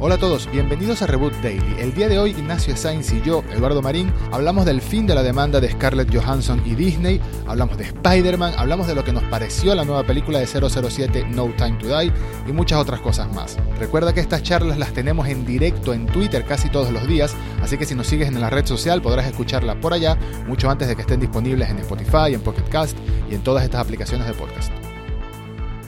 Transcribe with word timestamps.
Hola 0.00 0.14
a 0.14 0.18
todos, 0.18 0.48
bienvenidos 0.52 1.02
a 1.02 1.08
Reboot 1.08 1.32
Daily. 1.42 1.74
El 1.80 1.92
día 1.92 2.08
de 2.08 2.20
hoy 2.20 2.30
Ignacio 2.30 2.76
Sainz 2.76 3.12
y 3.12 3.20
yo, 3.20 3.42
Eduardo 3.52 3.82
Marín, 3.82 4.12
hablamos 4.30 4.64
del 4.64 4.80
fin 4.80 5.08
de 5.08 5.14
la 5.16 5.24
demanda 5.24 5.60
de 5.60 5.72
Scarlett 5.72 6.14
Johansson 6.14 6.62
y 6.64 6.76
Disney, 6.76 7.20
hablamos 7.48 7.76
de 7.78 7.86
Spider-Man, 7.86 8.54
hablamos 8.56 8.86
de 8.86 8.94
lo 8.94 9.02
que 9.02 9.12
nos 9.12 9.24
pareció 9.24 9.74
la 9.74 9.84
nueva 9.84 10.04
película 10.04 10.38
de 10.38 10.46
007 10.46 11.26
No 11.30 11.52
Time 11.56 11.78
to 11.80 11.88
Die 11.88 12.12
y 12.46 12.52
muchas 12.52 12.78
otras 12.78 13.00
cosas 13.00 13.34
más. 13.34 13.56
Recuerda 13.80 14.14
que 14.14 14.20
estas 14.20 14.44
charlas 14.44 14.78
las 14.78 14.92
tenemos 14.92 15.26
en 15.26 15.44
directo 15.44 15.92
en 15.92 16.06
Twitter 16.06 16.44
casi 16.44 16.68
todos 16.68 16.92
los 16.92 17.04
días, 17.08 17.34
así 17.60 17.76
que 17.76 17.84
si 17.84 17.96
nos 17.96 18.06
sigues 18.06 18.28
en 18.28 18.40
la 18.40 18.50
red 18.50 18.66
social 18.66 19.02
podrás 19.02 19.26
escucharla 19.26 19.80
por 19.80 19.94
allá 19.94 20.16
mucho 20.46 20.70
antes 20.70 20.86
de 20.86 20.94
que 20.94 21.02
estén 21.02 21.18
disponibles 21.18 21.70
en 21.70 21.78
Spotify, 21.80 22.34
en 22.34 22.40
Pocket 22.42 22.68
Cast 22.70 22.96
y 23.28 23.34
en 23.34 23.42
todas 23.42 23.64
estas 23.64 23.80
aplicaciones 23.80 24.28
de 24.28 24.34
podcast. 24.34 24.70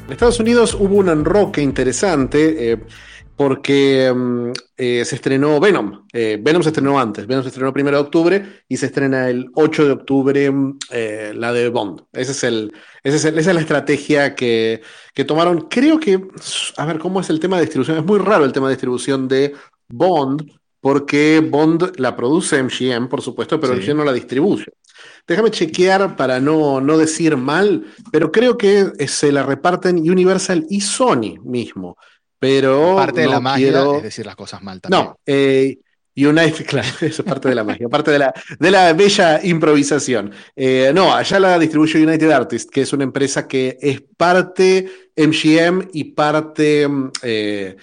En 0.05 0.15
Estados 0.15 0.41
Unidos 0.41 0.75
hubo 0.75 0.97
un 0.97 1.11
enroque 1.11 1.63
interesante. 1.63 2.73
Eh, 2.73 2.79
porque 3.41 4.13
mm, 4.15 4.51
eh, 4.77 5.03
se 5.07 5.15
estrenó 5.15 5.59
Venom. 5.59 6.07
Eh, 6.13 6.39
Venom 6.39 6.63
se 6.63 6.69
estrenó 6.69 7.01
antes, 7.01 7.27
Venom 7.27 7.43
se 7.43 7.49
estrenó 7.49 7.73
el 7.75 7.81
1 7.81 7.91
de 7.91 7.97
octubre 7.97 8.63
y 8.69 8.77
se 8.77 8.85
estrena 8.85 9.31
el 9.31 9.51
8 9.55 9.87
de 9.87 9.93
octubre 9.93 10.51
mm, 10.51 10.79
eh, 10.91 11.33
la 11.35 11.51
de 11.51 11.71
Bond. 11.71 12.03
Ese 12.13 12.33
es 12.33 12.45
el, 12.45 12.71
esa 13.03 13.29
es 13.31 13.47
la 13.47 13.61
estrategia 13.61 14.35
que, 14.35 14.83
que, 15.15 15.25
tomaron. 15.25 15.69
Creo 15.71 15.99
que, 15.99 16.23
a 16.77 16.85
ver, 16.85 16.99
¿cómo 16.99 17.19
es 17.19 17.31
el 17.31 17.41
tema 17.41 17.57
de 17.57 17.63
distribución? 17.63 17.97
Es 17.97 18.05
muy 18.05 18.19
raro 18.19 18.45
el 18.45 18.53
tema 18.53 18.69
de 18.69 18.75
distribución 18.75 19.27
de 19.27 19.55
Bond, 19.89 20.47
porque 20.83 21.41
Bond 21.41 21.95
la 21.97 22.15
produce 22.15 22.63
MGM, 22.63 23.09
por 23.09 23.23
supuesto, 23.23 23.59
pero 23.59 23.75
MGM 23.75 23.97
no 23.97 24.05
la 24.05 24.13
distribuye. 24.13 24.67
Déjame 25.27 25.51
chequear 25.51 26.15
para 26.15 26.41
no, 26.41 26.83
no 26.83 26.99
decir 26.99 27.39
mal, 27.39 27.87
pero 28.13 28.31
creo 28.31 28.59
que 28.59 28.93
se 29.09 29.33
la 29.33 29.45
reparten 29.45 29.97
Universal 29.97 30.67
y 30.69 30.83
Sony 30.83 31.39
mismo. 31.43 31.97
Pero. 32.41 32.97
Parte 32.97 33.21
de 33.21 33.29
la 33.29 33.39
magia 33.39 33.69
es 33.97 34.03
decir 34.03 34.27
las 34.27 34.35
cosas 34.35 34.61
mal 34.63 34.81
también. 34.81 35.05
No, 35.05 35.21
eh, 35.25 35.79
United, 36.17 36.67
claro, 36.67 36.89
eso 37.01 37.23
es 37.23 37.29
parte 37.29 37.49
de 37.49 37.55
la 37.55 37.63
magia, 37.63 37.89
parte 37.89 38.11
de 38.11 38.19
la, 38.19 38.35
de 38.59 38.71
la 38.71 38.93
bella 38.95 39.41
improvisación. 39.45 40.33
Eh, 40.57 40.91
no, 40.93 41.15
allá 41.15 41.39
la 41.39 41.59
distribuye 41.59 42.03
United 42.03 42.31
Artists, 42.31 42.71
que 42.71 42.81
es 42.81 42.93
una 42.93 43.05
empresa 43.05 43.47
que 43.47 43.79
es 43.81 44.03
parte 44.17 44.91
MGM 45.17 45.91
y 45.93 46.05
parte. 46.05 46.89
Mm, 46.89 47.11
eh, 47.23 47.77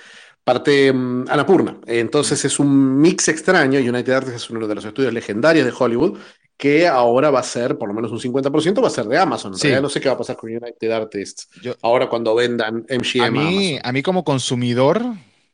parte 0.44 0.94
mm, 0.94 1.26
Anapurna. 1.28 1.78
Entonces 1.86 2.44
es 2.46 2.58
un 2.58 3.00
mix 3.00 3.28
extraño. 3.28 3.80
United 3.80 4.14
Artists 4.14 4.44
es 4.44 4.50
uno 4.50 4.66
de 4.66 4.76
los 4.76 4.86
estudios 4.86 5.14
legendarios 5.14 5.66
de 5.66 5.74
Hollywood 5.78 6.18
que 6.58 6.88
ahora 6.88 7.30
va 7.30 7.40
a 7.40 7.44
ser, 7.44 7.78
por 7.78 7.88
lo 7.88 7.94
menos 7.94 8.12
un 8.12 8.20
50%, 8.20 8.84
va 8.84 8.88
a 8.88 8.92
ser 8.92 9.06
de 9.06 9.18
Amazon. 9.18 9.52
no 9.52 9.90
sé 9.90 10.02
qué 10.02 10.10
va 10.10 10.16
a 10.16 10.18
pasar 10.18 10.36
con 10.36 10.50
United 10.50 10.92
Artists 10.92 11.48
ahora 11.84 12.10
cuando 12.10 12.34
vendan 12.34 12.86
MGM. 12.90 13.24
A 13.24 13.32
mí, 13.32 13.80
a, 13.82 13.92
mí 13.92 14.02
como 14.02 14.24
consumidor, 14.24 15.04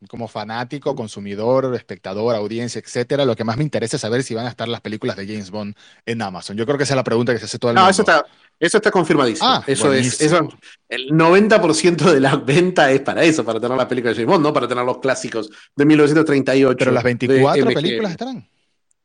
como 0.08 0.30
fanático, 0.30 0.96
consumidor, 0.96 1.76
espectador, 1.76 2.36
audiencia, 2.36 2.80
etcétera, 2.80 3.26
lo 3.26 3.36
que 3.36 3.44
más 3.44 3.58
me 3.58 3.64
interesa 3.64 3.98
es 3.98 4.02
saber 4.02 4.24
si 4.24 4.34
van 4.34 4.46
a 4.46 4.50
estar 4.50 4.70
las 4.70 4.80
películas 4.80 5.18
de 5.18 5.28
James 5.28 5.52
Bond 5.52 5.76
en 6.06 6.22
Amazon. 6.22 6.56
Yo 6.56 6.66
creo 6.66 6.78
que 6.78 6.86
esa 6.86 6.94
es 6.94 6.98
la 6.98 7.04
pregunta 7.04 7.34
que 7.34 7.40
se 7.40 7.46
hace 7.46 7.60
todo 7.60 7.72
el 7.72 7.76
mundo. 7.76 7.86
No, 7.86 7.92
eso 7.92 8.04
está, 8.04 8.26
eso 8.58 8.78
está 8.78 8.90
confirmadísimo. 8.90 9.46
Ah, 9.46 9.62
eso 9.68 9.92
es, 9.92 10.22
eso, 10.22 10.48
el 10.88 11.10
90% 11.10 12.14
de 12.14 12.20
la 12.22 12.38
venta 12.38 12.90
es 12.90 13.02
para 13.02 13.26
eso, 13.26 13.44
para 13.44 13.60
tener 13.60 13.78
las 13.78 13.88
películas 13.88 14.16
de 14.16 14.24
James 14.24 14.34
Bond, 14.36 14.46
no 14.46 14.54
para 14.54 14.70
tener 14.70 14.86
los 14.86 15.00
clásicos 15.00 15.50
de 15.76 15.86
1938. 15.86 16.78
Pero 16.78 16.92
las 16.92 17.04
24 17.04 17.66
películas 17.66 18.12
estarán. 18.12 18.48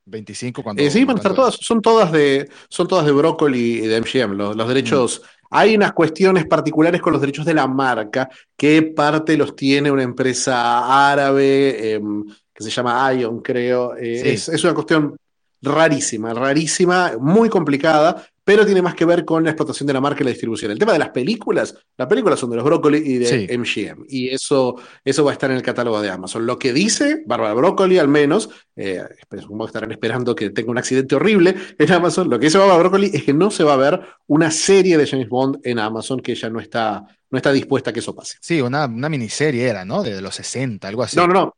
25 0.09 0.63
cuando. 0.63 0.83
Eh, 0.83 0.91
sí, 0.91 1.05
van 1.05 1.17
a 1.17 1.19
estar 1.19 1.35
todas. 1.35 1.59
Son 1.61 1.81
todas 1.81 2.11
de, 2.13 2.49
son 2.69 2.89
todas 2.89 3.07
de 3.07 3.13
Broccoli 3.13 3.79
y 3.79 3.87
de 3.87 4.01
MGM. 4.01 4.33
Los, 4.37 4.69
derechos. 4.69 5.23
Hay 5.51 5.75
unas 5.75 5.93
cuestiones 5.93 6.47
particulares 6.47 7.01
con 7.01 7.13
los 7.13 7.23
derechos 7.23 7.47
de 7.47 7.55
la 7.55 7.67
marca, 7.67 8.29
que 8.57 8.83
parte 8.83 9.37
los 9.37 9.57
tiene 9.57 9.91
una 9.91 10.03
empresa 10.03 11.11
árabe 11.11 11.95
em, 11.95 12.25
que 12.53 12.65
se 12.65 12.71
llama 12.71 13.13
Ion, 13.15 13.41
creo. 13.41 13.97
Eh, 13.97 14.35
es, 14.35 14.49
es, 14.49 14.65
una 14.65 14.75
cuestión 14.75 15.17
rarísima, 15.63 16.33
rarísima, 16.35 17.13
muy 17.21 17.49
complicada, 17.49 18.25
pero 18.45 18.65
tiene 18.65 18.81
más 18.81 18.95
que 18.95 19.05
ver 19.05 19.27
con 19.27 19.45
la 19.45 19.51
explotación 19.51 19.87
de 19.87 19.93
la 19.93 20.01
marca 20.01 20.23
y 20.23 20.25
la 20.25 20.31
distribución. 20.31 20.71
El 20.71 20.79
tema 20.79 20.93
de 20.93 20.99
las 20.99 21.11
películas, 21.11 21.75
las 21.99 22.09
películas 22.09 22.39
son 22.39 22.49
de 22.49 22.57
los 22.57 22.65
Broccoli 22.65 22.97
y 22.97 23.19
de 23.19 23.59
MGM, 23.59 24.07
y 24.09 24.29
eso, 24.31 24.77
eso 25.05 25.25
va 25.25 25.33
a 25.33 25.35
estar 25.35 25.51
en 25.51 25.57
el 25.57 25.63
catálogo 25.63 26.01
de 26.01 26.09
Amazon. 26.09 26.47
Lo 26.47 26.59
que 26.59 26.73
dice 26.73 27.23
Bárbara 27.27 27.53
Broccoli, 27.53 27.99
al 27.99 28.09
menos, 28.09 28.49
eh, 28.75 29.03
supongo 29.39 29.67
que 29.67 29.69
estarán 29.69 29.93
esperando 29.93 30.35
que 30.35 30.51
tenga 30.51 30.71
un 30.71 30.79
accidente 30.79 31.17
horrible 31.17 31.57
en 31.79 31.93
Amazon, 31.93 32.31
lo 32.31 32.39
que 32.39 32.47
dice 32.47 32.59
Bárbara 32.59 32.79
Broccoli 32.79 33.11
es 33.13 33.25
que 33.25 33.35
no 33.35 33.51
se 33.51 33.65
va 33.65 33.75
a 33.75 33.77
ver 33.77 34.01
una 34.27 34.51
serie 34.51 34.97
de 34.97 35.07
James 35.07 35.29
Bond 35.29 35.59
en 35.65 35.79
Amazon 35.79 36.21
que 36.21 36.35
ya 36.35 36.49
no 36.49 36.61
está, 36.61 37.05
no 37.31 37.37
está 37.37 37.53
dispuesta 37.53 37.91
a 37.91 37.93
que 37.93 38.01
eso 38.01 38.15
pase. 38.15 38.39
Sí, 38.41 38.63
una, 38.63 38.87
una 38.87 39.11
miniserie 39.11 39.69
era, 39.69 39.85
¿no? 39.85 40.03
De, 40.03 40.15
de 40.15 40.23
los 40.23 40.35
60, 40.37 40.89
algo 40.89 41.03
así. 41.03 41.17
No, 41.17 41.27
no, 41.27 41.35
no. 41.35 41.55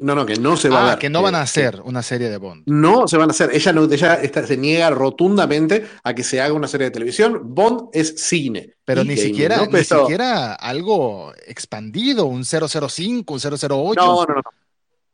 No, 0.00 0.14
no, 0.14 0.24
que 0.24 0.36
no 0.36 0.56
se 0.56 0.68
va 0.68 0.78
a 0.78 0.82
ah, 0.82 0.90
ver. 0.90 0.98
que 0.98 1.10
no 1.10 1.22
van 1.22 1.34
a 1.34 1.42
hacer 1.42 1.82
una 1.84 2.02
serie 2.02 2.30
de 2.30 2.38
Bond. 2.38 2.64
No 2.66 3.06
se 3.06 3.16
van 3.16 3.28
a 3.28 3.32
hacer. 3.32 3.50
Ella, 3.52 3.72
no, 3.72 3.84
ella 3.84 4.20
se 4.46 4.56
niega 4.56 4.90
rotundamente 4.90 5.86
a 6.02 6.14
que 6.14 6.22
se 6.22 6.40
haga 6.40 6.54
una 6.54 6.68
serie 6.68 6.86
de 6.86 6.90
televisión. 6.90 7.40
Bond 7.54 7.90
es 7.92 8.14
cine. 8.16 8.74
Pero 8.84 9.04
ni 9.04 9.16
siquiera, 9.16 9.66
ni 9.66 9.84
siquiera 9.84 10.54
algo 10.54 11.32
expandido, 11.46 12.24
un 12.24 12.44
005, 12.44 13.34
un 13.34 13.40
008. 13.40 13.68
No, 13.68 14.24
no, 14.26 14.34
no. 14.34 14.42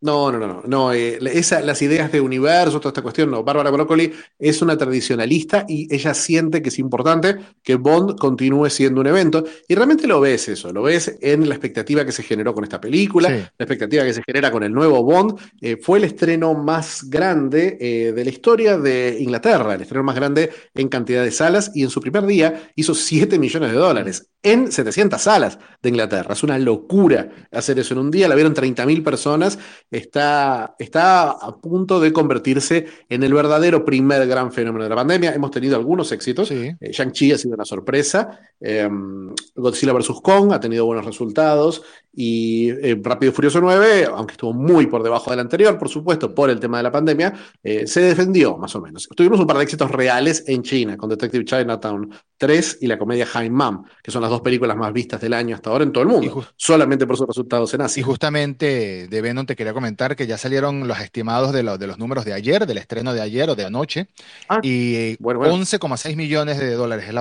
No, 0.00 0.30
no, 0.30 0.38
no, 0.38 0.62
no. 0.64 0.92
Eh, 0.92 1.18
las 1.20 1.82
ideas 1.82 2.12
de 2.12 2.20
universo, 2.20 2.78
toda 2.78 2.90
esta 2.90 3.02
cuestión, 3.02 3.32
no. 3.32 3.42
Bárbara 3.42 3.70
Broccoli 3.70 4.12
es 4.38 4.62
una 4.62 4.78
tradicionalista 4.78 5.64
y 5.68 5.92
ella 5.92 6.14
siente 6.14 6.62
que 6.62 6.68
es 6.68 6.78
importante 6.78 7.36
que 7.64 7.74
Bond 7.74 8.16
continúe 8.16 8.70
siendo 8.70 9.00
un 9.00 9.08
evento. 9.08 9.44
Y 9.66 9.74
realmente 9.74 10.06
lo 10.06 10.20
ves 10.20 10.48
eso, 10.48 10.72
lo 10.72 10.82
ves 10.82 11.16
en 11.20 11.48
la 11.48 11.56
expectativa 11.56 12.04
que 12.04 12.12
se 12.12 12.22
generó 12.22 12.54
con 12.54 12.62
esta 12.62 12.80
película, 12.80 13.28
la 13.28 13.64
expectativa 13.64 14.04
que 14.04 14.14
se 14.14 14.22
genera 14.24 14.52
con 14.52 14.62
el 14.62 14.72
nuevo 14.72 15.02
Bond. 15.02 15.36
Eh, 15.60 15.76
fue 15.82 15.98
el 15.98 16.04
estreno 16.04 16.54
más 16.54 17.10
grande 17.10 17.76
eh, 17.80 18.12
de 18.12 18.24
la 18.24 18.30
historia 18.30 18.78
de 18.78 19.16
Inglaterra, 19.18 19.74
el 19.74 19.82
estreno 19.82 20.04
más 20.04 20.14
grande 20.14 20.50
en 20.74 20.88
cantidad 20.88 21.24
de 21.24 21.32
salas 21.32 21.72
y 21.74 21.82
en 21.82 21.90
su 21.90 22.00
primer 22.00 22.24
día 22.24 22.70
hizo 22.76 22.94
7 22.94 23.36
millones 23.38 23.72
de 23.72 23.76
dólares 23.76 24.30
en 24.50 24.72
700 24.72 25.20
salas 25.20 25.58
de 25.82 25.88
Inglaterra. 25.88 26.32
Es 26.32 26.42
una 26.42 26.58
locura 26.58 27.28
hacer 27.52 27.78
eso 27.78 27.94
en 27.94 28.00
un 28.00 28.10
día. 28.10 28.28
La 28.28 28.34
vieron 28.34 28.54
30.000 28.54 29.02
personas. 29.02 29.58
Está, 29.90 30.74
está 30.78 31.30
a 31.30 31.56
punto 31.56 32.00
de 32.00 32.12
convertirse 32.12 32.86
en 33.08 33.22
el 33.22 33.34
verdadero 33.34 33.84
primer 33.84 34.26
gran 34.26 34.52
fenómeno 34.52 34.84
de 34.84 34.90
la 34.90 34.96
pandemia. 34.96 35.34
Hemos 35.34 35.50
tenido 35.50 35.76
algunos 35.76 36.12
éxitos. 36.12 36.50
Eh, 36.50 36.76
Shang-Chi 36.80 37.32
ha 37.32 37.38
sido 37.38 37.54
una 37.54 37.64
sorpresa. 37.64 38.40
Em, 38.60 39.32
Godzilla 39.54 39.92
vs. 39.92 40.20
Kong 40.22 40.52
ha 40.52 40.60
tenido 40.60 40.84
buenos 40.86 41.04
resultados. 41.04 41.82
Y 42.12 42.70
eh, 42.70 43.00
Rápido 43.00 43.30
y 43.30 43.34
Furioso 43.34 43.60
9, 43.60 44.06
aunque 44.12 44.32
estuvo 44.32 44.52
muy 44.52 44.86
por 44.88 45.04
debajo 45.04 45.30
del 45.30 45.38
anterior, 45.38 45.78
por 45.78 45.88
supuesto, 45.88 46.34
por 46.34 46.50
el 46.50 46.58
tema 46.58 46.78
de 46.78 46.82
la 46.82 46.90
pandemia, 46.90 47.32
eh, 47.62 47.86
se 47.86 48.00
defendió 48.00 48.56
más 48.56 48.74
o 48.74 48.80
menos. 48.80 49.08
Tuvimos 49.14 49.38
un 49.38 49.46
par 49.46 49.58
de 49.58 49.62
éxitos 49.62 49.90
reales 49.90 50.42
en 50.48 50.62
China, 50.62 50.96
con 50.96 51.08
Detective 51.08 51.44
Chinatown 51.44 52.10
3 52.36 52.78
y 52.80 52.88
la 52.88 52.98
comedia 52.98 53.24
High 53.24 53.50
Mom, 53.50 53.84
que 54.02 54.10
son 54.10 54.22
las 54.22 54.30
dos 54.30 54.37
películas 54.40 54.76
más 54.76 54.92
vistas 54.92 55.20
del 55.20 55.32
año 55.34 55.54
hasta 55.54 55.70
ahora 55.70 55.84
en 55.84 55.92
todo 55.92 56.02
el 56.02 56.08
mundo, 56.08 56.46
solamente 56.56 57.06
por 57.06 57.16
sus 57.16 57.26
resultados 57.26 57.72
en 57.74 57.82
Asia. 57.82 58.00
Y 58.00 58.04
justamente 58.04 59.08
de 59.08 59.20
Venom 59.20 59.46
te 59.46 59.56
quería 59.56 59.72
comentar 59.72 60.16
que 60.16 60.26
ya 60.26 60.38
salieron 60.38 60.86
los 60.88 60.98
estimados 61.00 61.52
de, 61.52 61.62
de 61.62 61.86
los 61.86 61.98
números 61.98 62.24
de 62.24 62.32
ayer, 62.32 62.66
del 62.66 62.78
estreno 62.78 63.12
de 63.14 63.20
ayer 63.20 63.50
o 63.50 63.54
de 63.54 63.64
anoche, 63.64 64.08
ah, 64.48 64.60
y 64.62 65.16
11,6 65.18 66.16
millones 66.16 66.58
de 66.58 66.72
dólares 66.72 67.06
es 67.08 67.14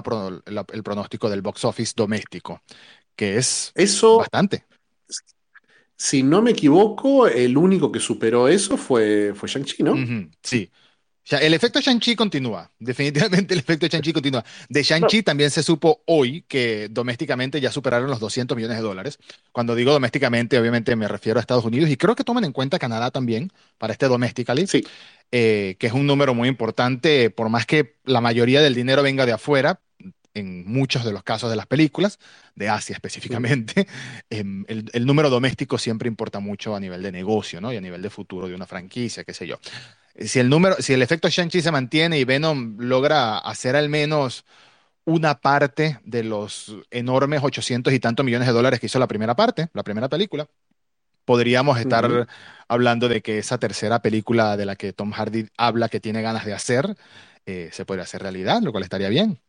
el 0.73 0.83
pronóstico 0.83 1.29
del 1.29 1.41
box 1.41 1.65
office 1.65 1.93
doméstico, 1.95 2.61
que 3.15 3.37
es 3.37 3.71
Eso, 3.75 4.17
bastante. 4.17 4.65
Si 5.95 6.21
no 6.21 6.41
me 6.41 6.51
equivoco, 6.51 7.27
el 7.27 7.57
único 7.57 7.91
que 7.91 7.99
superó 7.99 8.47
eso 8.47 8.77
fue, 8.77 9.33
fue 9.33 9.49
Shang-Chi, 9.49 9.83
¿no? 9.83 9.95
sí 10.43 10.69
el 11.29 11.53
efecto 11.53 11.81
Shang-Chi 11.81 12.15
continúa, 12.15 12.71
definitivamente 12.79 13.53
el 13.53 13.59
efecto 13.59 13.85
Shang-Chi 13.85 14.13
continúa. 14.13 14.45
De 14.69 14.81
Shang-Chi 14.81 15.23
también 15.23 15.51
se 15.51 15.61
supo 15.61 16.01
hoy 16.05 16.43
que 16.47 16.87
domésticamente 16.89 17.59
ya 17.59 17.71
superaron 17.71 18.09
los 18.09 18.19
200 18.19 18.55
millones 18.55 18.77
de 18.77 18.83
dólares. 18.83 19.19
Cuando 19.51 19.75
digo 19.75 19.91
domésticamente, 19.91 20.57
obviamente 20.57 20.95
me 20.95 21.07
refiero 21.07 21.39
a 21.39 21.41
Estados 21.41 21.65
Unidos 21.65 21.89
y 21.89 21.97
creo 21.97 22.15
que 22.15 22.23
toman 22.23 22.45
en 22.45 22.53
cuenta 22.53 22.79
Canadá 22.79 23.11
también 23.11 23.51
para 23.77 23.91
este 23.93 24.07
domestically, 24.07 24.67
sí. 24.67 24.85
Eh, 25.33 25.75
que 25.79 25.87
es 25.87 25.93
un 25.93 26.07
número 26.07 26.33
muy 26.33 26.47
importante, 26.47 27.29
por 27.29 27.49
más 27.49 27.65
que 27.65 27.95
la 28.05 28.21
mayoría 28.21 28.61
del 28.61 28.73
dinero 28.73 29.03
venga 29.03 29.25
de 29.25 29.33
afuera, 29.33 29.81
en 30.33 30.65
muchos 30.65 31.03
de 31.03 31.11
los 31.11 31.23
casos 31.23 31.49
de 31.49 31.57
las 31.57 31.65
películas, 31.65 32.19
de 32.55 32.69
Asia 32.69 32.93
específicamente, 32.93 33.87
em, 34.29 34.63
el, 34.69 34.89
el, 34.93 35.05
número 35.05 35.29
doméstico 35.29 35.77
siempre 35.77 36.07
importa 36.07 36.39
mucho 36.39 36.75
a 36.75 36.79
nivel 36.79 37.01
de 37.01 37.11
negocio, 37.11 37.59
¿no? 37.59 37.73
Y 37.73 37.77
a 37.77 37.81
nivel 37.81 38.01
de 38.01 38.09
futuro 38.09 38.47
de 38.47 38.55
una 38.55 38.67
franquicia, 38.67 39.25
qué 39.25 39.33
sé 39.33 39.47
yo 39.47 39.59
si 40.19 40.39
el 40.39 40.49
número, 40.49 40.75
si 40.79 40.93
el 40.93 41.01
efecto 41.01 41.29
Shang-Chi 41.29 41.61
se 41.61 41.71
mantiene 41.71 42.19
y 42.19 42.23
Venom 42.23 42.77
logra 42.79 43.37
hacer 43.37 43.75
al 43.75 43.89
menos 43.89 44.45
una 45.05 45.39
parte 45.39 45.99
de 46.03 46.23
los 46.23 46.75
enormes 46.91 47.41
800 47.43 47.93
y 47.93 47.99
tantos 47.99 48.25
millones 48.25 48.47
de 48.47 48.53
dólares 48.53 48.79
que 48.79 48.87
hizo 48.87 48.99
la 48.99 49.07
primera 49.07 49.35
parte, 49.35 49.69
la 49.73 49.83
primera 49.83 50.09
película, 50.09 50.47
podríamos 51.23 51.79
estar 51.79 52.27
hablando 52.67 53.07
de 53.07 53.21
que 53.21 53.37
esa 53.37 53.57
tercera 53.57 54.01
película 54.01 54.57
de 54.57 54.65
la 54.65 54.75
que 54.75 54.93
Tom 54.93 55.11
Hardy 55.11 55.47
habla 55.57 55.89
que 55.89 55.99
tiene 55.99 56.21
ganas 56.21 56.45
de 56.45 56.53
hacer, 56.53 56.95
eh, 57.45 57.69
se 57.71 57.85
puede 57.85 58.01
hacer 58.01 58.21
realidad, 58.21 58.61
lo 58.61 58.71
cual 58.71 58.83
estaría 58.83 59.09
bien. 59.09 59.39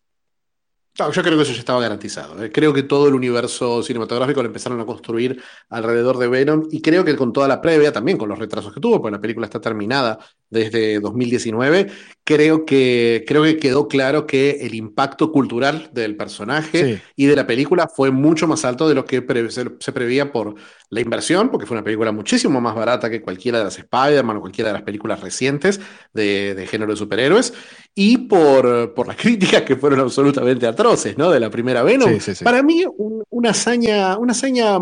No, 0.99 1.13
yo 1.13 1.23
creo 1.23 1.37
que 1.37 1.43
eso 1.43 1.53
ya 1.53 1.61
estaba 1.61 1.81
garantizado. 1.81 2.43
¿eh? 2.43 2.51
Creo 2.51 2.73
que 2.73 2.83
todo 2.83 3.07
el 3.07 3.15
universo 3.15 3.85
cinematográfico 3.85 4.43
lo 4.43 4.49
empezaron 4.49 4.81
a 4.81 4.87
construir 4.87 5.41
alrededor 5.69 6.19
de 6.19 6.27
Venom 6.27 6.67
y 6.73 6.83
creo 6.83 7.05
que 7.05 7.15
con 7.15 7.33
toda 7.33 7.47
la 7.47 7.61
previa, 7.61 7.93
también 7.93 8.19
con 8.19 8.29
los 8.29 8.39
retrasos 8.39 8.75
que 8.75 8.81
tuvo, 8.81 9.01
porque 9.01 9.15
la 9.17 9.21
película 9.21 9.47
está 9.47 9.61
terminada 9.61 10.19
desde 10.51 11.01
2019, 11.01 11.89
creo 12.25 12.65
que, 12.65 13.25
creo 13.27 13.43
que 13.43 13.59
quedó 13.59 13.89
claro 13.89 14.27
que 14.27 14.59
el 14.63 14.75
impacto 14.75 15.33
cultural 15.33 15.91
del 15.93 16.17
personaje 16.17 17.03
y 17.17 17.27
de 17.27 17.37
la 17.37 17.47
película 17.47 17.89
fue 17.89 18.11
mucho 18.11 18.47
más 18.47 18.65
alto 18.65 18.89
de 18.89 18.95
lo 18.95 19.05
que 19.05 19.25
se, 19.51 19.93
prevía 19.93 20.33
por 20.33 20.55
la 20.91 21.01
inversión, 21.01 21.51
porque 21.51 21.67
fue 21.67 21.77
una 21.77 21.85
película 21.85 22.13
muchísimo 22.13 22.61
más 22.61 22.75
barata 22.75 23.11
que 23.11 23.21
cualquiera 23.21 23.59
de 23.59 23.65
las 23.65 23.79
Spider-Man 23.79 24.39
o 24.39 24.41
cualquiera 24.41 24.69
de 24.71 24.75
las 24.75 24.83
películas 24.83 25.21
recientes 25.21 25.81
de, 26.13 26.55
de 26.55 26.67
género 26.67 26.93
de 26.93 26.97
superhéroes, 26.97 27.53
y 27.95 28.19
por, 28.19 28.95
por 28.95 29.07
las 29.09 29.17
críticas 29.21 29.63
que 29.63 29.77
fueron 29.77 30.01
absolutamente 30.01 30.67
atroces 30.67 31.17
¿no? 31.17 31.31
De 31.31 31.41
la 31.41 31.51
primera 31.51 31.83
Venom. 31.83 32.19
Para 32.43 32.63
mí, 32.63 32.85
una, 33.31 33.51
hazaña, 33.51 34.17
una 34.19 34.33
hazaña 34.33 34.79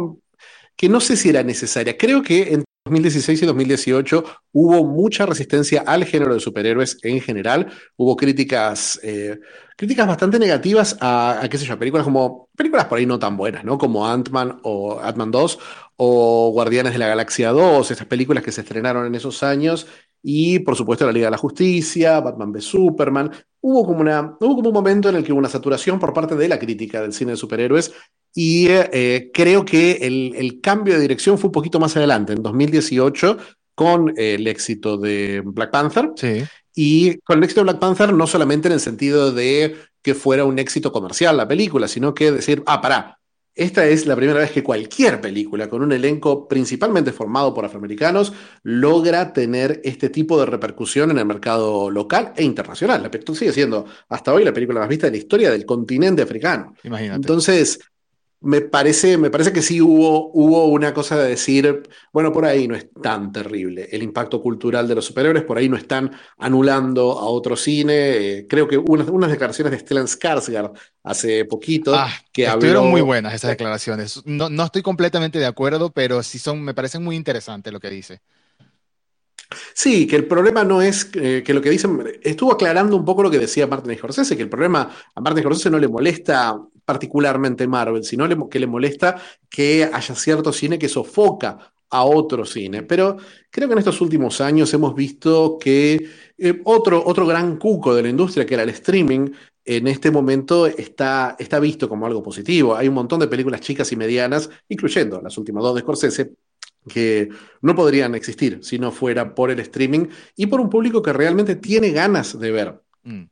que 0.76 0.88
no 0.88 1.00
sé 1.00 1.16
si 1.16 1.30
era 1.30 1.42
necesaria. 1.42 1.96
Creo 1.96 2.22
que 2.22 2.54
en 2.54 2.64
2016 2.86 3.42
y 3.42 3.46
2018 3.46 4.24
hubo 4.52 4.84
mucha 4.84 5.26
resistencia 5.26 5.82
al 5.84 6.04
género 6.04 6.34
de 6.34 6.40
superhéroes 6.40 6.98
en 7.02 7.20
general. 7.20 7.66
Hubo 7.96 8.16
críticas, 8.16 9.00
eh, 9.02 9.40
críticas 9.76 10.06
bastante 10.06 10.38
negativas 10.38 10.96
a, 11.00 11.44
qué 11.50 11.58
sé 11.58 11.66
yo, 11.66 11.76
películas 11.78 12.04
como, 12.04 12.48
películas 12.56 12.86
por 12.86 12.98
ahí 12.98 13.06
no 13.06 13.18
tan 13.18 13.36
buenas, 13.36 13.64
¿no? 13.64 13.76
Como 13.76 14.06
Ant-Man 14.06 14.60
o 14.62 15.00
Ant-Man 15.00 15.32
2 15.32 15.58
o 15.96 16.50
Guardianes 16.52 16.92
de 16.92 16.98
la 17.00 17.08
Galaxia 17.08 17.50
2, 17.50 17.90
estas 17.90 18.06
películas 18.06 18.44
que 18.44 18.52
se 18.52 18.60
estrenaron 18.60 19.04
en 19.04 19.16
esos 19.16 19.42
años 19.42 19.88
y 20.28 20.58
por 20.58 20.74
supuesto 20.74 21.06
la 21.06 21.12
Liga 21.12 21.28
de 21.28 21.30
la 21.30 21.38
Justicia, 21.38 22.18
Batman 22.18 22.50
v 22.50 22.60
Superman. 22.60 23.30
Hubo 23.60 23.86
como, 23.86 24.00
una, 24.00 24.36
hubo 24.40 24.56
como 24.56 24.70
un 24.70 24.74
momento 24.74 25.08
en 25.08 25.14
el 25.14 25.22
que 25.22 25.30
hubo 25.30 25.38
una 25.38 25.48
saturación 25.48 26.00
por 26.00 26.12
parte 26.12 26.34
de 26.34 26.48
la 26.48 26.58
crítica 26.58 27.00
del 27.00 27.12
cine 27.12 27.30
de 27.30 27.36
superhéroes 27.36 27.92
y 28.34 28.66
eh, 28.68 29.30
creo 29.32 29.64
que 29.64 29.92
el, 30.02 30.60
cambio 30.60 30.94
de 30.94 31.00
dirección 31.00 31.38
fue 31.38 31.46
un 31.46 31.52
poquito 31.52 31.78
más 31.78 31.96
adelante, 31.96 32.32
en 32.32 32.42
2018, 32.42 33.38
con 33.76 34.14
el 34.16 34.48
éxito 34.48 34.98
de 34.98 35.42
Black 35.44 35.70
Panther. 35.70 36.10
Sí. 36.16 36.42
Y 36.74 37.18
con 37.20 37.38
el 37.38 37.44
éxito 37.44 37.60
de 37.60 37.66
Black 37.66 37.78
Panther, 37.78 38.12
no 38.12 38.26
solamente 38.26 38.66
en 38.66 38.74
el 38.74 38.80
sentido 38.80 39.30
de 39.30 39.76
que 40.02 40.16
fuera 40.16 40.44
un 40.44 40.58
éxito 40.58 40.90
comercial 40.90 41.36
la 41.36 41.46
película, 41.46 41.86
sino 41.86 42.14
que 42.14 42.32
decir, 42.32 42.64
ah, 42.66 42.80
pará, 42.80 43.20
esta 43.56 43.86
es 43.86 44.06
la 44.06 44.14
primera 44.14 44.38
vez 44.38 44.52
que 44.52 44.62
cualquier 44.62 45.18
película 45.18 45.66
con 45.68 45.82
un 45.82 45.90
elenco 45.90 46.46
principalmente 46.46 47.10
formado 47.10 47.54
por 47.54 47.64
afroamericanos 47.64 48.34
logra 48.62 49.32
tener 49.32 49.80
este 49.82 50.10
tipo 50.10 50.38
de 50.38 50.44
repercusión 50.44 51.10
en 51.10 51.18
el 51.18 51.24
mercado 51.24 51.90
local 51.90 52.34
e 52.36 52.44
internacional. 52.44 53.02
La 53.02 53.10
película 53.10 53.38
sigue 53.38 53.52
siendo 53.52 53.86
hasta 54.10 54.34
hoy 54.34 54.44
la 54.44 54.52
película 54.52 54.80
más 54.80 54.88
vista 54.90 55.06
de 55.06 55.12
la 55.12 55.16
historia 55.16 55.50
del 55.50 55.64
continente 55.64 56.20
africano. 56.20 56.74
Imagínate. 56.84 57.16
Entonces, 57.16 57.80
me 58.40 58.60
parece, 58.60 59.16
me 59.16 59.30
parece 59.30 59.52
que 59.52 59.62
sí 59.62 59.80
hubo, 59.80 60.30
hubo 60.32 60.66
una 60.66 60.92
cosa 60.92 61.16
de 61.16 61.30
decir, 61.30 61.82
bueno, 62.12 62.32
por 62.32 62.44
ahí 62.44 62.68
no 62.68 62.74
es 62.74 62.88
tan 63.02 63.32
terrible 63.32 63.88
el 63.90 64.02
impacto 64.02 64.40
cultural 64.42 64.86
de 64.86 64.94
los 64.94 65.06
superhéroes, 65.06 65.44
por 65.44 65.58
ahí 65.58 65.68
no 65.68 65.76
están 65.76 66.12
anulando 66.38 67.18
a 67.18 67.24
otro 67.24 67.56
cine. 67.56 67.94
Eh, 67.94 68.46
creo 68.48 68.68
que 68.68 68.76
unas, 68.76 69.08
unas 69.08 69.30
declaraciones 69.30 69.72
de 69.72 69.78
Stellan 69.78 70.06
Skarsgård 70.06 70.72
hace 71.02 71.44
poquito 71.46 71.94
ah, 71.94 72.10
que 72.32 72.44
estuvieron 72.44 72.90
muy 72.90 73.00
buenas 73.00 73.34
esas 73.34 73.50
declaraciones. 73.50 74.22
No, 74.26 74.50
no 74.50 74.64
estoy 74.64 74.82
completamente 74.82 75.38
de 75.38 75.46
acuerdo, 75.46 75.90
pero 75.90 76.22
sí 76.22 76.38
son, 76.38 76.62
me 76.62 76.74
parecen 76.74 77.02
muy 77.02 77.16
interesantes 77.16 77.72
lo 77.72 77.80
que 77.80 77.90
dice. 77.90 78.20
Sí, 79.74 80.06
que 80.06 80.16
el 80.16 80.26
problema 80.26 80.64
no 80.64 80.82
es 80.82 81.04
que, 81.04 81.42
lo 81.48 81.62
que 81.62 81.70
dicen, 81.70 82.02
estuvo 82.22 82.52
aclarando 82.52 82.96
un 82.96 83.04
poco 83.04 83.22
lo 83.22 83.30
que 83.30 83.38
decía 83.38 83.66
Martin 83.66 83.96
Scorsese, 83.96 84.36
que 84.36 84.42
el 84.42 84.48
problema 84.48 84.90
a 85.14 85.20
Martin 85.20 85.42
Scorsese 85.42 85.70
no 85.70 85.78
le 85.78 85.88
molesta 85.88 86.58
particularmente 86.86 87.66
Marvel, 87.66 88.04
sino 88.04 88.48
que 88.48 88.58
le 88.58 88.66
molesta 88.66 89.20
que 89.50 89.90
haya 89.92 90.14
cierto 90.14 90.52
cine 90.52 90.78
que 90.78 90.88
sofoca 90.88 91.72
a 91.90 92.04
otro 92.04 92.44
cine. 92.46 92.82
Pero 92.82 93.16
creo 93.50 93.68
que 93.68 93.72
en 93.72 93.78
estos 93.78 94.00
últimos 94.00 94.40
años 94.40 94.72
hemos 94.72 94.94
visto 94.94 95.58
que 95.58 96.08
eh, 96.38 96.60
otro, 96.64 97.02
otro 97.04 97.26
gran 97.26 97.58
cuco 97.58 97.94
de 97.94 98.02
la 98.02 98.08
industria, 98.08 98.46
que 98.46 98.54
era 98.54 98.62
el 98.62 98.70
streaming, 98.70 99.30
en 99.64 99.88
este 99.88 100.12
momento 100.12 100.66
está, 100.66 101.36
está 101.38 101.58
visto 101.58 101.88
como 101.88 102.06
algo 102.06 102.22
positivo. 102.22 102.76
Hay 102.76 102.88
un 102.88 102.94
montón 102.94 103.20
de 103.20 103.28
películas 103.28 103.60
chicas 103.60 103.90
y 103.92 103.96
medianas, 103.96 104.48
incluyendo 104.68 105.20
las 105.20 105.36
últimas 105.38 105.62
dos 105.64 105.74
de 105.74 105.80
Scorsese, 105.80 106.32
que 106.88 107.28
no 107.62 107.74
podrían 107.74 108.14
existir 108.14 108.60
si 108.62 108.78
no 108.78 108.92
fuera 108.92 109.34
por 109.34 109.50
el 109.50 109.58
streaming 109.58 110.06
y 110.36 110.46
por 110.46 110.60
un 110.60 110.70
público 110.70 111.02
que 111.02 111.12
realmente 111.12 111.56
tiene 111.56 111.90
ganas 111.90 112.38
de 112.38 112.50
ver. 112.52 112.80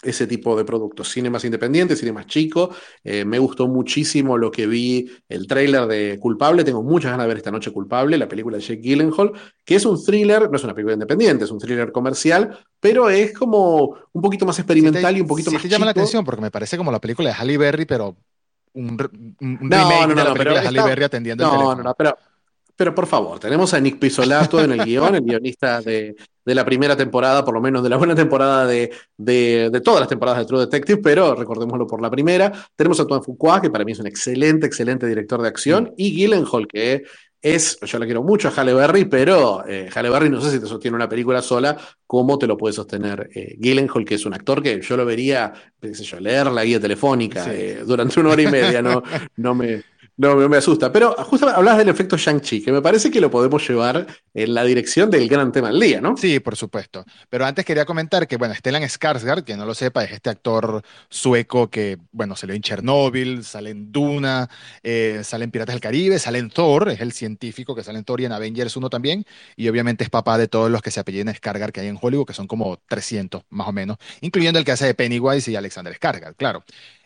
Ese 0.03 0.26
tipo 0.26 0.56
de 0.56 0.65
productos. 0.65 1.09
Cine 1.09 1.31
más 1.31 1.44
independiente, 1.44 1.97
cine 1.97 2.12
más 2.12 2.26
chico. 2.26 2.71
Eh, 3.03 3.25
me 3.25 3.38
gustó 3.38 3.67
muchísimo 3.67 4.38
lo 4.38 4.50
que 4.50 4.67
vi, 4.67 5.11
el 5.29 5.47
tráiler 5.47 5.87
de 5.87 6.19
Culpable. 6.21 6.65
Tengo 6.65 6.82
muchas 6.82 7.11
ganas 7.11 7.25
de 7.25 7.29
ver 7.29 7.37
esta 7.38 7.50
noche 7.50 7.73
Culpable, 7.73 8.17
la 8.17 8.29
película 8.29 8.56
de 8.56 8.62
Jake 8.62 8.81
Gyllenhaal, 8.81 9.32
que 9.65 9.76
es 9.76 9.85
un 9.85 10.03
thriller, 10.03 10.50
no 10.50 10.56
es 10.56 10.65
una 10.65 10.75
película 10.75 10.94
independiente, 10.94 11.44
es 11.44 11.50
un 11.50 11.59
thriller 11.59 11.91
comercial, 11.93 12.59
pero 12.79 13.11
es 13.11 13.32
como 13.32 13.97
un 14.12 14.23
poquito 14.23 14.47
más 14.47 14.59
experimental 14.59 15.17
y 15.17 15.21
un 15.21 15.26
poquito 15.26 15.50
más 15.50 15.62
te 15.62 15.69
llama 15.69 15.87
la 15.87 15.91
atención 15.93 16.25
porque 16.25 16.43
me 16.43 16.50
parece 16.50 16.77
como 16.77 16.93
la 16.93 17.00
película 17.00 17.31
de 17.31 17.35
Halle 17.35 17.59
Berry, 17.59 17.85
pero 17.85 18.17
un, 18.75 18.99
remake 18.99 20.09
de 20.09 20.15
la 20.15 20.35
película 20.35 20.61
de 20.61 20.69
Halle 20.69 20.82
Berry 20.82 21.05
atendiendo 21.05 21.44
el 21.44 21.50
teléfono. 21.50 21.77
No, 21.77 21.82
no, 21.82 21.94
pero 21.94 22.17
pero 22.76 22.94
por 22.94 23.06
favor, 23.06 23.38
tenemos 23.38 23.73
a 23.75 23.81
Nick 23.81 23.99
Pisolato 23.99 24.61
en 24.61 24.73
el 24.73 24.85
guion, 24.85 25.15
el 25.15 25.23
guionista 25.23 25.81
de, 25.81 26.17
la 26.44 26.65
primera 26.65 26.97
temporada, 26.97 27.44
por 27.44 27.55
lo 27.55 27.61
menos 27.61 27.82
de 27.82 27.88
la 27.88 27.97
buena 27.97 28.15
temporada 28.15 28.67
de, 28.67 28.91
de, 29.17 29.81
todas 29.82 30.00
las 30.00 30.09
temporadas 30.09 30.41
de 30.41 30.47
True 30.47 30.61
Detective, 30.61 31.00
pero 31.03 31.35
recordémoslo 31.35 31.87
por 31.87 32.03
la 32.03 32.11
primera. 32.11 32.53
Tenemos 32.76 32.99
a 33.00 33.06
Tuan 33.06 33.23
Fuqua, 33.23 33.61
que 33.61 33.71
para 33.71 33.85
mí 33.85 33.93
es 33.93 34.00
un 34.00 34.06
excelente, 34.06 34.67
excelente 34.67 35.06
director 35.06 35.41
de 35.41 35.49
acción, 35.49 35.85
mm. 35.85 35.94
y 35.97 36.17
Gyllenhaal, 36.17 36.67
que 36.67 37.05
es, 37.44 37.79
yo 37.81 37.99
le 37.99 38.06
quiero 38.06 38.23
mucho 38.23 38.49
a 38.49 38.53
Halle 38.53 38.73
Berry, 38.73 39.05
pero 39.05 39.65
eh, 39.69 39.91
Halle 39.94 40.09
Berry 40.09 40.31
no 40.31 40.41
sé 40.41 40.50
si 40.50 40.59
te 40.59 40.67
sostiene 40.67 40.97
una 40.97 41.09
película 41.09 41.43
sola, 41.43 41.77
¿cómo 42.06 42.38
te 42.38 42.47
lo 42.47 42.56
puede 42.56 42.73
sostener 42.73 43.29
eh, 43.35 43.56
Gyllenhaal, 43.59 44.05
que 44.05 44.15
es 44.15 44.25
un 44.25 44.32
actor 44.32 44.62
que 44.62 44.81
yo 44.81 44.97
lo 44.97 45.05
vería, 45.05 45.53
qué 45.79 45.94
sé 45.94 46.05
yo, 46.05 46.19
leer 46.19 46.47
la 46.47 46.65
guía 46.65 46.81
telefónica 46.81 47.44
eh, 47.53 47.82
durante 47.87 48.19
una 48.19 48.31
hora 48.31 48.43
y 48.43 48.47
media, 48.47 48.81
no, 48.81 49.03
no 49.37 49.55
me 49.55 49.85
no, 50.16 50.49
me 50.49 50.56
asusta. 50.56 50.93
Pero 50.93 51.12
justo 51.25 51.49
hablabas 51.49 51.78
del 51.78 51.88
efecto 51.88 52.16
Shang-Chi, 52.16 52.62
que 52.62 52.70
me 52.70 52.81
parece 52.81 53.11
que 53.11 53.20
lo 53.20 53.31
podemos 53.31 53.69
llevar 53.69 54.06
en 54.32 54.55
la 54.55 54.64
dirección 54.64 55.11
del 55.11 55.28
gran 55.28 55.50
tema 55.50 55.69
del 55.69 55.81
día, 55.81 56.00
¿no? 56.00 56.16
Sí, 56.16 56.38
por 56.38 56.55
supuesto. 56.56 57.05
Pero 57.28 57.44
antes 57.44 57.64
quería 57.64 57.84
comentar 57.84 58.28
que, 58.28 58.37
bueno, 58.37 58.55
Stellan 58.55 58.82
Skarsgård, 58.82 59.43
que 59.43 59.56
no 59.56 59.66
lo 59.66 59.75
sepa, 59.75 60.05
es 60.05 60.12
este 60.12 60.31
actor 60.31 60.82
sueco 61.08 61.69
que, 61.69 61.99
bueno, 62.12 62.37
salió 62.37 62.55
en 62.55 62.62
Chernobyl, 62.62 63.44
sale 63.44 63.70
en 63.70 63.90
Duna, 63.90 64.49
eh, 64.82 65.22
sale 65.25 65.44
en 65.44 65.50
Piratas 65.50 65.75
del 65.75 65.81
Caribe, 65.81 66.19
sale 66.19 66.38
en 66.38 66.50
Thor, 66.50 66.90
es 66.90 67.00
el 67.00 67.12
científico 67.12 67.75
que 67.75 67.82
sale 67.82 67.99
en 67.99 68.05
Thor 68.05 68.20
y 68.20 68.26
en 68.26 68.32
Avengers 68.32 68.76
1 68.76 68.88
también, 68.90 69.25
y 69.56 69.69
obviamente 69.69 70.05
es 70.05 70.10
papá 70.10 70.39
de 70.39 70.46
todos 70.46 70.70
los 70.70 70.81
que 70.81 70.93
se 70.93 71.00
apellidan 71.00 71.34
Skarsgård 71.34 71.72
que 71.72 71.81
hay 71.81 71.89
en 71.89 71.98
Hollywood, 72.00 72.27
que 72.27 72.34
son 72.34 72.46
como 72.46 72.79
300 72.89 73.43
más 73.50 73.69
o 73.69 73.72
menos, 73.72 73.96
incluyendo 74.20 74.58
el 74.60 74.65
que 74.65 74.72
hace 74.72 74.86
de 74.86 74.94
Pennywise 74.94 75.50
y 75.50 75.56
Alexander 75.56 75.98
Skarsgård, 75.98 76.36
claro. 76.36 76.65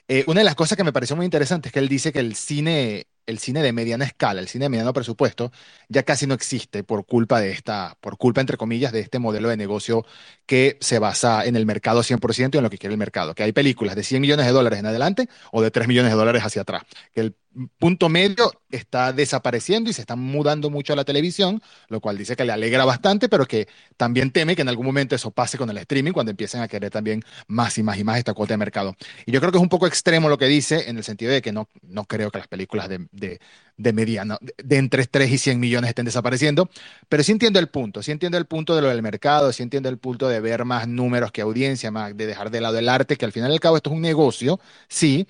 Eh, 0.08 0.24
una 0.26 0.40
de 0.40 0.44
las 0.44 0.54
cosas 0.54 0.76
que 0.76 0.84
me 0.84 0.92
pareció 0.92 1.16
muy 1.16 1.24
interesante 1.26 1.68
es 1.68 1.72
que 1.72 1.78
él 1.80 1.88
dice 1.88 2.12
que 2.12 2.20
el 2.20 2.34
cine, 2.34 3.08
el 3.28 3.38
cine 3.38 3.62
de 3.62 3.72
mediana 3.72 4.06
escala, 4.06 4.40
el 4.40 4.48
cine 4.48 4.64
de 4.64 4.68
mediano 4.70 4.92
presupuesto, 4.94 5.52
ya 5.88 6.02
casi 6.02 6.26
no 6.26 6.34
existe 6.34 6.82
por 6.82 7.04
culpa 7.04 7.40
de 7.40 7.52
esta, 7.52 7.96
por 8.00 8.16
culpa, 8.16 8.40
entre 8.40 8.56
comillas, 8.56 8.90
de 8.90 9.00
este 9.00 9.18
modelo 9.18 9.50
de 9.50 9.56
negocio 9.56 10.06
que 10.46 10.78
se 10.80 10.98
basa 10.98 11.44
en 11.44 11.54
el 11.54 11.66
mercado 11.66 12.02
100% 12.02 12.54
y 12.54 12.56
en 12.56 12.64
lo 12.64 12.70
que 12.70 12.78
quiere 12.78 12.94
el 12.94 12.98
mercado. 12.98 13.34
Que 13.34 13.42
hay 13.42 13.52
películas 13.52 13.96
de 13.96 14.02
100 14.02 14.22
millones 14.22 14.46
de 14.46 14.52
dólares 14.52 14.78
en 14.78 14.86
adelante 14.86 15.28
o 15.52 15.60
de 15.60 15.70
3 15.70 15.86
millones 15.88 16.10
de 16.10 16.16
dólares 16.16 16.42
hacia 16.42 16.62
atrás. 16.62 16.84
Que 17.12 17.20
el 17.20 17.34
punto 17.78 18.08
medio 18.08 18.52
está 18.70 19.12
desapareciendo 19.12 19.90
y 19.90 19.92
se 19.92 20.00
está 20.00 20.16
mudando 20.16 20.70
mucho 20.70 20.92
a 20.92 20.96
la 20.96 21.04
televisión, 21.04 21.62
lo 21.88 22.00
cual 22.00 22.18
dice 22.18 22.36
que 22.36 22.44
le 22.44 22.52
alegra 22.52 22.84
bastante, 22.84 23.28
pero 23.28 23.46
que 23.46 23.68
también 23.96 24.30
teme 24.30 24.54
que 24.54 24.62
en 24.62 24.68
algún 24.68 24.86
momento 24.86 25.14
eso 25.14 25.30
pase 25.30 25.58
con 25.58 25.68
el 25.70 25.78
streaming 25.78 26.12
cuando 26.12 26.30
empiecen 26.30 26.60
a 26.60 26.68
querer 26.68 26.90
también 26.90 27.22
más 27.46 27.76
y 27.78 27.82
más 27.82 27.98
y 27.98 28.04
más 28.04 28.18
esta 28.18 28.34
cuota 28.34 28.54
de 28.54 28.58
mercado. 28.58 28.96
Y 29.26 29.32
yo 29.32 29.40
creo 29.40 29.50
que 29.50 29.58
es 29.58 29.62
un 29.62 29.68
poco 29.68 29.86
extremo 29.86 30.28
lo 30.28 30.38
que 30.38 30.46
dice 30.46 30.88
en 30.88 30.98
el 30.98 31.04
sentido 31.04 31.32
de 31.32 31.42
que 31.42 31.52
no, 31.52 31.68
no 31.82 32.04
creo 32.04 32.30
que 32.30 32.38
las 32.38 32.48
películas 32.48 32.88
de, 32.88 33.06
de, 33.18 33.40
de 33.76 33.92
mediano, 33.92 34.38
de, 34.40 34.76
entre 34.76 35.06
3 35.06 35.30
y 35.30 35.38
100 35.38 35.60
millones 35.60 35.88
estén 35.90 36.04
desapareciendo, 36.06 36.68
pero 37.08 37.22
sí 37.22 37.32
entiendo 37.32 37.58
el 37.58 37.68
punto, 37.68 38.02
sí 38.02 38.10
entiendo 38.12 38.38
el 38.38 38.46
punto 38.46 38.74
de 38.76 38.82
lo 38.82 38.88
del 38.88 39.02
mercado, 39.02 39.52
sí 39.52 39.62
entiendo 39.62 39.88
el 39.88 39.98
punto 39.98 40.28
de 40.28 40.40
ver 40.40 40.64
más 40.64 40.88
números 40.88 41.32
que 41.32 41.40
audiencia, 41.42 41.90
más 41.90 42.16
de 42.16 42.26
dejar 42.26 42.50
de 42.50 42.60
lado 42.60 42.78
el 42.78 42.88
arte, 42.88 43.16
que 43.16 43.24
al 43.24 43.32
final 43.32 43.50
y 43.50 43.54
al 43.54 43.60
cabo 43.60 43.76
esto 43.76 43.90
es 43.90 43.96
un 43.96 44.02
negocio, 44.02 44.60
sí, 44.88 45.26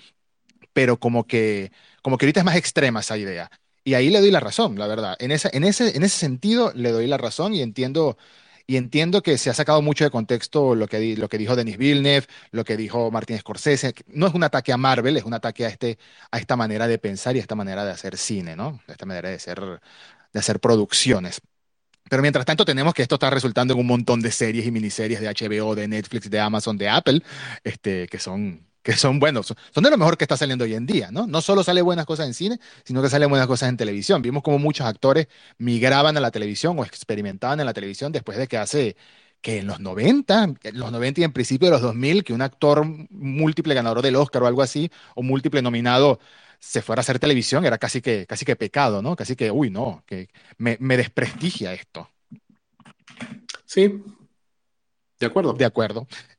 pero 0.72 0.98
como 0.98 1.26
que 1.26 1.72
como 2.02 2.16
que 2.18 2.26
ahorita 2.26 2.40
es 2.40 2.46
más 2.46 2.56
extrema 2.56 3.00
esa 3.00 3.16
idea. 3.18 3.50
Y 3.84 3.94
ahí 3.94 4.10
le 4.10 4.20
doy 4.20 4.30
la 4.30 4.40
razón, 4.40 4.78
la 4.78 4.86
verdad. 4.86 5.16
En 5.18 5.30
ese, 5.32 5.50
en 5.52 5.64
ese, 5.64 5.96
en 5.96 6.02
ese 6.02 6.18
sentido 6.18 6.72
le 6.74 6.90
doy 6.92 7.06
la 7.06 7.16
razón 7.18 7.54
y 7.54 7.62
entiendo, 7.62 8.18
y 8.68 8.76
entiendo 8.76 9.22
que 9.22 9.38
se 9.38 9.48
ha 9.48 9.54
sacado 9.54 9.80
mucho 9.80 10.04
de 10.04 10.10
contexto 10.10 10.74
lo 10.74 10.86
que, 10.86 11.16
lo 11.16 11.30
que 11.30 11.38
dijo 11.38 11.56
Denis 11.56 11.78
Villeneuve, 11.78 12.26
lo 12.50 12.64
que 12.64 12.76
dijo 12.76 13.10
Martin 13.10 13.38
Scorsese. 13.38 13.94
No 14.08 14.26
es 14.26 14.34
un 14.34 14.44
ataque 14.44 14.74
a 14.74 14.76
Marvel, 14.76 15.16
es 15.16 15.24
un 15.24 15.32
ataque 15.32 15.64
a, 15.64 15.68
este, 15.70 15.98
a 16.30 16.38
esta 16.38 16.54
manera 16.54 16.86
de 16.86 16.98
pensar 16.98 17.34
y 17.34 17.38
a 17.38 17.42
esta 17.42 17.54
manera 17.54 17.82
de 17.86 17.92
hacer 17.92 18.18
cine, 18.18 18.56
¿no? 18.56 18.78
A 18.86 18.92
esta 18.92 19.06
manera 19.06 19.30
de 19.30 19.36
hacer, 19.36 19.58
de 19.60 20.38
hacer 20.38 20.60
producciones. 20.60 21.40
Pero 22.10 22.20
mientras 22.20 22.44
tanto 22.44 22.66
tenemos 22.66 22.92
que 22.92 23.00
esto 23.00 23.14
está 23.14 23.30
resultando 23.30 23.72
en 23.72 23.80
un 23.80 23.86
montón 23.86 24.20
de 24.20 24.30
series 24.30 24.66
y 24.66 24.70
miniseries 24.70 25.20
de 25.20 25.28
HBO, 25.28 25.74
de 25.74 25.88
Netflix, 25.88 26.28
de 26.28 26.38
Amazon, 26.38 26.76
de 26.76 26.90
Apple, 26.90 27.22
este, 27.64 28.06
que 28.06 28.18
son 28.18 28.67
que 28.82 28.92
son 28.94 29.20
buenos, 29.20 29.54
son 29.74 29.84
de 29.84 29.90
lo 29.90 29.98
mejor 29.98 30.16
que 30.16 30.24
está 30.24 30.36
saliendo 30.36 30.64
hoy 30.64 30.74
en 30.74 30.86
día, 30.86 31.10
¿no? 31.10 31.26
No 31.26 31.40
solo 31.40 31.62
sale 31.62 31.82
buenas 31.82 32.06
cosas 32.06 32.26
en 32.26 32.34
cine, 32.34 32.60
sino 32.84 33.02
que 33.02 33.08
salen 33.08 33.28
buenas 33.28 33.46
cosas 33.46 33.68
en 33.68 33.76
televisión. 33.76 34.22
Vimos 34.22 34.42
como 34.42 34.58
muchos 34.58 34.86
actores 34.86 35.28
migraban 35.58 36.16
a 36.16 36.20
la 36.20 36.30
televisión 36.30 36.78
o 36.78 36.84
experimentaban 36.84 37.60
en 37.60 37.66
la 37.66 37.74
televisión 37.74 38.12
después 38.12 38.38
de 38.38 38.46
que 38.48 38.58
hace 38.58 38.96
que 39.40 39.58
en 39.58 39.66
los 39.66 39.80
90, 39.80 40.44
en 40.62 40.78
los 40.78 40.90
90 40.92 41.20
y 41.20 41.24
en 41.24 41.32
principio 41.32 41.68
de 41.68 41.72
los 41.72 41.82
2000, 41.82 42.24
que 42.24 42.32
un 42.32 42.42
actor 42.42 42.84
múltiple 43.10 43.74
ganador 43.74 44.02
del 44.02 44.16
Oscar 44.16 44.42
o 44.42 44.46
algo 44.46 44.62
así, 44.62 44.90
o 45.14 45.22
múltiple 45.22 45.62
nominado, 45.62 46.18
se 46.58 46.82
fuera 46.82 47.00
a 47.00 47.02
hacer 47.02 47.18
televisión, 47.18 47.64
era 47.64 47.78
casi 47.78 48.00
que, 48.00 48.26
casi 48.26 48.44
que 48.44 48.56
pecado, 48.56 49.00
¿no? 49.02 49.14
Casi 49.16 49.36
que, 49.36 49.50
uy, 49.50 49.70
no, 49.70 50.02
que 50.06 50.28
me, 50.56 50.76
me 50.80 50.96
desprestigia 50.96 51.72
esto. 51.72 52.10
Sí, 53.64 54.02
de 55.20 55.26
acuerdo. 55.26 55.52
De 55.52 55.64
acuerdo. 55.64 56.06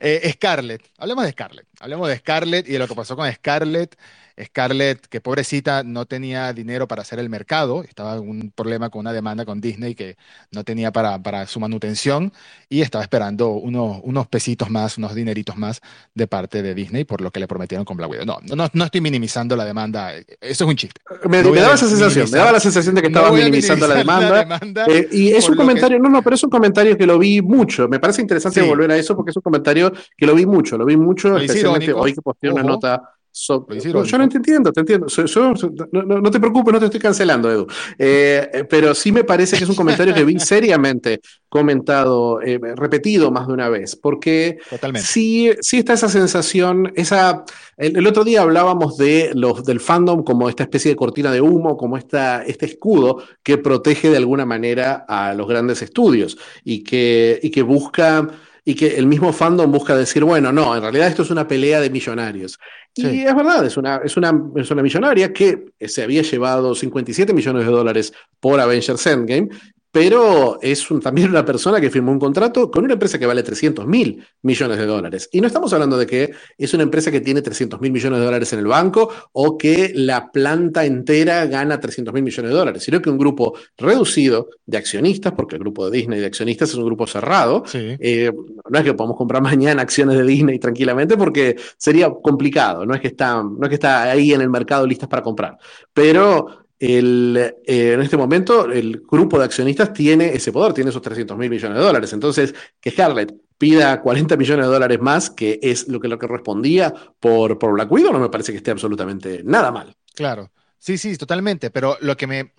eh, 0.00 0.30
Scarlett, 0.34 0.82
hablemos 0.98 1.24
de 1.24 1.30
Scarlett. 1.32 1.66
Hablemos 1.80 2.08
de 2.08 2.16
Scarlett 2.18 2.68
y 2.68 2.72
de 2.72 2.78
lo 2.78 2.88
que 2.88 2.94
pasó 2.94 3.16
con 3.16 3.30
Scarlett. 3.32 3.96
Scarlett, 4.42 5.06
que 5.06 5.20
pobrecita, 5.20 5.84
no 5.84 6.06
tenía 6.06 6.52
dinero 6.52 6.88
para 6.88 7.02
hacer 7.02 7.20
el 7.20 7.28
mercado, 7.28 7.84
estaba 7.84 8.16
en 8.16 8.28
un 8.28 8.50
problema 8.50 8.90
con 8.90 8.98
una 8.98 9.12
demanda 9.12 9.44
con 9.44 9.60
Disney 9.60 9.94
que 9.94 10.16
no 10.50 10.64
tenía 10.64 10.90
para, 10.90 11.22
para 11.22 11.46
su 11.46 11.60
manutención 11.60 12.32
y 12.68 12.80
estaba 12.80 13.04
esperando 13.04 13.50
unos, 13.50 14.00
unos 14.02 14.26
pesitos 14.26 14.70
más, 14.70 14.98
unos 14.98 15.14
dineritos 15.14 15.56
más 15.56 15.80
de 16.14 16.26
parte 16.26 16.62
de 16.62 16.74
Disney 16.74 17.04
por 17.04 17.20
lo 17.20 17.30
que 17.30 17.38
le 17.38 17.46
prometieron 17.46 17.84
con 17.84 17.96
Black 17.96 18.10
Widow. 18.10 18.24
No, 18.26 18.38
no, 18.56 18.68
no 18.72 18.84
estoy 18.84 19.00
minimizando 19.00 19.54
la 19.54 19.64
demanda, 19.64 20.12
eso 20.16 20.26
es 20.40 20.60
un 20.62 20.74
chiste. 20.74 21.00
Me, 21.28 21.40
No 21.40 21.52
me 21.52 21.60
daba 21.60 21.74
esa 21.76 21.86
sensación, 21.88 22.28
me 22.28 22.38
daba 22.38 22.50
la 22.50 22.58
sensación 22.60 22.96
de 22.96 23.02
que 23.02 23.10
no 23.10 23.20
estaba 23.20 23.28
a 23.36 23.38
minimizando 23.38 23.86
la 23.86 23.94
demanda. 23.94 24.30
la 24.30 24.38
demanda 24.40 24.86
Eh, 24.88 25.08
y 25.12 25.28
es 25.30 25.44
un 25.48 25.52
lo 25.54 25.58
que- 25.60 25.66
comentario, 25.68 25.98
no, 26.00 26.08
no, 26.08 26.22
pero 26.22 26.34
es 26.34 26.42
un 26.42 26.50
comentario 26.50 26.98
que 26.98 27.06
lo 27.06 27.20
vi 27.20 27.40
mucho. 27.54 27.88
Me 27.88 28.00
parece 28.00 28.20
interesante 28.22 28.60
Sí. 28.60 28.68
volver 28.68 28.90
a 28.90 28.96
eso 28.96 29.16
porque 29.16 29.30
es 29.30 29.36
un 29.36 29.42
comentario 29.42 29.92
que 30.16 30.26
lo 30.26 30.34
vi 30.34 30.44
mucho, 30.46 30.76
lo 30.76 30.84
vi 30.84 30.96
mucho, 30.96 31.36
especialmente 31.38 31.92
hoy 31.92 32.12
que 32.14 32.22
posteé 32.22 32.50
una 32.50 32.62
nota. 32.62 33.13
So- 33.36 33.66
Lo 33.68 34.04
yo 34.04 34.16
no 34.18 34.28
te 34.28 34.36
entiendo, 34.36 34.72
te 34.72 34.80
entiendo. 34.80 35.08
So- 35.08 35.24
yo- 35.26 35.56
so- 35.56 35.72
no, 35.90 36.02
no- 36.02 36.20
no 36.20 36.30
te 36.30 36.38
preocupes, 36.38 36.72
no 36.72 36.78
te 36.78 36.84
estoy 36.86 37.00
cancelando, 37.00 37.50
Edu. 37.50 37.66
Eh, 37.98 38.48
eh, 38.52 38.64
pero 38.64 38.94
sí 38.94 39.10
me 39.10 39.24
parece 39.24 39.56
que 39.58 39.64
es 39.64 39.70
un 39.70 39.74
comentario 39.74 40.14
que 40.14 40.24
vi 40.24 40.38
seriamente 40.38 41.20
comentado, 41.48 42.40
eh, 42.42 42.60
repetido 42.76 43.30
más 43.32 43.46
de 43.48 43.52
una 43.52 43.68
vez, 43.68 43.96
porque 43.96 44.58
Totalmente. 44.70 45.06
Sí, 45.06 45.50
sí 45.60 45.78
está 45.78 45.94
esa 45.94 46.08
sensación, 46.08 46.92
esa, 46.94 47.44
el, 47.76 47.96
el 47.96 48.06
otro 48.06 48.22
día 48.22 48.42
hablábamos 48.42 48.96
de 48.96 49.32
los, 49.34 49.64
del 49.64 49.80
fandom 49.80 50.22
como 50.22 50.48
esta 50.48 50.62
especie 50.62 50.90
de 50.92 50.96
cortina 50.96 51.32
de 51.32 51.40
humo, 51.40 51.76
como 51.76 51.96
esta, 51.96 52.42
este 52.44 52.66
escudo 52.66 53.22
que 53.42 53.58
protege 53.58 54.10
de 54.10 54.16
alguna 54.16 54.46
manera 54.46 55.04
a 55.08 55.34
los 55.34 55.48
grandes 55.48 55.82
estudios 55.82 56.38
y 56.64 56.84
que, 56.84 57.40
y 57.42 57.50
que 57.50 57.62
busca, 57.62 58.28
y 58.64 58.74
que 58.74 58.96
el 58.96 59.06
mismo 59.06 59.32
fandom 59.32 59.70
busca 59.70 59.94
decir, 59.94 60.24
bueno, 60.24 60.50
no, 60.50 60.74
en 60.74 60.80
realidad 60.80 61.08
esto 61.08 61.22
es 61.22 61.30
una 61.30 61.46
pelea 61.46 61.80
de 61.80 61.90
millonarios. 61.90 62.58
Y 62.94 63.22
es 63.22 63.34
verdad, 63.34 63.64
es 63.66 63.76
una, 63.76 64.00
es, 64.04 64.16
una, 64.16 64.32
es 64.56 64.70
una 64.70 64.82
millonaria 64.82 65.32
que 65.32 65.66
se 65.80 66.02
había 66.02 66.22
llevado 66.22 66.74
57 66.74 67.32
millones 67.34 67.66
de 67.66 67.72
dólares 67.72 68.14
por 68.40 68.60
Avengers 68.60 69.06
Endgame, 69.06 69.48
pero 69.94 70.58
es 70.60 70.90
un- 70.90 71.00
también 71.00 71.30
una 71.30 71.44
persona 71.44 71.80
que 71.80 71.88
firmó 71.88 72.10
un 72.10 72.18
contrato 72.18 72.68
con 72.68 72.82
una 72.82 72.94
empresa 72.94 73.16
que 73.16 73.26
vale 73.26 73.44
300 73.44 73.86
mil 73.86 74.26
millones 74.42 74.76
de 74.76 74.86
dólares. 74.86 75.28
Y 75.30 75.40
no 75.40 75.46
estamos 75.46 75.72
hablando 75.72 75.96
de 75.96 76.04
que 76.04 76.32
es 76.58 76.74
una 76.74 76.82
empresa 76.82 77.12
que 77.12 77.20
tiene 77.20 77.42
300 77.42 77.80
mil 77.80 77.92
millones 77.92 78.18
de 78.18 78.24
dólares 78.24 78.52
en 78.52 78.58
el 78.58 78.66
banco 78.66 79.08
o 79.30 79.56
que 79.56 79.92
la 79.94 80.32
planta 80.32 80.84
entera 80.84 81.46
gana 81.46 81.78
300 81.78 82.12
mil 82.12 82.24
millones 82.24 82.50
de 82.50 82.56
dólares, 82.58 82.82
sino 82.82 83.00
que 83.00 83.08
un 83.08 83.18
grupo 83.18 83.54
reducido 83.78 84.48
de 84.66 84.78
accionistas, 84.78 85.32
porque 85.34 85.54
el 85.54 85.60
grupo 85.60 85.88
de 85.88 85.96
Disney 85.96 86.18
de 86.18 86.26
accionistas 86.26 86.70
es 86.70 86.74
un 86.74 86.86
grupo 86.86 87.06
cerrado, 87.06 87.62
Sí. 87.64 87.94
eh, 88.00 88.32
no 88.68 88.76
es 88.80 88.84
que 88.84 88.94
podamos 88.94 89.16
comprar 89.16 89.42
mañana 89.42 89.82
acciones 89.82 90.16
de 90.18 90.24
Disney 90.24 90.58
tranquilamente 90.58 91.16
porque 91.16 91.54
sería 91.76 92.10
complicado, 92.10 92.84
no 92.84 92.94
es 92.96 93.00
que 93.00 93.08
están, 93.08 93.56
no 93.60 93.62
es 93.62 93.68
que 93.68 93.74
está 93.76 94.02
ahí 94.10 94.32
en 94.32 94.40
el 94.40 94.50
mercado 94.50 94.88
listas 94.88 95.08
para 95.08 95.22
comprar, 95.22 95.56
pero 95.92 96.63
eh, 96.86 97.92
en 97.94 98.00
este 98.00 98.16
momento 98.16 98.70
el 98.70 99.02
grupo 99.10 99.38
de 99.38 99.44
accionistas 99.44 99.92
tiene 99.92 100.34
ese 100.34 100.52
poder, 100.52 100.72
tiene 100.72 100.90
esos 100.90 101.02
300 101.02 101.36
mil 101.36 101.50
millones 101.50 101.78
de 101.78 101.84
dólares. 101.84 102.12
Entonces, 102.12 102.54
que 102.80 102.90
Scarlett 102.90 103.34
pida 103.56 104.00
40 104.00 104.36
millones 104.36 104.66
de 104.66 104.72
dólares 104.72 105.00
más, 105.00 105.30
que 105.30 105.58
es 105.62 105.88
lo 105.88 106.00
que 106.00 106.08
lo 106.08 106.18
que 106.18 106.26
respondía 106.26 106.92
por, 107.20 107.58
por 107.58 107.72
Black 107.72 107.90
Widow, 107.90 108.12
no 108.12 108.18
me 108.18 108.28
parece 108.28 108.52
que 108.52 108.58
esté 108.58 108.70
absolutamente 108.70 109.42
nada 109.44 109.70
mal. 109.70 109.96
Claro, 110.14 110.50
sí, 110.78 110.98
sí, 110.98 111.16
totalmente, 111.16 111.70
pero 111.70 111.96
lo 112.00 112.16
que 112.16 112.26
me... 112.26 112.52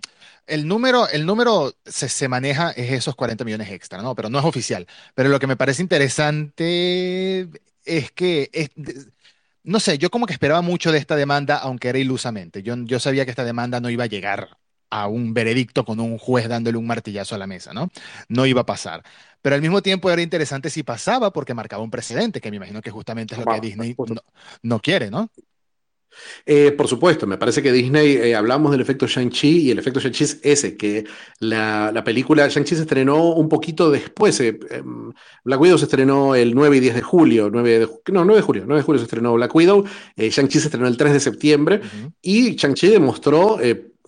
El 0.48 0.67
número, 0.67 1.10
el 1.10 1.25
número 1.25 1.74
se, 1.84 2.08
se 2.08 2.27
maneja 2.27 2.70
es 2.70 2.91
esos 2.91 3.15
40 3.15 3.44
millones 3.44 3.72
extra, 3.72 4.03
¿no? 4.03 4.13
Pero 4.13 4.29
no 4.29 4.38
es 4.38 4.46
oficial. 4.46 4.86
Pero 5.15 5.29
lo 5.29 5.39
que 5.39 5.48
me 5.48 5.58
parece 5.58 5.82
interesante 5.82 7.50
es 7.84 8.12
que, 8.12 8.50
no 9.66 9.80
sé, 9.80 9.98
yo 9.98 10.10
como 10.10 10.26
que 10.26 10.34
esperaba 10.34 10.62
mucho 10.62 10.92
de 10.92 10.98
esta 11.00 11.16
demanda, 11.16 11.58
aunque 11.58 11.90
era 11.90 12.00
ilusamente. 12.00 12.64
Yo, 12.64 12.76
yo 12.78 13.00
sabía 13.00 13.26
que 13.26 13.32
esta 13.32 13.44
demanda 13.44 13.80
no 13.80 13.90
iba 13.90 14.06
a 14.06 14.08
llegar 14.08 14.58
a 14.90 15.08
un 15.08 15.34
veredicto 15.34 15.84
con 15.84 16.00
un 16.00 16.18
juez 16.18 16.48
dándole 16.48 16.78
un 16.78 16.88
martillazo 16.88 17.36
a 17.36 17.38
la 17.38 17.48
mesa, 17.48 17.74
¿no? 17.74 17.90
No 18.30 18.46
iba 18.46 18.62
a 18.62 18.66
pasar. 18.66 19.04
Pero 19.42 19.56
al 19.56 19.62
mismo 19.62 19.82
tiempo 19.82 20.10
era 20.12 20.22
interesante 20.22 20.70
si 20.70 20.84
pasaba 20.84 21.32
porque 21.34 21.54
marcaba 21.54 21.84
un 21.84 21.92
precedente, 21.92 22.42
que 22.42 22.50
me 22.52 22.58
imagino 22.58 22.82
que 22.82 22.92
justamente 22.92 23.36
es 23.36 23.40
lo 23.40 23.48
que 23.48 23.60
Disney 23.60 23.98
no, 24.08 24.22
no 24.62 24.80
quiere, 24.80 25.10
¿no? 25.12 25.30
Eh, 26.46 26.72
por 26.72 26.88
supuesto, 26.88 27.28
me 27.28 27.38
parece 27.38 27.62
que 27.64 27.72
Disney, 27.72 28.18
eh, 28.18 28.36
hablamos 28.36 28.72
del 28.72 28.82
efecto 28.82 29.08
Shang-Chi 29.08 29.62
y 29.68 29.72
el 29.72 29.80
efecto 29.80 30.00
Shang-Chi 30.00 30.24
es 30.24 30.40
ese, 30.44 30.78
que 30.78 31.06
la, 31.40 31.92
la 31.94 32.04
película 32.04 32.48
Shang-Chi 32.48 32.76
se 32.76 32.82
estrenó 32.82 33.34
un 33.34 33.50
poquito 33.50 33.90
después. 33.92 34.40
eh, 34.42 34.58
em, 34.72 35.12
Black 35.44 35.60
Widow 35.62 35.78
se 35.78 35.86
estrenó 35.86 36.36
el 36.36 36.54
9 36.56 36.78
y 36.78 36.80
10 36.80 36.96
de 36.96 37.02
julio, 37.02 37.50
9 37.52 37.80
de, 37.80 37.88
ju- 37.88 38.02
no, 38.12 38.26
9 38.26 38.36
de 38.42 38.46
julio, 38.46 38.64
9 38.66 38.82
de 38.82 38.86
julio 38.86 39.00
se 39.00 39.06
estrenó 39.06 39.34
Black 39.34 39.54
Widow, 39.56 39.84
Shang-Chi 40.18 40.60
se 40.60 40.68
estrenó 40.68 40.88
el 40.88 40.98
3 40.98 41.14
de 41.14 41.20
septiembre 41.20 41.82
y 42.22 42.56
Shang-Chi 42.56 42.88
demostró 42.90 43.60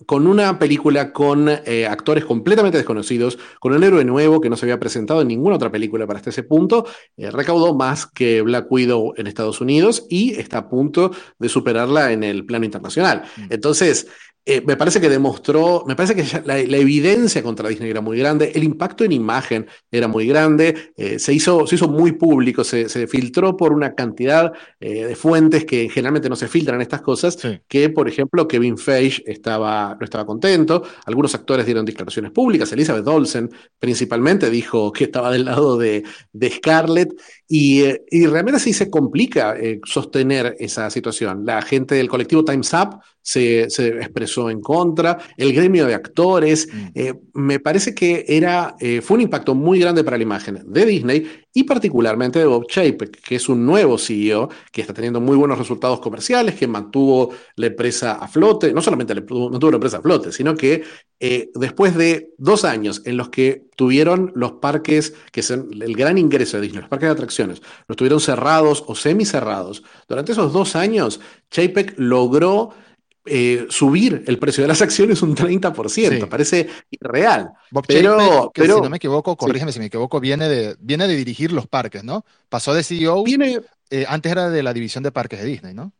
con 0.06 0.26
una 0.26 0.58
película 0.58 1.12
con 1.12 1.48
eh, 1.48 1.86
actores 1.86 2.24
completamente 2.24 2.78
desconocidos, 2.78 3.38
con 3.60 3.72
un 3.72 3.82
héroe 3.82 4.04
nuevo 4.04 4.40
que 4.40 4.50
no 4.50 4.56
se 4.56 4.66
había 4.66 4.78
presentado 4.78 5.22
en 5.22 5.28
ninguna 5.28 5.56
otra 5.56 5.70
película 5.70 6.06
para 6.06 6.18
hasta 6.18 6.30
ese 6.30 6.42
punto, 6.42 6.86
eh, 7.16 7.30
recaudó 7.30 7.74
más 7.74 8.06
que 8.06 8.42
Black 8.42 8.70
Widow 8.70 9.14
en 9.16 9.26
Estados 9.26 9.60
Unidos 9.60 10.06
y 10.08 10.34
está 10.34 10.58
a 10.58 10.68
punto 10.68 11.10
de 11.38 11.48
superarla 11.48 12.12
en 12.12 12.22
el 12.22 12.46
plano 12.46 12.64
internacional. 12.64 13.24
Mm. 13.36 13.42
Entonces, 13.50 14.08
eh, 14.50 14.62
me 14.66 14.76
parece 14.76 15.00
que 15.00 15.08
demostró, 15.10 15.84
me 15.86 15.94
parece 15.94 16.14
que 16.14 16.24
la, 16.46 16.56
la 16.56 16.76
evidencia 16.78 17.42
contra 17.42 17.68
Disney 17.68 17.90
era 17.90 18.00
muy 18.00 18.16
grande, 18.18 18.50
el 18.54 18.64
impacto 18.64 19.04
en 19.04 19.12
imagen 19.12 19.66
era 19.90 20.08
muy 20.08 20.26
grande, 20.26 20.92
eh, 20.96 21.18
se 21.18 21.34
hizo, 21.34 21.66
se 21.66 21.74
hizo 21.74 21.86
muy 21.88 22.12
público, 22.12 22.64
se, 22.64 22.88
se 22.88 23.06
filtró 23.06 23.56
por 23.56 23.72
una 23.72 23.94
cantidad 23.94 24.52
eh, 24.80 25.04
de 25.04 25.14
fuentes 25.16 25.64
que 25.66 25.88
generalmente 25.90 26.28
no 26.30 26.36
se 26.36 26.48
filtran 26.48 26.80
estas 26.80 27.02
cosas, 27.02 27.34
Sí. 27.38 27.60
que 27.68 27.90
por 27.90 28.08
ejemplo 28.08 28.48
Kevin 28.48 28.78
Feige 28.78 29.22
estaba, 29.26 29.96
no 30.00 30.04
estaba 30.04 30.24
contento, 30.24 30.82
algunos 31.04 31.34
actores 31.34 31.66
dieron 31.66 31.84
declaraciones 31.84 32.30
públicas, 32.32 32.72
Elizabeth 32.72 33.06
Olsen 33.06 33.50
principalmente 33.78 34.48
dijo 34.50 34.90
que 34.92 35.04
estaba 35.04 35.30
del 35.30 35.44
lado 35.44 35.76
de, 35.76 36.04
de 36.32 36.50
Scarlett 36.50 37.10
y, 37.46 37.84
y 38.10 38.26
realmente 38.26 38.60
sí 38.60 38.72
se 38.72 38.88
complica 38.90 39.56
sostener 39.84 40.56
esa 40.58 40.88
situación. 40.90 41.44
La 41.44 41.60
gente 41.62 41.94
del 41.94 42.08
colectivo 42.08 42.44
Time's 42.44 42.72
Up 42.72 43.00
se, 43.28 43.68
se 43.68 43.88
expresó 43.88 44.48
en 44.48 44.62
contra, 44.62 45.18
el 45.36 45.52
gremio 45.52 45.84
de 45.86 45.92
actores, 45.94 46.66
Mm. 46.72 46.86
eh, 46.94 47.14
me 47.34 47.60
parece 47.60 47.94
que 47.94 48.24
era, 48.26 48.74
eh, 48.80 49.02
fue 49.02 49.16
un 49.16 49.20
impacto 49.22 49.54
muy 49.54 49.78
grande 49.78 50.02
para 50.02 50.16
la 50.16 50.22
imagen 50.22 50.62
de 50.66 50.86
Disney 50.86 51.26
y 51.52 51.64
particularmente 51.64 52.38
de 52.38 52.46
Bob 52.46 52.66
Chapek, 52.66 53.20
que 53.20 53.36
es 53.36 53.48
un 53.50 53.66
nuevo 53.66 53.98
CEO 53.98 54.48
que 54.72 54.80
está 54.80 54.94
teniendo 54.94 55.20
muy 55.20 55.36
buenos 55.36 55.58
resultados 55.58 56.00
comerciales, 56.00 56.54
que 56.54 56.66
mantuvo 56.66 57.30
la 57.56 57.66
empresa 57.66 58.12
a 58.12 58.28
flote, 58.28 58.72
no 58.72 58.80
solamente 58.80 59.14
mantuvo 59.14 59.70
la 59.70 59.76
empresa 59.76 59.98
a 59.98 60.02
flote, 60.02 60.32
sino 60.32 60.54
que 60.54 60.82
eh, 61.20 61.50
después 61.54 61.94
de 61.96 62.32
dos 62.38 62.64
años 62.64 63.02
en 63.04 63.18
los 63.18 63.28
que 63.28 63.66
tuvieron 63.76 64.32
los 64.36 64.52
parques, 64.52 65.12
que 65.32 65.42
son 65.42 65.68
el 65.82 65.94
gran 65.94 66.16
ingreso 66.16 66.56
de 66.56 66.62
Disney, 66.62 66.80
los 66.80 66.88
parques 66.88 67.08
de 67.08 67.12
atracciones, 67.12 67.60
los 67.88 67.96
tuvieron 67.96 68.20
cerrados 68.20 68.84
o 68.86 68.94
semicerrados, 68.94 69.82
durante 70.08 70.32
esos 70.32 70.52
dos 70.54 70.76
años, 70.76 71.20
Chapek 71.50 71.94
logró 71.98 72.70
eh, 73.30 73.66
subir 73.70 74.24
el 74.26 74.38
precio 74.38 74.62
de 74.62 74.68
las 74.68 74.82
acciones 74.82 75.22
un 75.22 75.34
30%, 75.34 76.24
Sí. 76.24 76.26
parece 76.30 76.68
irreal. 76.90 77.50
Bob 77.70 77.84
Pero- 77.86 78.50
que 78.54 78.62
pero- 78.62 78.76
si 78.76 78.80
no 78.82 78.90
me 78.90 78.96
equivoco, 78.96 79.32
sí. 79.32 79.36
corrígeme 79.38 79.72
si 79.72 79.78
me 79.78 79.86
equivoco, 79.86 80.20
viene 80.20 80.48
de, 80.48 80.76
viene 80.80 81.06
de 81.06 81.16
dirigir 81.16 81.52
los 81.52 81.66
parques, 81.66 82.04
¿no? 82.04 82.24
Pasó 82.48 82.74
de 82.74 82.82
CEO, 82.82 83.24
Viene, 83.24 83.60
eh, 83.90 84.04
antes 84.08 84.32
era 84.32 84.50
de 84.50 84.62
la 84.62 84.72
división 84.72 85.02
de 85.04 85.12
parques 85.12 85.40
de 85.40 85.46
Disney, 85.46 85.74
¿no? 85.74 85.92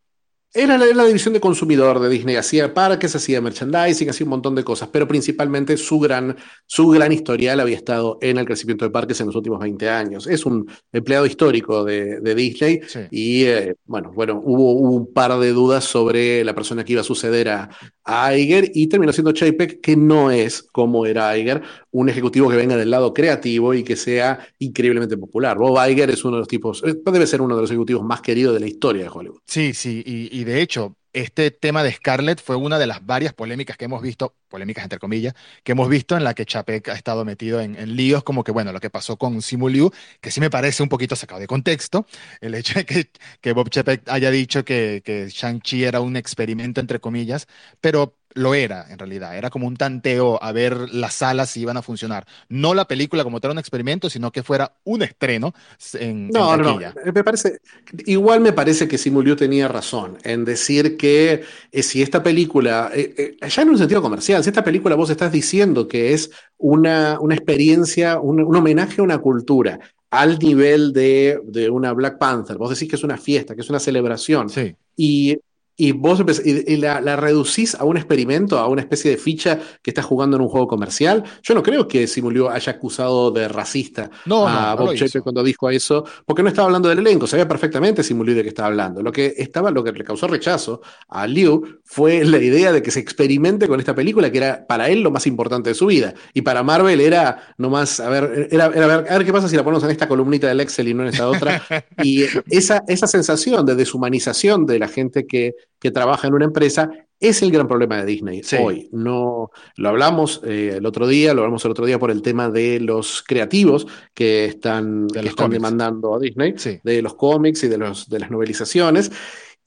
Era 0.55 0.79
la, 0.79 0.87
la 0.87 1.05
división 1.05 1.35
de 1.35 1.41
consumidor 1.41 2.01
de 2.01 2.09
Disney, 2.09 2.37
hacía 2.37 2.73
parques, 2.73 3.15
hacía 3.15 3.41
merchandising, 3.41 4.09
hacía 4.09 4.25
un 4.25 4.31
montón 4.31 4.55
de 4.55 4.65
cosas, 4.65 4.89
pero 4.91 5.07
principalmente 5.07 5.77
su 5.77 6.01
gran, 6.01 6.37
su 6.67 6.89
gran 6.89 7.13
historial 7.13 7.61
había 7.61 7.77
estado 7.77 8.19
en 8.23 8.39
el 8.39 8.47
crecimiento 8.47 8.85
de 8.87 8.91
parques 8.91 9.21
en 9.21 9.27
los 9.27 9.37
últimos 9.37 9.61
20 9.61 9.89
años. 9.91 10.27
Es 10.27 10.47
un 10.47 10.67
empleado 10.91 11.27
histórico 11.27 11.85
de, 11.85 12.21
de 12.21 12.35
Disney 12.35 12.81
Sí. 12.87 13.01
y 13.11 13.45
eh, 13.45 13.75
bueno, 13.85 14.11
bueno 14.15 14.41
hubo, 14.43 14.73
hubo, 14.73 14.91
un 14.97 15.13
par 15.13 15.39
de 15.39 15.53
dudas 15.53 15.85
sobre 15.85 16.43
la 16.45 16.55
persona 16.55 16.83
que 16.85 16.93
iba 16.93 17.03
a 17.03 17.05
suceder 17.05 17.51
a, 17.51 17.69
a 18.05 18.35
Iger 18.35 18.71
y 18.75 18.87
terminó 18.89 19.13
siendo 19.13 19.33
Chapek, 19.33 19.81
que 19.83 19.97
no 19.97 20.31
es 20.31 20.63
como 20.63 21.05
era 21.05 21.37
Iger, 21.37 21.61
un 21.91 22.09
ejecutivo 22.09 22.49
que 22.49 22.57
venga 22.57 22.75
del 22.77 22.91
lado 22.91 23.13
creativo 23.13 23.75
y 23.75 23.83
que 23.85 23.97
sea 23.97 24.39
increíblemente 24.59 25.17
popular. 25.19 25.59
Bob 25.59 25.79
Iger 25.89 26.09
es 26.11 26.25
uno 26.25 26.37
de 26.37 26.41
los 26.41 26.49
tipos, 26.49 26.83
eh, 26.87 26.95
debe 27.05 27.27
ser 27.27 27.43
uno 27.43 27.55
de 27.55 27.61
los 27.63 27.71
ejecutivos 27.71 28.03
más 28.03 28.23
queridos 28.23 28.55
de 28.55 28.61
la 28.61 28.67
historia 28.67 29.03
de 29.03 29.11
Hollywood. 29.13 29.41
Sí, 29.47 29.75
sí, 29.75 30.03
y, 30.07 30.38
y 30.38 30.38
de 30.45 30.61
hecho, 30.61 30.97
este 31.13 31.51
tema 31.51 31.83
de 31.83 31.93
Scarlett 31.93 32.41
fue 32.41 32.57
una 32.57 32.79
de 32.79 32.87
las 32.87 33.05
varias 33.05 33.33
polémicas 33.33 33.77
que 33.77 33.87
hemos 33.87 34.03
visto, 34.03 34.37
polémicas 34.49 34.85
entre 34.85 34.99
comillas, 34.99 35.35
que 35.65 35.73
hemos 35.73 35.89
visto 35.89 36.17
en 36.17 36.25
la 36.25 36.35
que 36.35 36.45
Chapek 36.45 36.89
ha 36.89 36.95
estado 36.95 37.25
metido 37.25 37.61
en, 37.61 37.97
líos, 37.97 38.23
como 38.25 38.45
que, 38.45 38.53
bueno, 38.53 38.73
lo 38.73 38.81
que 38.81 38.91
pasó 38.91 39.17
con 39.17 39.41
Simu 39.43 39.69
Liu, 39.69 39.91
que 40.21 40.31
sí 40.31 40.41
me 40.41 40.51
parece 40.51 40.83
un 40.83 40.89
poquito 40.89 41.17
sacado 41.17 41.41
de 41.41 41.47
contexto, 41.47 42.07
el 42.41 42.55
hecho 42.55 42.75
de 42.75 42.85
que, 42.85 43.11
que 43.41 43.53
Bob 43.53 43.71
Chapek 43.71 44.03
haya 44.09 44.31
dicho 44.31 44.65
que, 44.65 45.03
que 45.05 45.29
Shang-Chi 45.29 45.85
era 45.85 46.01
un 46.01 46.17
experimento, 46.17 46.81
entre 46.81 47.01
comillas, 47.01 47.47
pero 47.81 48.18
lo 48.39 48.55
era 48.55 48.87
en 48.91 48.99
realidad, 48.99 49.37
era 49.37 49.51
como 49.51 49.67
un 49.67 49.77
tanteo 49.77 50.43
a 50.43 50.53
ver 50.53 50.89
las 50.95 51.15
salas 51.15 51.51
si 51.51 51.61
iban 51.63 51.77
a 51.77 51.83
funcionar. 51.83 52.27
No 52.49 52.75
la 52.75 52.87
película 52.89 53.25
como 53.25 53.41
tal 53.41 53.53
un 53.53 53.59
experimento, 53.59 54.09
sino 54.11 54.33
que 54.33 54.43
fuera 54.43 54.73
un 54.85 55.03
estreno 55.03 55.55
en, 55.95 56.33
No, 56.33 56.55
en 56.55 56.57
no, 56.57 56.65
no. 56.65 56.85
taquilla. 56.85 56.95
Me 57.13 57.25
parece, 57.25 57.59
igual 58.07 58.41
me 58.41 58.53
parece 58.53 58.89
que 58.89 58.99
Simu 58.99 59.23
Liu 59.23 59.37
tenía 59.37 59.69
razón 59.69 60.19
en 60.25 60.45
decir 60.45 60.97
que 60.97 61.43
eh, 61.73 61.83
si 61.83 62.03
esta 62.03 62.23
película, 62.23 62.91
eh, 62.95 63.37
eh, 63.43 63.49
ya 63.49 63.63
en 63.63 63.71
un 63.71 63.79
sentido 63.79 64.03
comercial, 64.03 64.43
si 64.43 64.51
esta 64.51 64.65
película 64.65 64.95
vos 64.97 65.11
estás 65.11 65.33
diciendo 65.33 65.89
que 65.89 66.13
es 66.13 66.31
una, 66.59 67.19
una 67.21 67.35
experiencia, 67.35 68.19
un, 68.21 68.43
un 68.43 68.57
homenaje 68.57 69.01
a 69.01 69.05
una 69.05 69.19
cultura 69.19 69.79
al 70.11 70.39
nivel 70.39 70.93
de, 70.93 71.39
de 71.45 71.69
una 71.71 71.93
Black 71.93 72.19
Panther, 72.19 72.57
vos 72.57 72.71
decís 72.71 72.89
que 72.89 72.97
es 72.97 73.05
una 73.05 73.19
fiesta, 73.19 73.55
que 73.55 73.61
es 73.61 73.71
una 73.71 73.79
celebración, 73.81 74.49
Sí. 74.49 74.75
y, 74.97 75.39
y 75.81 75.93
vos 75.93 76.21
empezás- 76.21 76.45
y, 76.45 76.75
y 76.75 76.77
la, 76.79 77.01
la 77.01 77.17
reducís 77.17 77.75
a 77.77 77.85
un 77.85 77.97
experimento, 77.97 78.59
a 78.59 78.69
una 78.69 78.83
especie 78.83 79.13
de 79.13 79.17
ficha 79.17 79.61
que 79.83 79.91
está 79.93 80.03
jugando 80.03 80.37
en 80.37 80.43
un 80.43 80.49
juego 80.49 80.67
comercial. 80.69 81.25
Yo 81.43 81.55
no 81.55 81.63
creo 81.63 81.89
que 81.89 82.07
Simu 82.09 82.31
Liu 82.33 82.49
haya 82.51 82.73
acusado 82.73 83.31
de 83.31 83.49
racista 83.49 84.11
No, 84.25 84.47
a 84.47 84.75
no, 84.75 84.77
no 84.85 84.87
Bob 84.87 84.95
hizo. 84.95 85.23
cuando 85.23 85.43
dijo 85.45 85.71
eso, 85.71 86.05
porque 86.27 86.43
no 86.43 86.49
estaba 86.51 86.67
hablando 86.67 86.89
del 86.89 86.99
elenco, 86.99 87.27
sabía 87.29 87.49
perfectamente 87.49 88.03
Simu 88.03 88.25
Liu 88.25 88.35
de 88.35 88.43
qué 88.43 88.49
estaba 88.49 88.69
hablando. 88.69 89.03
Lo 89.03 89.13
que 89.13 89.35
estaba, 89.39 89.71
lo 89.71 89.85
que 89.85 89.93
le 89.93 90.05
causó 90.05 90.27
rechazo 90.27 90.81
a 91.09 91.27
Liu 91.27 91.81
fue 91.85 92.25
la 92.25 92.39
idea 92.39 92.73
de 92.73 92.83
que 92.83 92.91
se 92.91 93.01
experimente 93.01 93.69
con 93.69 93.81
esta 93.81 93.95
película, 93.95 94.31
que 94.33 94.39
era 94.39 94.67
para 94.67 94.89
él 94.91 95.03
lo 95.03 95.11
más 95.13 95.27
importante 95.27 95.71
de 95.71 95.75
su 95.75 95.87
vida. 95.87 96.15
Y 96.35 96.43
para 96.43 96.63
Marvel 96.63 97.01
era 97.01 97.55
nomás, 97.57 98.01
a 98.01 98.09
ver, 98.11 98.49
era, 98.51 98.67
era 98.67 98.85
a 98.85 98.89
ver, 98.99 99.07
a 99.13 99.19
ver 99.19 99.25
qué 99.27 99.33
pasa 99.33 99.49
si 99.49 99.57
la 99.57 99.65
ponemos 99.65 99.85
en 99.85 99.91
esta 99.91 100.09
columnita 100.09 100.49
del 100.49 100.61
Excel 100.61 100.89
y 100.89 100.95
no 100.95 101.03
en 101.03 101.09
esta 101.11 101.29
otra. 101.29 101.63
Y 102.01 102.25
esa, 102.49 102.85
esa 102.87 103.07
sensación 103.07 103.67
de 103.67 103.75
deshumanización 103.75 104.67
de 104.67 104.79
la 104.79 104.89
gente 104.89 105.27
que, 105.27 105.55
que 105.79 105.91
trabaja 105.91 106.29
en 106.29 106.35
una 106.35 106.45
empresa 106.45 106.91
es 107.21 107.43
el 107.43 107.51
gran 107.51 107.67
problema 107.67 107.97
de 107.97 108.05
Disney 108.07 108.43
Sí. 108.45 108.57
hoy. 108.61 108.89
No, 108.93 109.51
lo 109.77 109.89
hablamos 109.89 110.41
eh, 110.45 110.75
el 110.77 110.87
otro 110.87 111.07
día, 111.09 111.35
lo 111.35 111.41
hablamos 111.43 111.65
el 111.65 111.73
otro 111.73 111.85
día 111.85 111.99
por 111.99 112.11
el 112.13 112.23
tema 112.23 112.49
de 112.49 112.79
los 112.79 113.25
creativos 113.27 113.87
que 114.15 114.45
están, 114.45 115.09
De 115.09 115.23
que 115.23 115.29
están 115.29 115.51
demandando 115.51 116.15
a 116.15 116.19
Disney, 116.21 116.55
Sí. 116.57 116.79
de 116.85 117.03
los 117.03 117.15
cómics 117.15 117.65
y 117.65 117.69
de, 117.69 117.79
los, 117.79 118.09
de 118.09 118.21
las 118.21 118.31
novelizaciones. 118.31 119.11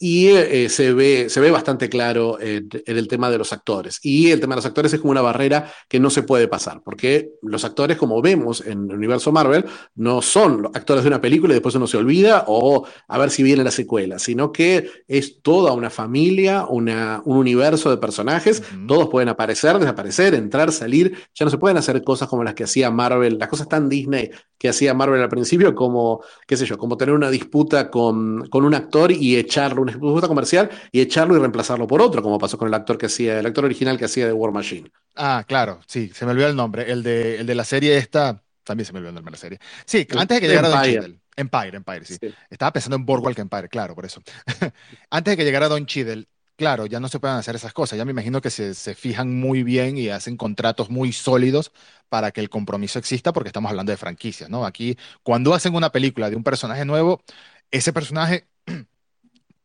Y 0.04 0.30
eh, 0.30 0.68
se 0.70 0.94
ve, 0.94 1.30
se 1.30 1.40
ve 1.40 1.52
bastante 1.52 1.88
claro 1.88 2.40
en, 2.42 2.68
en 2.74 2.98
el 2.98 3.08
tema 3.08 3.30
de 3.30 3.38
los 3.38 3.54
actores. 3.54 4.00
Y 4.02 4.32
el 4.32 4.40
tema 4.40 4.56
de 4.56 4.58
los 4.58 4.66
actores 4.66 4.92
es 4.94 5.00
como 5.00 5.12
una 5.12 5.22
barrera 5.22 5.72
que 5.88 6.00
no 6.00 6.10
se 6.10 6.24
puede 6.24 6.48
pasar, 6.48 6.82
porque 6.84 7.30
los 7.44 7.64
actores, 7.64 7.98
como 7.98 8.22
vemos 8.22 8.62
en 8.62 8.90
el 8.90 8.98
universo 8.98 9.32
Marvel, 9.32 9.66
no 9.96 10.22
son 10.22 10.64
los 10.64 10.76
actores 10.76 11.04
de 11.04 11.10
una 11.10 11.22
película 11.22 11.54
y 11.54 11.56
después 11.56 11.76
uno 11.76 11.86
se 11.86 11.98
olvida 11.98 12.46
o 12.48 12.88
a 13.08 13.18
ver 13.18 13.30
si 13.30 13.44
viene 13.44 13.64
la 13.64 13.72
secuela, 13.72 14.20
sino 14.20 14.52
que 14.52 14.90
es 15.08 15.42
toda 15.42 15.74
una 15.74 15.90
familia, 15.90 16.66
una, 16.68 17.22
un 17.26 17.38
universo 17.38 17.90
de 17.90 17.98
personajes, 17.98 18.64
todos 18.88 19.10
pueden 19.10 19.30
aparecer, 19.30 19.78
desaparecer, 19.78 20.34
entrar, 20.34 20.72
salir, 20.72 21.16
ya 21.36 21.46
no 21.46 21.52
se 21.52 21.58
pueden 21.58 21.78
hacer 21.78 22.04
cosas 22.04 22.28
como 22.28 22.44
las 22.44 22.54
que 22.54 22.64
hacía 22.64 22.90
Marvel, 22.90 23.38
las 23.38 23.50
cosas 23.50 23.70
tan 23.70 23.88
Disney 23.88 24.32
que 24.58 24.70
hacía 24.70 24.94
Marvel 24.94 25.22
al 25.22 25.30
principio, 25.30 25.74
como, 25.74 26.24
qué 26.46 26.56
sé 26.56 26.68
yo, 26.68 26.78
como 26.78 26.96
tener 26.96 27.16
una 27.16 27.32
disputa 27.32 27.90
con, 27.90 28.48
con 28.48 28.64
un 28.64 28.76
actor 28.76 29.12
y 29.12 29.36
echarlo, 29.36 29.82
una 29.82 29.91
disputa 29.94 30.28
comercial, 30.28 30.70
y 30.92 31.02
echarlo 31.02 31.36
y 31.36 31.40
reemplazarlo 31.40 31.88
por 31.88 32.02
otro, 32.02 32.22
como 32.22 32.38
pasó 32.40 32.58
con 32.58 32.68
el 32.68 32.74
actor 32.74 32.98
que 32.98 33.08
hacía, 33.08 33.40
el 33.40 33.46
actor 33.46 33.66
original 33.66 33.98
que 33.98 34.06
hacía 34.06 34.26
de 34.26 34.34
War 34.34 34.52
Machine. 34.52 34.92
Ah, 35.16 35.44
claro, 35.48 35.80
sí, 35.88 36.12
se 36.14 36.26
me 36.26 36.32
olvidó 36.32 36.48
el 36.48 36.56
nombre. 36.56 36.92
El 36.92 37.04
de, 37.04 37.40
el 37.40 37.46
de 37.46 37.56
la 37.56 37.64
serie 37.64 37.98
esta, 37.98 38.44
también 38.64 38.86
se 38.86 38.94
me 38.94 39.00
olvidó 39.00 39.10
el 39.10 39.16
nombre 39.16 39.32
de 39.32 39.38
la 39.38 39.42
serie. 39.42 39.60
Sí, 39.86 40.08
antes 40.18 40.38
de 40.38 40.42
que 40.42 40.48
llegara 40.48 40.70
Don. 40.70 40.84
Cheadle. 40.84 41.20
Empire, 41.36 41.78
Empire, 41.78 42.06
sí. 42.06 42.18
Sí. 42.20 42.34
Estaba 42.50 42.74
pensando 42.74 42.96
en 42.98 43.06
Boardwalk 43.06 43.40
Empire, 43.40 43.70
claro, 43.70 43.96
por 43.96 44.06
eso. 44.06 44.22
Antes 45.10 45.32
de 45.32 45.38
que 45.38 45.46
llegara 45.46 45.70
Don 45.70 45.86
Cheadle, 45.86 46.28
claro, 46.56 46.86
ya 46.86 47.00
no 47.00 47.08
se 47.08 47.20
pueden 47.20 47.38
hacer 47.38 47.56
esas 47.56 47.74
cosas. 47.74 47.98
Ya 47.98 48.06
me 48.06 48.12
imagino 48.12 48.42
que 48.42 48.50
se, 48.50 48.74
se 48.76 48.96
fijan 48.96 49.34
muy 49.34 49.64
bien 49.64 49.98
y 49.98 50.10
hacen 50.10 50.38
contratos 50.38 50.90
muy 50.90 51.14
sólidos 51.14 51.72
para 52.10 52.32
que 52.32 52.42
el 52.42 52.50
compromiso 52.50 53.00
exista, 53.00 53.32
porque 53.34 53.50
estamos 53.50 53.70
hablando 53.72 53.92
de 53.92 53.98
franquicias, 53.98 54.50
¿no? 54.50 54.66
Aquí, 54.66 54.98
cuando 55.24 55.54
hacen 55.54 55.74
una 55.74 55.92
película 55.92 56.30
de 56.30 56.36
un 56.36 56.44
personaje 56.44 56.86
nuevo, 56.86 57.24
ese 57.72 57.94
personaje 57.94 58.48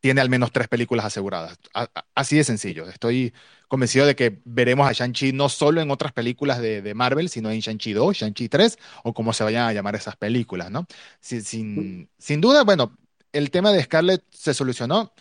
tiene 0.01 0.21
al 0.21 0.29
menos 0.31 0.53
tres 0.53 0.69
películas 0.69 1.07
aseguradas. 1.07 1.59
A- 1.75 1.89
a- 1.95 2.07
así 2.15 2.37
de 2.37 2.45
sencillo. 2.45 2.89
Estoy 2.89 3.33
convencido 3.69 4.07
de 4.07 4.15
que 4.17 4.41
veremos 4.45 4.89
a 4.89 4.93
Shang-Chi 4.93 5.33
no 5.33 5.49
solo 5.49 5.81
en 5.81 5.91
otras 5.91 6.13
películas 6.13 6.61
de, 6.61 6.83
de 6.83 6.95
Marvel, 6.95 7.29
sino 7.29 7.51
en 7.51 7.61
Shang-Chi 7.61 7.93
2, 7.93 8.17
Shang-Chi 8.17 8.49
3, 8.49 8.79
o 9.05 9.13
como 9.15 9.33
se 9.33 9.45
vayan 9.45 9.67
a 9.69 9.73
llamar 9.73 9.97
esas 9.97 10.17
películas, 10.17 10.71
¿no? 10.71 10.87
Sin, 11.21 11.43
sin, 11.43 12.11
sin 12.19 12.41
duda, 12.41 12.63
bueno, 12.65 12.97
el 13.33 13.51
tema 13.51 13.73
de 13.73 13.83
Scarlett 13.83 14.25
se 14.31 14.55
solucionó. 14.55 15.13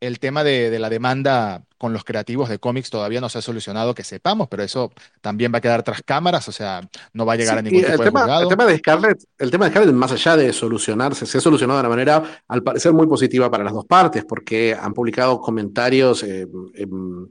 El 0.00 0.18
tema 0.20 0.44
de, 0.44 0.70
de 0.70 0.78
la 0.78 0.88
demanda 0.90 1.64
con 1.76 1.92
los 1.92 2.04
creativos 2.04 2.48
de 2.48 2.58
cómics 2.58 2.90
todavía 2.90 3.20
no 3.20 3.28
se 3.28 3.38
ha 3.38 3.42
solucionado, 3.42 3.94
que 3.94 4.02
sepamos, 4.04 4.48
pero 4.48 4.62
eso 4.64 4.92
también 5.20 5.52
va 5.52 5.58
a 5.58 5.60
quedar 5.60 5.82
tras 5.84 6.02
cámaras, 6.02 6.48
o 6.48 6.52
sea, 6.52 6.88
no 7.12 7.24
va 7.24 7.34
a 7.34 7.36
llegar 7.36 7.54
Sí, 7.54 7.58
a 7.58 7.62
ningún 7.62 7.80
y 7.80 7.84
el 7.84 7.90
tipo 7.92 8.02
de 8.02 8.10
tema, 8.10 8.40
el 8.42 8.48
tema 8.48 8.66
de 8.66 8.78
Scarlett, 8.78 9.24
el 9.38 9.50
tema 9.50 9.64
de 9.66 9.70
Scarlett, 9.70 9.94
más 9.94 10.10
allá 10.12 10.36
de 10.36 10.52
solucionarse, 10.52 11.24
se 11.24 11.38
ha 11.38 11.40
solucionado 11.40 11.78
de 11.78 11.86
una 11.86 11.88
manera, 11.88 12.42
al 12.48 12.62
parecer, 12.64 12.92
muy 12.92 13.06
positiva 13.06 13.48
para 13.50 13.62
las 13.64 13.72
dos 13.72 13.84
partes, 13.86 14.24
porque 14.24 14.76
han 14.80 14.92
publicado 14.92 15.40
comentarios 15.40 16.22
eh, 16.24 16.48
en, 16.74 17.28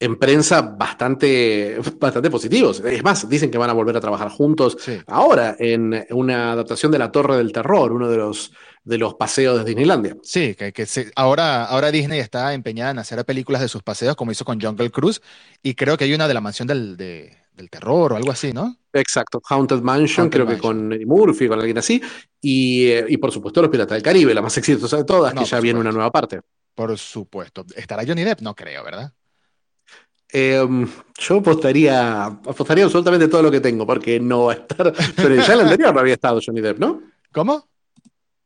en 0.00 0.16
prensa 0.16 0.60
bastante, 0.62 1.78
bastante 2.00 2.30
positivos. 2.30 2.80
Es 2.80 3.02
más, 3.04 3.28
dicen 3.28 3.50
que 3.50 3.58
van 3.58 3.70
a 3.70 3.74
volver 3.74 3.96
a 3.96 4.00
trabajar 4.00 4.28
juntos 4.28 4.76
Sí. 4.80 4.98
ahora 5.06 5.54
en 5.58 6.04
una 6.10 6.52
adaptación 6.52 6.90
de 6.90 6.98
La 6.98 7.12
Torre 7.12 7.36
del 7.36 7.52
Terror, 7.52 7.92
uno 7.92 8.08
de 8.08 8.16
los, 8.16 8.52
de 8.84 8.98
los 8.98 9.14
paseos 9.14 9.58
de 9.58 9.64
Disneylandia. 9.64 10.16
Sí, 10.22 10.54
que, 10.54 10.72
que 10.72 10.86
se- 10.86 11.10
ahora, 11.16 11.64
ahora 11.64 11.90
Disney 11.90 12.20
está 12.20 12.52
empeñada 12.54 12.90
en 12.90 12.98
hacer 12.98 13.24
películas 13.24 13.62
de 13.62 13.68
sus 13.68 13.82
paseos, 13.82 14.14
como 14.14 14.30
hizo 14.32 14.44
con 14.44 14.60
Jungle 14.60 14.90
Cruise, 14.90 15.22
y 15.62 15.74
creo 15.74 15.96
que 15.96 16.04
hay 16.04 16.14
una 16.14 16.28
de 16.28 16.34
la 16.34 16.40
mansión 16.40 16.68
del, 16.68 16.96
de- 16.96 17.36
del 17.54 17.70
terror 17.70 18.12
o 18.12 18.16
algo 18.16 18.30
así, 18.30 18.52
¿no? 18.52 18.76
Exacto, 18.92 19.40
Haunted 19.48 19.80
Mansion, 19.80 20.24
Haunted 20.24 20.44
creo 20.44 20.46
que 20.54 20.60
con 20.60 20.88
Murphy, 21.06 21.48
con 21.48 21.58
alguien 21.58 21.78
así, 21.78 22.00
y, 22.40 22.86
eh, 22.88 23.06
y 23.08 23.16
por 23.16 23.32
supuesto 23.32 23.60
Los 23.62 23.70
Piratas 23.70 23.96
del 23.96 24.02
Caribe, 24.02 24.34
la 24.34 24.42
más 24.42 24.56
exitosa 24.58 24.98
de 24.98 25.04
todas, 25.04 25.34
No, 25.34 25.40
que 25.42 25.46
ya 25.46 25.60
viene 25.60 25.80
una 25.80 25.90
nueva 25.92 26.10
parte. 26.10 26.40
Por 26.74 26.96
supuesto. 26.98 27.64
¿Estará 27.76 28.04
Johnny 28.06 28.24
Depp? 28.24 28.40
No 28.40 28.54
creo, 28.54 28.84
¿verdad? 28.84 29.12
Eh, 30.32 30.66
yo 31.18 31.36
apostaría, 31.36 32.24
apostaría 32.24 32.84
absolutamente 32.84 33.28
todo 33.28 33.42
lo 33.42 33.50
que 33.50 33.60
tengo, 33.60 33.86
porque 33.86 34.18
no 34.18 34.46
va 34.46 34.52
a 34.52 34.56
estar. 34.56 34.92
Pero 35.16 35.36
ya 35.36 35.52
en 35.52 35.58
la 35.58 35.64
anterior 35.64 35.94
no 35.94 36.00
había 36.00 36.14
estado 36.14 36.40
Johnny 36.44 36.60
Depp, 36.60 36.78
¿no? 36.78 37.02
¿Cómo? 37.32 37.68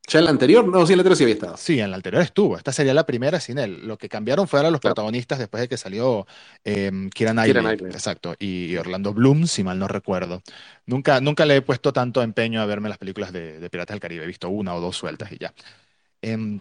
Ya 0.09 0.21
en 0.21 0.25
la 0.25 0.31
anterior, 0.31 0.67
no, 0.67 0.87
sí, 0.87 0.93
en 0.95 0.99
la 0.99 1.03
anterior 1.03 1.17
sí 1.17 1.25
había 1.25 1.35
estado. 1.35 1.57
Sí, 1.59 1.81
en 1.81 1.91
la 1.91 1.97
anterior 1.97 2.23
estuvo. 2.23 2.57
Esta 2.57 2.73
sería 2.73 2.95
la 2.95 3.05
primera 3.07 3.41
sin 3.41 3.59
él. 3.59 3.87
Lo 3.87 3.99
que 3.99 4.09
cambiaron 4.09 4.49
fueron 4.49 4.73
los 4.73 4.81
Claro. 4.81 4.95
protagonistas 4.95 5.39
después 5.39 5.61
de 5.61 5.69
que 5.69 5.77
salió 5.77 6.27
eh, 6.65 6.91
Knightley. 6.91 7.11
Keira 7.11 7.61
Knightley. 7.63 7.93
Exacto. 7.93 8.35
Y, 8.39 8.77
Orlando 8.77 9.13
Bloom, 9.13 9.47
si 9.47 9.63
mal 9.65 9.79
no 9.79 9.87
recuerdo. 9.89 10.43
Nunca, 10.87 11.21
nunca 11.21 11.45
le 11.45 11.57
he 11.57 11.63
puesto 11.63 11.93
tanto 11.93 12.23
empeño 12.23 12.61
a 12.63 12.67
verme 12.67 12.89
las 12.89 12.99
películas 12.99 13.33
de, 13.33 13.61
de 13.61 13.71
Piratas 13.71 13.95
del 13.95 14.01
Caribe. 14.01 14.25
He 14.25 14.27
visto 14.27 14.49
una 14.49 14.75
o 14.75 14.81
dos 14.81 14.97
sueltas 14.97 15.31
y 15.33 15.39
ya. 15.39 15.53
Em, 16.23 16.61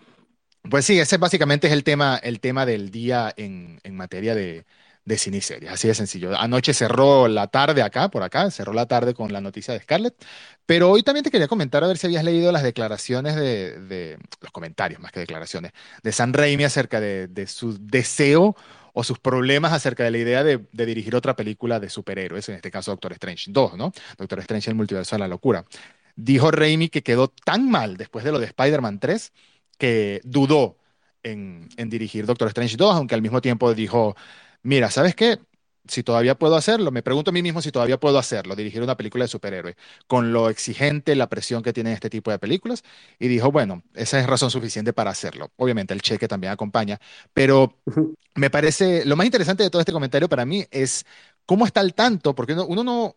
pues 0.69 0.85
sí, 0.85 0.99
ese 0.99 1.17
básicamente 1.17 1.67
es 1.67 1.73
el 1.73 1.83
tema, 1.83 2.17
el 2.17 2.39
tema 2.41 2.65
del 2.65 2.91
día 2.91 3.33
en, 3.37 3.79
en 3.83 3.95
materia 3.95 4.35
de, 4.35 4.65
de 5.07 5.17
cine 5.17 5.37
y 5.37 5.41
series. 5.41 5.71
Así 5.71 5.87
de 5.87 5.93
sencillo. 5.95 6.37
Anoche 6.37 6.73
cerró 6.73 7.27
la 7.29 7.47
tarde 7.47 7.81
acá, 7.81 8.09
por 8.09 8.23
acá, 8.23 8.51
cerró 8.51 8.73
la 8.73 8.85
tarde 8.87 9.13
con 9.13 9.31
la 9.31 9.39
noticia 9.41 9.73
de 9.73 9.79
Scarlett. 9.79 10.15
Pero 10.65 10.91
hoy 10.91 11.01
también 11.03 11.23
te 11.23 11.31
quería 11.31 11.47
comentar 11.47 11.83
a 11.83 11.87
ver 11.87 11.97
si 11.97 12.07
habías 12.07 12.23
leído 12.25 12.51
las 12.51 12.63
declaraciones 12.63 13.35
de, 13.35 13.79
de- 13.81 14.17
los 14.41 14.51
comentarios 14.51 14.99
más 15.01 15.11
que 15.13 15.21
declaraciones, 15.21 15.71
de 16.03 16.11
Sam 16.11 16.33
Raimi 16.33 16.65
acerca 16.65 16.99
de, 16.99 17.27
de 17.27 17.47
su 17.47 17.77
deseo 17.79 18.55
o 18.93 19.03
sus 19.03 19.19
problemas 19.19 19.71
acerca 19.73 20.03
de 20.03 20.11
la 20.11 20.17
idea 20.17 20.43
de, 20.43 20.65
de 20.71 20.85
dirigir 20.85 21.15
otra 21.15 21.35
película 21.35 21.79
de 21.79 21.89
superhéroes, 21.89 22.49
en 22.49 22.55
este 22.55 22.71
caso 22.71 22.91
Doctor 22.91 23.13
Strange 23.13 23.45
2, 23.51 23.77
¿no? 23.77 23.91
Doctor 24.17 24.39
Strange, 24.39 24.69
el 24.71 24.75
multiverso 24.75 25.15
de 25.15 25.19
la 25.19 25.27
locura. 25.27 25.65
Dijo 26.15 26.51
Raimi 26.51 26.89
que 26.89 27.03
quedó 27.03 27.27
tan 27.29 27.69
mal 27.69 27.95
después 27.97 28.25
de 28.25 28.31
lo 28.31 28.39
de 28.39 28.47
Spider-Man 28.47 28.99
3 28.99 29.31
que 29.77 30.19
dudó 30.23 30.77
en, 31.23 31.69
en 31.77 31.89
dirigir 31.89 32.25
Doctor 32.25 32.47
Strange 32.49 32.75
2, 32.77 32.95
aunque 32.95 33.13
al 33.15 33.21
mismo 33.21 33.39
tiempo 33.41 33.73
dijo, 33.73 34.15
mira, 34.63 34.91
¿sabes 34.91 35.15
qué? 35.15 35.39
Si 35.87 36.03
todavía 36.03 36.35
puedo 36.35 36.55
hacerlo, 36.57 36.91
me 36.91 37.01
pregunto 37.01 37.31
a 37.31 37.33
mí 37.33 37.41
mismo 37.41 37.61
si 37.61 37.71
todavía 37.71 37.97
puedo 37.99 38.17
hacerlo, 38.19 38.55
dirigir 38.55 38.81
una 38.81 38.97
película 38.97 39.23
de 39.23 39.29
superhéroe, 39.29 39.77
con 40.07 40.33
lo 40.33 40.49
exigente, 40.49 41.15
la 41.15 41.29
presión 41.29 41.63
que 41.63 41.71
tienen 41.73 41.93
este 41.93 42.09
tipo 42.09 42.29
de 42.29 42.39
películas, 42.39 42.83
y 43.19 43.27
dijo, 43.29 43.51
bueno, 43.51 43.83
esa 43.93 44.19
es 44.19 44.27
razón 44.27 44.51
suficiente 44.51 44.91
para 44.91 45.11
hacerlo. 45.11 45.51
Obviamente 45.55 45.93
el 45.93 46.01
cheque 46.01 46.27
también 46.27 46.51
acompaña, 46.51 46.99
pero 47.33 47.73
me 48.35 48.49
parece, 48.49 49.05
lo 49.05 49.15
más 49.15 49.25
interesante 49.25 49.63
de 49.63 49.69
todo 49.69 49.81
este 49.81 49.93
comentario 49.93 50.29
para 50.29 50.45
mí 50.45 50.65
es 50.71 51.05
cómo 51.45 51.65
está 51.65 51.79
al 51.79 51.93
tanto, 51.93 52.35
porque 52.35 52.53
uno, 52.53 52.65
uno 52.65 52.83
no, 52.83 53.15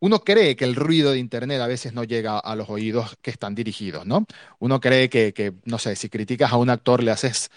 uno 0.00 0.20
cree 0.20 0.56
que 0.56 0.64
el 0.64 0.74
ruido 0.76 1.12
de 1.12 1.18
Internet 1.18 1.60
a 1.60 1.66
veces 1.68 1.92
no 1.94 2.04
llega 2.04 2.38
a 2.38 2.56
los 2.56 2.68
oídos 2.70 3.16
que 3.22 3.30
están 3.30 3.54
dirigidos, 3.54 4.04
¿no? 4.06 4.26
Uno 4.58 4.80
cree 4.80 5.08
que, 5.08 5.32
que, 5.32 5.54
no 5.64 5.78
sé, 5.78 5.96
si 5.96 6.08
criticas 6.08 6.52
a 6.52 6.56
un 6.56 6.70
actor 6.70 7.02
le 7.02 7.12
haces, 7.12 7.50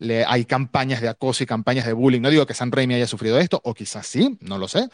le, 0.00 0.24
hay 0.24 0.44
campañas 0.44 1.00
de 1.00 1.08
acoso 1.08 1.44
y 1.44 1.46
campañas 1.46 1.86
de 1.86 1.92
bullying. 1.92 2.20
No 2.20 2.30
digo 2.30 2.46
que 2.46 2.54
Sam 2.54 2.70
Raimi 2.72 2.94
haya 2.94 3.06
sufrido 3.06 3.38
esto, 3.38 3.60
o 3.62 3.74
quizás 3.74 4.06
sí, 4.06 4.36
no 4.40 4.58
lo 4.58 4.66
sé. 4.66 4.88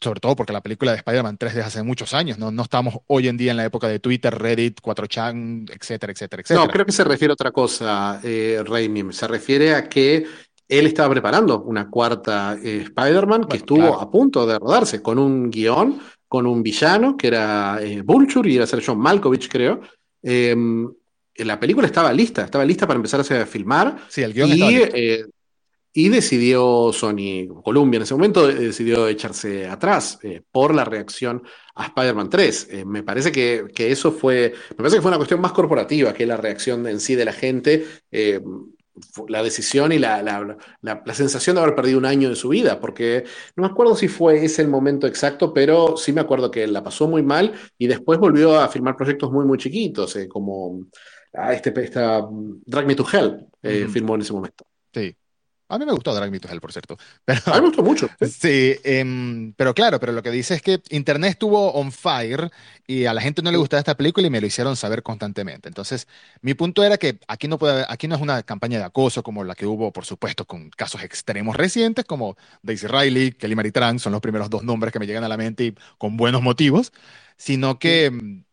Sobre 0.00 0.20
todo 0.20 0.36
porque 0.36 0.52
la 0.52 0.62
película 0.62 0.92
de 0.92 0.98
Spider-Man 0.98 1.36
3 1.36 1.54
desde 1.54 1.66
hace 1.66 1.82
muchos 1.82 2.14
años, 2.14 2.38
¿no? 2.38 2.50
No 2.50 2.62
estamos 2.62 2.98
hoy 3.06 3.28
en 3.28 3.36
día 3.36 3.50
en 3.50 3.56
la 3.56 3.64
época 3.64 3.88
de 3.88 3.98
Twitter, 3.98 4.32
Reddit, 4.36 4.80
4chan, 4.80 5.70
etcétera, 5.70 6.12
etcétera, 6.12 6.42
etcétera. 6.42 6.64
No, 6.64 6.70
creo 6.70 6.86
que 6.86 6.92
se 6.92 7.04
refiere 7.04 7.32
a 7.32 7.34
otra 7.34 7.50
cosa, 7.50 8.20
eh, 8.22 8.62
Raimi. 8.64 9.12
Se 9.12 9.26
refiere 9.26 9.74
a 9.74 9.88
que 9.88 10.24
él 10.68 10.86
estaba 10.86 11.10
preparando 11.10 11.62
una 11.62 11.90
cuarta 11.90 12.56
eh, 12.62 12.82
Spider-Man 12.84 13.42
que 13.42 13.46
Bueno, 13.46 13.54
estuvo 13.56 13.78
claro. 13.78 14.00
a 14.00 14.10
punto 14.10 14.46
de 14.46 14.58
rodarse 14.58 15.02
con 15.02 15.18
un 15.18 15.50
guion, 15.50 16.00
con 16.28 16.46
un 16.46 16.62
villano 16.62 17.16
que 17.16 17.26
era 17.26 17.78
eh, 17.82 18.02
Vulture 18.02 18.48
y 18.48 18.56
era 18.56 18.66
ser 18.66 18.82
John 18.86 19.00
Malkovich, 19.00 19.48
creo. 19.48 19.80
Eh, 20.22 20.54
la 21.36 21.58
película 21.60 21.86
estaba 21.86 22.12
lista, 22.12 22.44
estaba 22.44 22.64
lista 22.64 22.86
para 22.86 22.96
empezar 22.96 23.20
a 23.20 23.46
filmar 23.46 23.96
Sí, 24.08 24.22
el 24.22 24.32
guion 24.34 24.52
estaba 24.52 24.70
y, 24.70 24.76
eh, 24.76 25.24
y 25.92 26.08
decidió 26.08 26.92
Sony, 26.92 27.48
Columbia 27.64 27.98
en 27.98 28.02
ese 28.04 28.14
momento, 28.14 28.48
eh, 28.48 28.54
decidió 28.54 29.08
echarse 29.08 29.66
atrás 29.68 30.18
eh, 30.22 30.42
por 30.52 30.74
la 30.74 30.84
reacción 30.84 31.42
a 31.74 31.86
Spider-Man 31.86 32.30
3. 32.30 32.68
Eh, 32.70 32.84
me 32.84 33.02
parece 33.02 33.32
que, 33.32 33.66
que 33.74 33.90
eso 33.90 34.12
fue, 34.12 34.54
me 34.70 34.76
parece 34.76 34.96
que 34.96 35.02
fue 35.02 35.10
una 35.10 35.18
cuestión 35.18 35.40
más 35.40 35.52
corporativa 35.52 36.14
que 36.14 36.26
la 36.26 36.36
reacción 36.36 36.86
en 36.86 37.00
sí 37.00 37.16
de 37.16 37.24
la 37.24 37.32
gente. 37.32 37.86
eh, 38.12 38.40
la 39.28 39.42
decisión 39.42 39.92
y 39.92 39.98
la, 39.98 40.22
la- 40.22 40.56
la- 40.82 41.02
la 41.06 41.14
sensación 41.14 41.56
de 41.56 41.62
haber 41.62 41.74
perdido 41.74 41.98
un 41.98 42.04
año 42.04 42.28
de 42.28 42.36
su 42.36 42.48
vida, 42.50 42.80
porque 42.80 43.24
no 43.56 43.62
me 43.62 43.68
acuerdo 43.70 43.96
si 43.96 44.08
fue 44.08 44.44
ese 44.44 44.62
el 44.62 44.68
momento 44.68 45.06
exacto, 45.06 45.54
pero 45.54 45.96
sí 45.96 46.12
me 46.12 46.20
acuerdo 46.20 46.50
que 46.50 46.66
la 46.66 46.82
pasó 46.82 47.08
muy 47.08 47.22
mal 47.22 47.52
y 47.78 47.86
después 47.86 48.18
volvió 48.18 48.58
a 48.60 48.68
filmar 48.68 48.96
proyectos 48.96 49.32
muy, 49.32 49.44
muy 49.46 49.58
chiquitos, 49.58 50.16
eh, 50.16 50.28
como 50.28 50.86
ah, 51.34 51.52
este, 51.52 51.72
esta, 51.82 52.26
Drag 52.66 52.86
Me 52.86 52.94
to 52.94 53.06
Hell, 53.10 53.46
eh, 53.62 53.82
Ujú. 53.84 53.92
filmó 53.92 54.14
en 54.14 54.20
ese 54.22 54.32
momento. 54.32 54.64
Sí. 54.92 55.16
A 55.72 55.78
mí 55.78 55.86
me 55.86 55.92
gustó 55.92 56.12
Drag 56.12 56.32
Me 56.32 56.40
to 56.40 56.48
Hell, 56.48 56.60
por 56.60 56.72
cierto. 56.72 56.96
Pero, 57.24 57.40
A 57.46 57.52
mí 57.54 57.60
me 57.60 57.66
gustó 57.68 57.84
mucho. 57.84 58.08
¿sí? 58.20 58.26
Sí, 58.26 58.76
em, 58.82 59.52
pero 59.52 59.72
claro, 59.72 60.00
pero 60.00 60.10
lo 60.12 60.20
que 60.20 60.32
dice 60.32 60.54
es 60.54 60.62
que 60.62 60.80
Internet 60.90 61.30
estuvo 61.30 61.70
on 61.74 61.92
fire 61.92 62.50
y 62.88 63.04
a 63.04 63.14
la 63.14 63.20
gente 63.20 63.40
no 63.40 63.52
le 63.52 63.56
gustaba 63.56 63.78
esta 63.78 63.96
película 63.96 64.26
y 64.26 64.30
me 64.30 64.40
lo 64.40 64.48
hicieron 64.48 64.74
saber 64.74 65.04
constantemente. 65.04 65.68
Entonces, 65.68 66.08
mi 66.42 66.54
punto 66.54 66.82
era 66.82 66.98
que 66.98 67.20
aquí 67.28 67.46
no 67.46 67.56
puede, 67.56 67.84
aquí 67.88 68.08
no 68.08 68.16
es 68.16 68.20
una 68.20 68.42
campaña 68.42 68.78
de 68.78 68.84
acoso 68.84 69.22
como 69.22 69.44
la 69.44 69.54
que 69.54 69.64
hubo, 69.66 69.92
por 69.92 70.04
supuesto, 70.04 70.44
con 70.44 70.70
casos 70.70 71.04
extremos 71.04 71.54
recientes 71.56 72.04
como 72.04 72.36
Daisy 72.62 72.88
Riley, 72.88 73.30
Kelly 73.32 73.54
Marie 73.54 73.70
Tran, 73.70 74.00
son 74.00 74.10
los 74.10 74.20
primeros 74.20 74.50
dos 74.50 74.64
nombres 74.64 74.92
que 74.92 74.98
me 74.98 75.06
llegan 75.06 75.22
a 75.22 75.28
la 75.28 75.36
mente 75.36 75.66
y 75.66 75.74
con 75.98 76.16
buenos 76.16 76.42
motivos, 76.42 76.92
sino 77.36 77.78
que 77.78 78.06
em, 78.06 78.44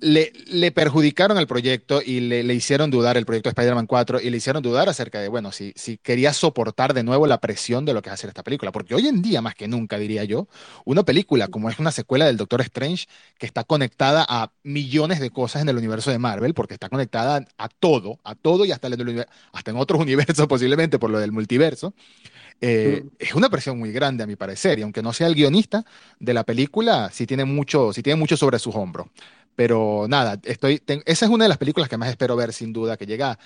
le, 0.00 0.72
perjudicaron 0.72 1.36
al 1.38 1.46
proyecto 1.46 2.00
y 2.04 2.20
le, 2.20 2.54
hicieron 2.54 2.90
dudar 2.90 3.16
el 3.16 3.26
proyecto 3.26 3.48
de 3.48 3.52
Spider-Man 3.52 3.86
4 3.86 4.20
y 4.20 4.30
le 4.30 4.36
hicieron 4.36 4.62
dudar 4.62 4.88
acerca 4.88 5.20
de, 5.20 5.28
bueno, 5.28 5.52
si, 5.52 5.72
si 5.76 5.98
quería 5.98 6.32
soportar 6.32 6.94
de 6.94 7.02
nuevo 7.02 7.26
la 7.26 7.38
presión 7.38 7.84
de 7.84 7.92
lo 7.92 8.02
que 8.02 8.08
es 8.08 8.14
hacer 8.14 8.28
esta 8.28 8.42
película. 8.42 8.72
Porque 8.72 8.94
hoy 8.94 9.08
en 9.08 9.22
día, 9.22 9.42
más 9.42 9.54
que 9.54 9.68
nunca, 9.68 9.98
diría 9.98 10.24
yo, 10.24 10.48
una 10.84 11.02
película 11.02 11.48
como 11.48 11.68
es 11.70 11.78
una 11.78 11.92
secuela 11.92 12.26
del 12.26 12.36
Doctor 12.36 12.60
Strange 12.62 13.06
que 13.38 13.46
está 13.46 13.64
conectada 13.64 14.24
a 14.28 14.52
millones 14.62 15.20
de 15.20 15.30
cosas 15.30 15.62
en 15.62 15.68
el 15.68 15.76
universo 15.76 16.10
de 16.10 16.18
Marvel, 16.18 16.54
porque 16.54 16.74
está 16.74 16.88
conectada 16.88 17.46
a 17.58 17.68
todo, 17.68 18.18
a 18.24 18.34
todo 18.34 18.64
y 18.64 18.72
hasta, 18.72 18.88
el 18.88 19.26
hasta 19.52 19.70
en 19.70 19.76
otros 19.76 20.00
universos 20.02 20.46
posiblemente 20.46 20.98
por 20.98 21.10
lo 21.10 21.18
del 21.18 21.32
multiverso. 21.32 21.94
Eh, 22.60 23.04
Mm. 23.04 23.08
es 23.18 23.34
una 23.34 23.48
presión 23.50 23.78
muy 23.78 23.92
grande 23.92 24.24
a 24.24 24.26
mi 24.26 24.36
parecer, 24.36 24.78
y 24.78 24.82
aunque 24.82 25.02
no 25.02 25.12
sea 25.12 25.26
el 25.28 25.34
guionista 25.34 25.84
de 26.18 26.34
la 26.34 26.44
película, 26.44 27.10
sí 27.12 27.26
tiene 27.26 27.44
mucho, 27.44 27.92
sí 27.92 28.02
tiene 28.02 28.18
mucho 28.18 28.36
sobre 28.36 28.58
sus 28.58 28.74
hombros. 28.74 29.08
Pero 29.56 30.06
nada, 30.08 30.38
estoy, 30.44 30.78
ten- 30.78 31.02
esa 31.06 31.26
es 31.26 31.30
una 31.30 31.44
de 31.44 31.48
las 31.48 31.58
películas 31.58 31.88
que 31.88 31.96
más 31.96 32.08
espero 32.10 32.36
ver 32.36 32.52
sin 32.52 32.72
duda, 32.72 32.96
que 32.96 33.06
llega 33.06 33.38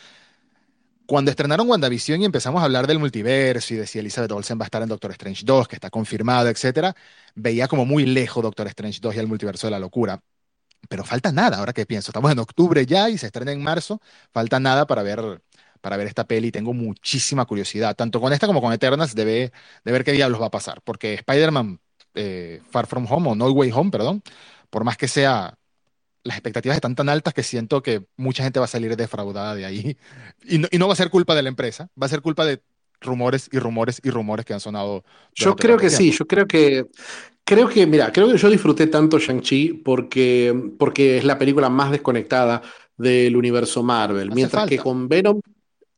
cuando 1.06 1.30
estrenaron 1.30 1.68
WandaVision 1.68 2.22
y 2.22 2.24
empezamos 2.24 2.62
a 2.62 2.64
hablar 2.64 2.86
del 2.86 2.98
multiverso 2.98 3.74
y 3.74 3.76
de 3.76 3.86
si 3.86 3.98
Elizabeth 3.98 4.32
Olsen 4.32 4.58
va 4.58 4.64
a 4.64 4.66
estar 4.66 4.82
en 4.82 4.88
Doctor 4.88 5.10
Strange 5.12 5.42
2, 5.44 5.68
que 5.68 5.76
está 5.76 5.90
confirmado, 5.90 6.48
etcétera, 6.48 6.94
veía 7.34 7.68
como 7.68 7.84
muy 7.84 8.06
lejos 8.06 8.42
Doctor 8.42 8.66
Strange 8.68 9.00
2 9.02 9.14
y 9.14 9.18
el 9.18 9.26
multiverso 9.26 9.66
de 9.66 9.72
la 9.72 9.78
locura. 9.78 10.20
Pero 10.88 11.04
falta 11.04 11.32
nada, 11.32 11.58
ahora 11.58 11.72
que 11.74 11.86
pienso. 11.86 12.10
Estamos 12.10 12.32
en 12.32 12.38
octubre 12.40 12.86
ya 12.86 13.10
y 13.10 13.18
se 13.18 13.26
estrena 13.26 13.52
en 13.52 13.62
marzo. 13.62 14.00
Falta 14.32 14.60
nada 14.60 14.86
para 14.86 15.02
ver, 15.02 15.42
para 15.84 15.98
ver 15.98 16.06
esta 16.06 16.24
peli. 16.24 16.50
Tengo 16.50 16.72
muchísima 16.72 17.44
curiosidad, 17.44 17.94
tanto 17.94 18.18
con 18.18 18.32
esta 18.32 18.46
como 18.46 18.62
con 18.62 18.72
Eternals, 18.72 19.14
de 19.14 19.24
ver, 19.26 19.52
de 19.84 19.92
ver 19.92 20.02
qué 20.02 20.12
diablos 20.12 20.40
va 20.40 20.46
a 20.46 20.50
pasar. 20.50 20.80
Porque 20.82 21.12
Spider-Man 21.12 21.78
eh, 22.14 22.62
Far 22.70 22.86
From 22.86 23.06
Home 23.06 23.28
o 23.28 23.34
No 23.34 23.50
Way 23.50 23.70
Home, 23.72 23.90
perdón, 23.90 24.22
por 24.70 24.82
más 24.82 24.96
que 24.96 25.08
sea, 25.08 25.58
las 26.22 26.38
expectativas 26.38 26.76
están 26.76 26.94
tan 26.94 27.10
altas 27.10 27.34
que 27.34 27.42
siento 27.42 27.82
que 27.82 28.06
mucha 28.16 28.42
gente 28.42 28.60
va 28.60 28.64
a 28.64 28.68
salir 28.68 28.96
defraudada 28.96 29.54
de 29.54 29.66
ahí. 29.66 29.98
Y 30.46 30.56
no, 30.56 30.68
y 30.70 30.78
no 30.78 30.86
va 30.86 30.94
a 30.94 30.96
ser 30.96 31.10
culpa 31.10 31.34
de 31.34 31.42
la 31.42 31.50
empresa, 31.50 31.90
va 32.00 32.06
a 32.06 32.10
ser 32.10 32.22
culpa 32.22 32.46
de 32.46 32.62
rumores 33.02 33.50
y 33.52 33.58
rumores 33.58 34.00
y 34.02 34.08
rumores 34.08 34.46
que 34.46 34.54
han 34.54 34.60
sonado 34.60 35.04
Yo 35.34 35.54
creo 35.54 35.76
que 35.76 35.90
sí, 35.90 36.12
yo 36.12 36.26
creo 36.26 36.46
que, 36.46 36.86
creo 37.44 37.68
que, 37.68 37.86
mira, 37.86 38.10
creo 38.10 38.32
que 38.32 38.38
yo 38.38 38.48
disfruté 38.48 38.86
tanto 38.86 39.18
Shang-Chi 39.18 39.82
porque, 39.84 40.72
porque 40.78 41.18
es 41.18 41.24
la 41.24 41.38
película 41.38 41.68
más 41.68 41.90
desconectada 41.90 42.62
del 42.96 43.36
universo 43.36 43.82
Marvel, 43.82 44.28
Hace 44.28 44.34
mientras 44.34 44.68
que 44.68 44.78
con 44.78 45.08
Venom, 45.08 45.40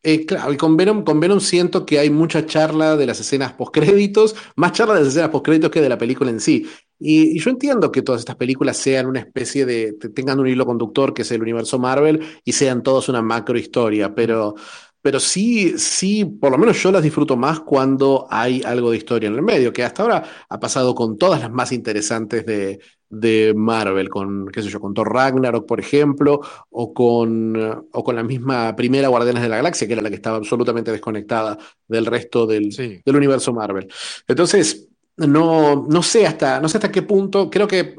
eh, 0.06 0.24
claro, 0.26 0.52
y 0.52 0.56
con 0.56 0.76
Venom, 0.76 1.02
con 1.04 1.18
Venom 1.20 1.40
siento 1.40 1.84
que 1.84 1.98
hay 1.98 2.10
mucha 2.10 2.46
charla 2.46 2.96
de 2.96 3.06
las 3.06 3.20
escenas 3.20 3.52
postcréditos, 3.54 4.36
más 4.56 4.72
charla 4.72 4.94
de 4.94 5.00
las 5.00 5.08
escenas 5.10 5.30
postcréditos 5.30 5.70
que 5.70 5.80
de 5.80 5.88
la 5.88 5.98
película 5.98 6.30
en 6.30 6.40
sí. 6.40 6.66
Y, 6.98 7.36
y 7.36 7.40
yo 7.40 7.50
entiendo 7.50 7.92
que 7.92 8.02
todas 8.02 8.20
estas 8.20 8.36
películas 8.36 8.76
sean 8.76 9.06
una 9.06 9.20
especie 9.20 9.66
de, 9.66 9.94
te- 9.94 10.08
tengan 10.10 10.38
un 10.40 10.46
hilo 10.48 10.64
conductor 10.64 11.12
que 11.12 11.22
es 11.22 11.30
el 11.32 11.42
universo 11.42 11.78
Marvel 11.78 12.20
y 12.44 12.52
sean 12.52 12.82
todas 12.82 13.08
una 13.08 13.20
macro 13.22 13.58
historia, 13.58 14.14
pero, 14.14 14.54
pero 15.02 15.20
sí, 15.20 15.78
sí, 15.78 16.24
por 16.24 16.50
lo 16.50 16.58
menos 16.58 16.82
yo 16.82 16.90
las 16.92 17.02
disfruto 17.02 17.36
más 17.36 17.60
cuando 17.60 18.26
hay 18.30 18.62
algo 18.64 18.90
de 18.90 18.96
historia 18.98 19.28
en 19.28 19.34
el 19.36 19.42
medio, 19.42 19.72
que 19.72 19.84
hasta 19.84 20.02
ahora 20.02 20.24
ha 20.48 20.58
pasado 20.60 20.94
con 20.94 21.18
todas 21.18 21.40
las 21.40 21.50
más 21.50 21.70
interesantes 21.72 22.46
de, 22.46 22.80
de 23.08 23.54
Marvel, 23.56 24.08
con, 24.08 24.48
qué 24.48 24.62
sé 24.62 24.68
yo, 24.68 24.80
con 24.80 24.94
Thor 24.94 25.12
Ragnarok, 25.12 25.66
por 25.66 25.80
ejemplo, 25.80 26.40
o 26.70 26.92
con, 26.92 27.56
o 27.92 28.04
con 28.04 28.16
la 28.16 28.22
misma 28.22 28.74
primera 28.76 29.08
Guardianes 29.08 29.42
de 29.42 29.48
la 29.48 29.56
Galaxia, 29.56 29.86
que 29.86 29.92
era 29.92 30.02
la 30.02 30.08
que 30.10 30.16
estaba 30.16 30.36
absolutamente 30.38 30.90
desconectada 30.90 31.56
del 31.88 32.06
resto 32.06 32.46
del, 32.46 32.72
Sí. 32.72 33.00
del 33.04 33.16
universo 33.16 33.52
Marvel. 33.52 33.88
Entonces, 34.26 34.88
no, 35.16 35.86
no 35.88 36.02
sé 36.02 36.26
hasta, 36.26 36.60
no 36.60 36.68
sé 36.68 36.78
hasta 36.78 36.90
qué 36.92 37.02
punto, 37.02 37.48
creo 37.48 37.66
que, 37.68 37.94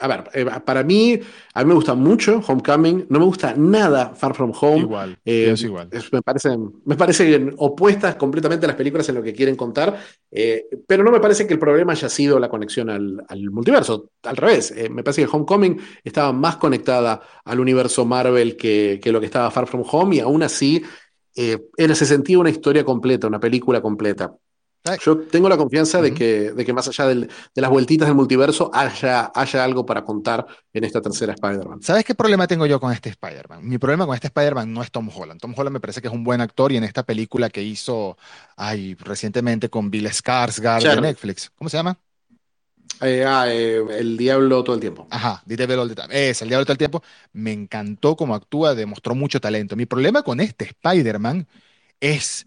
a 0.00 0.08
ver, 0.08 0.24
eh, 0.32 0.46
para 0.64 0.82
mí, 0.84 1.18
a 1.54 1.62
mí 1.62 1.68
me 1.68 1.74
gusta 1.74 1.94
mucho 1.94 2.40
Homecoming, 2.46 3.06
no 3.08 3.18
me 3.18 3.24
gusta 3.24 3.54
nada 3.56 4.14
Far 4.14 4.34
From 4.34 4.52
Home. 4.60 4.80
Igual, 4.80 5.18
Eh, 5.24 5.44
pienso 5.46 5.66
igual. 5.66 5.88
es- 5.90 6.12
me 6.12 6.22
parecen, 6.22 6.72
me 6.84 6.96
parecen 6.96 7.54
opuestas 7.58 8.14
completamente 8.16 8.66
a 8.66 8.68
las 8.68 8.76
películas 8.76 9.08
en 9.08 9.16
lo 9.16 9.22
que 9.22 9.32
quieren 9.32 9.56
contar, 9.56 9.98
eh, 10.30 10.66
pero 10.86 11.02
no 11.02 11.10
me 11.10 11.20
parece 11.20 11.46
que 11.46 11.54
el 11.54 11.58
problema 11.58 11.92
haya 11.92 12.08
sido 12.08 12.38
la 12.38 12.48
conexión 12.48 12.90
al, 12.90 13.24
al 13.28 13.50
multiverso. 13.50 14.10
Al 14.22 14.36
revés, 14.36 14.74
me 14.90 15.02
parece 15.02 15.22
que 15.24 15.28
Homecoming 15.30 15.78
estaba 16.04 16.32
más 16.32 16.56
conectada 16.56 17.20
al 17.44 17.60
universo 17.60 18.04
Marvel 18.04 18.56
que, 18.56 19.00
que 19.02 19.12
lo 19.12 19.20
que 19.20 19.26
estaba 19.26 19.50
Far 19.50 19.66
From 19.66 19.84
Home, 19.90 20.16
y 20.16 20.20
aún 20.20 20.42
así 20.42 20.82
eh, 21.36 21.58
era, 21.76 21.94
se 21.94 22.04
sentía 22.06 22.38
una 22.38 22.50
historia 22.50 22.84
completa, 22.84 23.26
una 23.28 23.38
película 23.40 23.80
completa. 23.80 24.32
Yo 25.04 25.18
tengo 25.18 25.48
la 25.48 25.56
confianza 25.56 26.00
de 26.00 26.14
que, 26.14 26.52
de 26.52 26.64
que 26.64 26.72
más 26.72 26.88
allá 26.88 27.06
del- 27.06 27.28
de 27.54 27.62
las 27.62 27.70
vueltitas 27.70 28.08
del 28.08 28.14
multiverso 28.14 28.70
haya, 28.72 29.30
haya 29.34 29.64
algo 29.64 29.84
para 29.84 30.02
contar 30.02 30.46
en 30.72 30.84
esta 30.84 31.02
tercera 31.02 31.34
Spider-Man. 31.34 31.82
¿Sabes 31.82 32.04
qué 32.04 32.14
problema 32.14 32.46
tengo 32.46 32.64
yo 32.64 32.80
con 32.80 32.92
este 32.92 33.10
Spider-Man? 33.10 33.66
Mi 33.68 33.78
problema 33.78 34.06
con 34.06 34.14
este 34.14 34.28
Spider-Man 34.28 34.72
no 34.72 34.82
es 34.82 34.90
Tom 34.90 35.10
Holland. 35.14 35.40
Tom 35.40 35.52
Holland 35.56 35.74
me 35.74 35.80
parece 35.80 36.00
que 36.00 36.08
es 36.08 36.14
un 36.14 36.24
buen 36.24 36.40
actor 36.40 36.72
y 36.72 36.76
en 36.76 36.84
esta 36.84 37.02
película 37.02 37.50
que 37.50 37.62
hizo 37.62 38.16
ay, 38.56 38.94
recientemente 38.94 39.68
con 39.68 39.90
Bill 39.90 40.06
Skarsgård 40.06 40.94
de. 40.94 41.00
Netflix, 41.00 41.50
¿cómo 41.54 41.68
se 41.68 41.76
llama? 41.76 41.98
Eh, 43.00 43.24
ah, 43.24 43.44
eh, 43.48 43.80
el 43.98 44.16
diablo 44.16 44.64
todo 44.64 44.74
el 44.74 44.80
tiempo. 44.80 45.06
Ajá, 45.10 45.42
The 45.46 45.56
Devil 45.56 45.78
All 45.78 45.88
the 45.88 45.94
Time. 45.94 46.30
Es 46.30 46.42
el 46.42 46.48
diablo 46.48 46.64
todo 46.64 46.72
el 46.72 46.78
tiempo. 46.78 47.02
Me 47.32 47.52
encantó 47.52 48.16
cómo 48.16 48.34
actúa, 48.34 48.74
demostró 48.74 49.14
mucho 49.14 49.40
talento. 49.40 49.76
Mi 49.76 49.86
problema 49.86 50.22
con 50.22 50.40
este 50.40 50.64
Spider-Man 50.64 51.46
es 52.00 52.46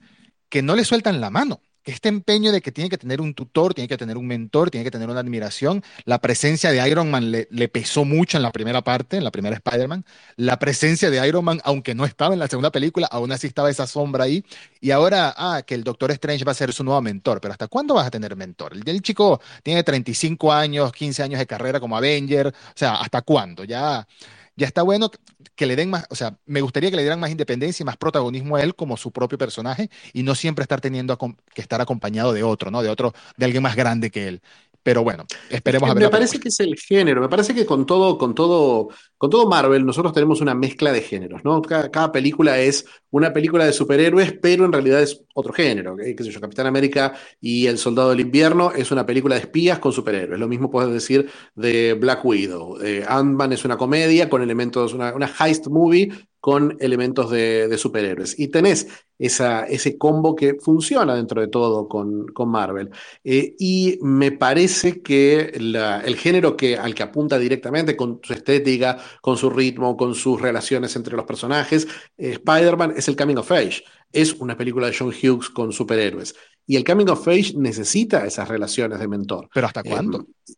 que 0.50 0.62
no 0.62 0.76
le 0.76 0.84
sueltan 0.84 1.22
la 1.22 1.30
mano. 1.30 1.62
Que 1.84 1.92
este 1.92 2.10
empeño 2.10 2.52
de 2.52 2.62
que 2.62 2.72
tiene 2.72 2.90
que 2.90 2.98
tener 2.98 3.22
un 3.22 3.34
tutor, 3.34 3.74
tiene 3.74 3.88
que 3.88 3.98
tener 3.98 4.18
un 4.18 4.28
mentor, 4.28 4.70
tiene 4.70 4.84
que 4.84 4.92
tener 4.92 5.10
una 5.10 5.20
admiración, 5.20 5.84
la 6.06 6.20
presencia 6.20 6.72
de 6.72 6.88
Iron 6.90 7.10
Man 7.10 7.32
le, 7.32 7.68
pesó 7.70 8.06
mucho 8.06 8.38
en 8.38 8.44
la 8.44 8.52
primera 8.52 8.84
parte, 8.84 9.18
en 9.18 9.24
la 9.24 9.32
primera 9.32 9.56
Spider-Man, 9.56 10.06
la 10.36 10.60
presencia 10.60 11.10
de 11.10 11.28
Iron 11.28 11.46
Man, 11.46 11.62
aunque 11.64 11.96
no 11.96 12.06
estaba 12.06 12.34
en 12.34 12.40
la 12.40 12.48
segunda 12.48 12.72
película, 12.72 13.08
aún 13.08 13.32
así 13.32 13.48
estaba 13.48 13.70
esa 13.70 13.88
sombra 13.88 14.26
ahí, 14.26 14.44
y 14.80 14.92
ahora, 14.92 15.34
ah, 15.38 15.62
que 15.66 15.76
el 15.76 15.84
Doctor 15.84 16.12
Strange 16.12 16.46
va 16.46 16.52
a 16.52 16.56
ser 16.56 16.74
su 16.74 16.84
nuevo 16.84 17.02
mentor, 17.02 17.42
pero 17.42 17.54
¿hasta 17.54 17.68
cuándo 17.68 17.96
vas 17.96 18.08
a 18.08 18.12
tener 18.12 18.36
mentor? 18.36 18.74
El 18.74 19.02
chico 19.02 19.42
tiene 19.64 19.84
35 19.84 20.52
años, 20.52 20.92
15 20.92 21.24
años 21.24 21.40
de 21.40 21.48
carrera 21.48 21.80
como 21.80 21.98
Avenger, 21.98 22.48
o 22.48 22.54
sea, 22.76 22.96
¿hasta 22.96 23.22
cuándo? 23.22 23.64
Ya 23.64 24.08
ya 24.56 24.68
está 24.68 24.84
bueno 24.84 25.10
que 25.56 25.66
le 25.66 25.76
den 25.76 25.90
más, 25.90 26.06
o 26.10 26.16
sea, 26.16 26.38
me 26.46 26.62
gustaría 26.62 26.90
que 26.90 26.96
le 26.96 27.02
dieran 27.04 27.20
más 27.20 27.32
independencia 27.32 27.84
y 27.84 27.86
más 27.86 27.98
protagonismo 27.98 28.56
a 28.56 28.62
él 28.62 28.76
como 28.76 28.98
su 28.98 29.12
propio 29.12 29.38
personaje 29.38 29.90
y 30.14 30.24
no 30.24 30.36
siempre 30.36 30.64
estar 30.64 30.82
teniendo 30.82 31.18
que 31.54 31.62
estar 31.62 31.82
acompañado 31.82 32.34
de 32.34 32.44
otro, 32.44 32.72
¿no? 32.72 32.82
De 32.82 32.90
otro, 32.90 33.14
de 33.38 33.46
alguien 33.46 33.64
más 33.64 33.76
grande 33.76 34.12
que 34.12 34.28
él. 34.28 34.42
Pero 34.84 35.04
bueno, 35.04 35.26
esperemos 35.50 35.90
a 35.90 35.94
ver. 35.94 36.04
Me 36.04 36.10
parece 36.10 36.40
que 36.40 36.50
es 36.50 36.60
el 36.60 36.76
género, 36.76 37.22
me 37.22 37.30
parece 37.30 37.54
que 37.54 37.66
con 37.66 37.86
todo, 37.86 38.18
con 38.18 38.34
todo, 38.34 38.90
con 39.22 39.30
todo 39.30 39.48
Marvel, 39.48 39.86
nosotros 39.86 40.14
tenemos 40.14 40.42
una 40.42 40.56
mezcla 40.56 40.92
de 40.92 41.02
géneros, 41.02 41.46
¿no? 41.46 41.62
Cada, 41.62 42.12
película 42.12 42.60
es 42.60 42.88
una 43.12 43.32
película 43.32 43.66
de 43.68 43.72
superhéroes, 43.72 44.34
pero 44.42 44.66
en 44.66 44.72
realidad 44.72 45.00
es 45.00 45.24
otro 45.36 45.54
género. 45.54 45.96
¿Qué 45.96 46.24
sé 46.24 46.32
yo? 46.32 46.42
Capitán 46.42 46.66
América 46.66 47.14
y 47.40 47.68
El 47.68 47.78
Soldado 47.78 48.10
del 48.10 48.22
Invierno 48.22 48.72
es 48.72 48.90
una 48.90 49.06
película 49.06 49.36
de 49.36 49.42
espías 49.42 49.78
con 49.78 49.94
superhéroes. 49.94 50.40
Lo 50.40 50.48
mismo 50.48 50.72
puedes 50.72 50.92
decir 50.92 51.30
de 51.54 51.94
Black 51.94 52.26
Widow. 52.26 52.82
Eh, 52.82 53.06
Ant-Man 53.08 53.54
es 53.54 53.64
una 53.64 53.78
comedia 53.78 54.28
con 54.28 54.42
elementos, 54.42 54.96
una, 54.96 55.14
heist 55.40 55.68
movie 55.68 56.12
con 56.40 56.76
elementos 56.80 57.30
de, 57.30 57.78
superhéroes. 57.78 58.40
Y 58.40 58.48
tenés 58.48 58.88
ese 59.20 59.98
combo 60.00 60.36
que 60.36 60.56
funciona 60.56 61.14
dentro 61.16 61.40
de 61.40 61.48
todo 61.48 61.88
con, 61.88 62.26
con 62.30 62.50
Marvel. 62.50 62.90
Eh, 63.24 63.54
y 63.60 64.00
me 64.02 64.32
parece 64.32 65.04
que 65.04 65.52
el 65.54 66.16
género 66.16 66.58
que, 66.58 66.76
al 66.76 66.96
que 66.96 67.04
apunta 67.04 67.38
directamente, 67.38 67.96
con 67.96 68.20
su 68.24 68.34
estética, 68.34 68.98
con 69.20 69.38
su 69.38 69.50
ritmo, 69.50 69.98
con 69.98 70.16
sus 70.16 70.40
relaciones 70.40 70.96
entre 70.96 71.16
los 71.16 71.26
personajes, 71.26 71.88
eh, 72.18 72.32
Spider-Man 72.34 72.94
es 72.96 73.08
el 73.08 73.16
Coming 73.16 73.38
of 73.38 73.52
Age. 73.52 73.84
Es 74.12 74.34
una 74.34 74.56
película 74.56 74.88
de 74.88 74.96
John 74.98 75.10
Hughes 75.10 75.50
con 75.50 75.72
superhéroes. 75.72 76.36
Y 76.66 76.76
el 76.76 76.84
Coming 76.84 77.10
of 77.10 77.28
Age 77.28 77.54
necesita 77.56 78.26
esas 78.26 78.48
relaciones 78.48 79.00
de 79.00 79.08
mentor. 79.08 79.50
¿Pero 79.54 79.68
hasta 79.68 79.84
cuándo? 79.84 80.26
Eh, 80.48 80.54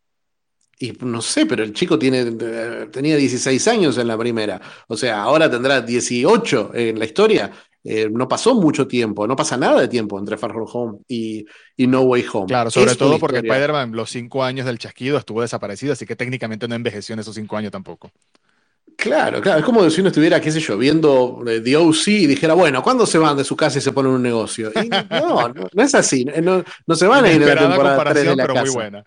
y 0.78 0.92
no 1.00 1.22
sé, 1.22 1.46
pero 1.46 1.62
el 1.62 1.72
chico 1.72 1.98
tiene, 1.98 2.32
tenía 2.90 3.16
16 3.16 3.68
años 3.68 3.96
en 3.96 4.08
la 4.08 4.18
primera. 4.18 4.60
O 4.88 4.96
sea, 4.96 5.22
ahora 5.22 5.50
tendrá 5.50 5.80
18 5.80 6.72
en 6.74 6.98
la 6.98 7.04
historia. 7.04 7.52
Eh, 7.86 8.08
no 8.10 8.26
pasó 8.26 8.54
mucho 8.54 8.88
tiempo, 8.88 9.26
no 9.26 9.36
pasa 9.36 9.58
nada 9.58 9.78
de 9.78 9.88
tiempo 9.88 10.18
entre 10.18 10.38
Far 10.38 10.52
From 10.52 10.66
Home 10.72 10.98
y, 11.06 11.44
No 11.76 12.00
Way 12.00 12.24
Home. 12.32 12.46
Claro, 12.46 12.70
sobre 12.70 12.94
todo 12.94 13.18
porque 13.18 13.38
Spider-Man, 13.38 13.92
los 13.92 14.08
cinco 14.08 14.42
años 14.42 14.64
del 14.64 14.78
chasquido, 14.78 15.18
estuvo 15.18 15.42
desaparecido, 15.42 15.92
así 15.92 16.06
que 16.06 16.16
técnicamente 16.16 16.66
no 16.66 16.74
envejeció 16.74 17.12
en 17.12 17.18
esos 17.18 17.34
cinco 17.34 17.58
años 17.58 17.70
tampoco. 17.70 18.10
Claro, 18.96 19.42
claro, 19.42 19.58
es 19.58 19.64
como 19.66 19.88
si 19.90 20.00
uno 20.00 20.08
estuviera, 20.08 20.40
qué 20.40 20.50
sé 20.50 20.60
yo, 20.60 20.78
viendo 20.78 21.42
eh, 21.46 21.60
The 21.60 21.76
OC 21.76 22.08
y 22.08 22.26
dijera, 22.26 22.54
bueno, 22.54 22.82
¿cuándo 22.82 23.04
se 23.04 23.18
van 23.18 23.36
de 23.36 23.44
su 23.44 23.54
casa 23.54 23.78
y 23.78 23.82
se 23.82 23.92
ponen 23.92 24.12
un 24.12 24.22
negocio? 24.22 24.72
no, 25.10 25.48
no, 25.48 25.82
es 25.82 25.94
así, 25.94 26.24
no, 26.24 26.64
se 26.94 27.06
van 27.06 27.24
a 27.24 27.32
ir 27.32 27.44
de 27.44 27.54
la 27.54 27.68
temporada 27.68 28.04
3 28.12 28.24
de 28.24 28.36
la 28.36 28.46
pero 28.46 28.60
Muy 28.62 28.70
buena. 28.70 29.04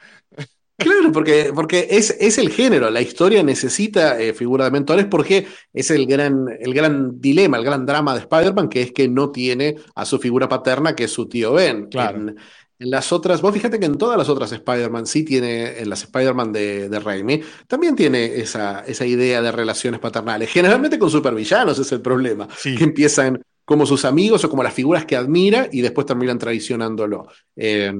Claro, 0.77 1.11
porque, 1.11 1.51
porque 1.55 1.87
es, 1.89 2.15
es, 2.19 2.37
el 2.37 2.49
género, 2.49 2.91
la 2.91 3.01
historia 3.01 3.41
necesita 3.41 4.19
eh, 4.19 4.33
figura 4.33 4.65
de 4.65 4.71
mentores 4.71 5.07
porque 5.07 5.47
es 5.73 5.89
el 5.89 6.05
gran, 6.05 6.45
el 6.59 6.73
gran 6.73 7.19
dilema, 7.19 7.57
el 7.57 7.63
gran 7.63 7.83
drama 7.83 8.13
de 8.13 8.19
Spider-Man, 8.19 8.69
que 8.69 8.83
es 8.83 8.91
que 8.91 9.07
no 9.07 9.31
tiene 9.31 9.75
a 9.95 10.05
su 10.05 10.19
figura 10.19 10.47
paterna, 10.47 10.95
que 10.95 11.05
es 11.05 11.11
su 11.11 11.27
tío 11.27 11.53
Ben. 11.53 11.87
Claro. 11.87 12.19
En, 12.19 12.35
las 12.79 13.11
otras, 13.11 13.41
vos 13.41 13.55
fíjate 13.55 13.79
que 13.79 13.87
en 13.87 13.97
todas 13.97 14.19
las 14.19 14.29
otras 14.29 14.51
Spider-Man, 14.51 15.07
sí 15.07 15.23
tiene, 15.23 15.79
en 15.79 15.89
las 15.89 16.03
Spider-Man 16.03 16.51
de, 16.51 16.89
de 16.89 16.99
Raimi, 16.99 17.41
también 17.65 17.95
tiene 17.95 18.35
esa, 18.35 18.81
esa 18.81 19.03
idea 19.03 19.41
de 19.41 19.51
relaciones 19.51 19.99
paternales. 19.99 20.51
Generalmente 20.51 20.99
con 20.99 21.09
supervillanos 21.09 21.79
es 21.79 21.91
el 21.91 22.01
problema, 22.01 22.47
que 22.61 22.83
empiezan 22.83 23.41
como 23.67 23.85
sus 23.85 24.05
amigos 24.05 24.45
o 24.45 24.49
como 24.49 24.63
las 24.63 24.73
figuras 24.73 25.03
que 25.03 25.17
admira 25.17 25.67
y 25.69 25.81
después 25.81 26.07
terminan 26.07 26.39
traicionándolo. 26.39 27.27
Eh, 27.53 27.93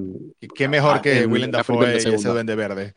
qué 0.55 0.69
mejor 0.69 1.01
que 1.01 1.25
Willem 1.25 1.51
Dafoe 1.51 1.91
y 1.91 1.97
ese 1.97 2.29
duende 2.29 2.55
verde. 2.55 2.93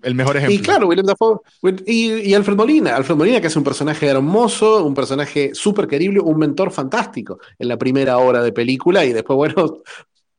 El 0.00 0.14
mejor 0.14 0.38
ejemplo. 0.38 0.54
Y 0.54 0.62
claro, 0.62 0.88
Willem 0.88 1.04
Dafoe 1.04 1.40
y, 1.84 2.30
y, 2.30 2.32
Alfred 2.32 2.56
Molina. 2.56 2.96
Alfred 2.96 3.14
Molina, 3.14 3.42
que 3.42 3.48
es 3.48 3.56
un 3.56 3.62
personaje 3.62 4.06
hermoso, 4.06 4.86
un 4.86 4.94
personaje 4.94 5.50
súper 5.52 5.86
querible, 5.86 6.20
un 6.20 6.38
mentor 6.38 6.70
fantástico 6.70 7.40
en 7.58 7.68
la 7.68 7.76
primera 7.76 8.16
hora 8.16 8.42
de 8.42 8.52
película 8.52 9.04
y 9.04 9.12
después, 9.12 9.36
bueno, 9.36 9.82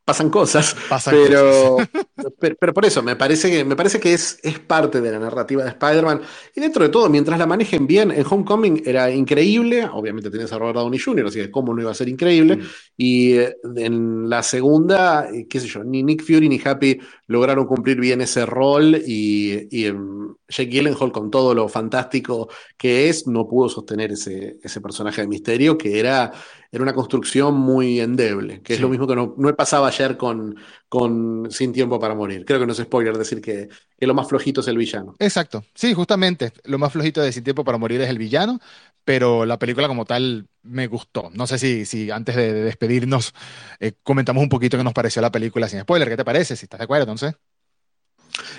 pasan 0.09 0.31
cosas. 0.31 0.75
pero, 1.05 1.77
pero, 2.59 2.73
por 2.73 2.83
eso, 2.83 3.03
me 3.03 3.15
parece 3.15 3.51
que, 3.51 3.63
me 3.63 3.75
parece 3.75 3.99
que 3.99 4.13
es, 4.13 4.39
es 4.41 4.57
parte 4.57 5.01
de 5.01 5.11
la 5.11 5.19
narrativa 5.19 5.63
de 5.63 5.69
Spider-Man. 5.69 6.21
Y 6.55 6.61
dentro 6.61 6.83
de 6.83 6.89
todo, 6.89 7.09
mientras 7.09 7.37
la 7.37 7.45
manejen 7.45 7.85
bien, 7.85 8.09
en 8.09 8.25
Homecoming 8.27 8.81
era 8.85 9.11
increíble. 9.11 9.87
Obviamente 9.93 10.31
tenías 10.31 10.51
a 10.51 10.57
Robert 10.57 10.77
Downey 10.77 10.99
Jr., 10.99 11.27
así 11.27 11.39
que 11.39 11.51
cómo 11.51 11.75
no 11.75 11.81
iba 11.81 11.91
a 11.91 11.93
ser 11.93 12.09
increíble. 12.09 12.55
Mm. 12.55 12.61
Y 12.97 13.33
eh, 13.33 13.55
en 13.75 14.27
la 14.27 14.41
segunda, 14.41 15.29
eh, 15.31 15.45
qué 15.47 15.59
sé 15.59 15.67
yo, 15.67 15.83
ni 15.83 16.01
Nick 16.01 16.23
Fury 16.23 16.49
ni 16.49 16.59
Happy 16.63 16.99
lograron 17.27 17.67
cumplir 17.67 17.99
bien 17.99 18.21
ese 18.21 18.47
rol. 18.47 18.99
Y, 19.05 19.67
y 19.69 19.89
um, 19.89 20.35
Jake 20.47 20.71
Gyllenhaal, 20.71 21.11
con 21.11 21.29
todo 21.29 21.53
lo 21.53 21.69
fantástico 21.69 22.49
que 22.75 23.09
es, 23.09 23.27
no 23.27 23.47
pudo 23.47 23.69
sostener 23.69 24.13
ese, 24.13 24.57
ese 24.63 24.81
personaje 24.81 25.21
de 25.21 25.27
misterio, 25.27 25.77
que 25.77 25.99
era 25.99 26.31
era 26.71 26.83
una 26.83 26.93
construcción 26.93 27.55
muy 27.55 27.99
endeble, 27.99 28.61
que 28.61 28.75
es 28.75 28.79
lo 28.79 28.89
mismo 28.89 29.07
que 29.07 29.15
no, 29.15 29.33
no 29.37 29.55
pasaba 29.55 29.87
ayer 29.87 30.17
con, 30.17 30.55
con 30.87 31.47
Sin 31.49 31.73
Tiempo 31.73 31.99
para 31.99 32.13
Morir. 32.13 32.45
Creo 32.45 32.59
que 32.59 32.67
no 32.67 32.73
es 32.73 32.77
spoiler 32.77 33.17
decir 33.17 33.41
que, 33.41 33.69
lo 33.99 34.13
más 34.13 34.27
flojito 34.27 34.61
es 34.61 34.67
el 34.67 34.77
villano. 34.77 35.15
Exacto, 35.19 35.63
sí, 35.73 35.93
justamente, 35.93 36.53
lo 36.65 36.77
más 36.77 36.93
flojito 36.93 37.21
de 37.21 37.31
Sin 37.31 37.43
Tiempo 37.43 37.63
para 37.63 37.79
Morir 37.79 38.01
es 38.01 38.09
el 38.09 38.19
villano, 38.19 38.59
pero 39.03 39.45
la 39.45 39.57
película 39.57 39.87
como 39.87 40.05
tal 40.05 40.47
me 40.61 40.85
gustó. 40.85 41.31
No 41.33 41.47
sé 41.47 41.57
si, 41.57 41.85
si 41.85 42.11
antes 42.11 42.35
de, 42.35 42.53
despedirnos 42.53 43.33
eh, 43.79 43.93
comentamos 44.03 44.43
un 44.43 44.49
poquito 44.49 44.77
qué 44.77 44.83
nos 44.83 44.93
pareció 44.93 45.21
la 45.21 45.31
película 45.31 45.67
sin 45.67 45.81
spoiler, 45.81 46.07
¿qué 46.07 46.17
te 46.17 46.25
parece? 46.25 46.55
Si 46.55 46.65
estás 46.65 46.79
de 46.79 46.83
acuerdo, 46.83 47.03
entonces. 47.03 47.35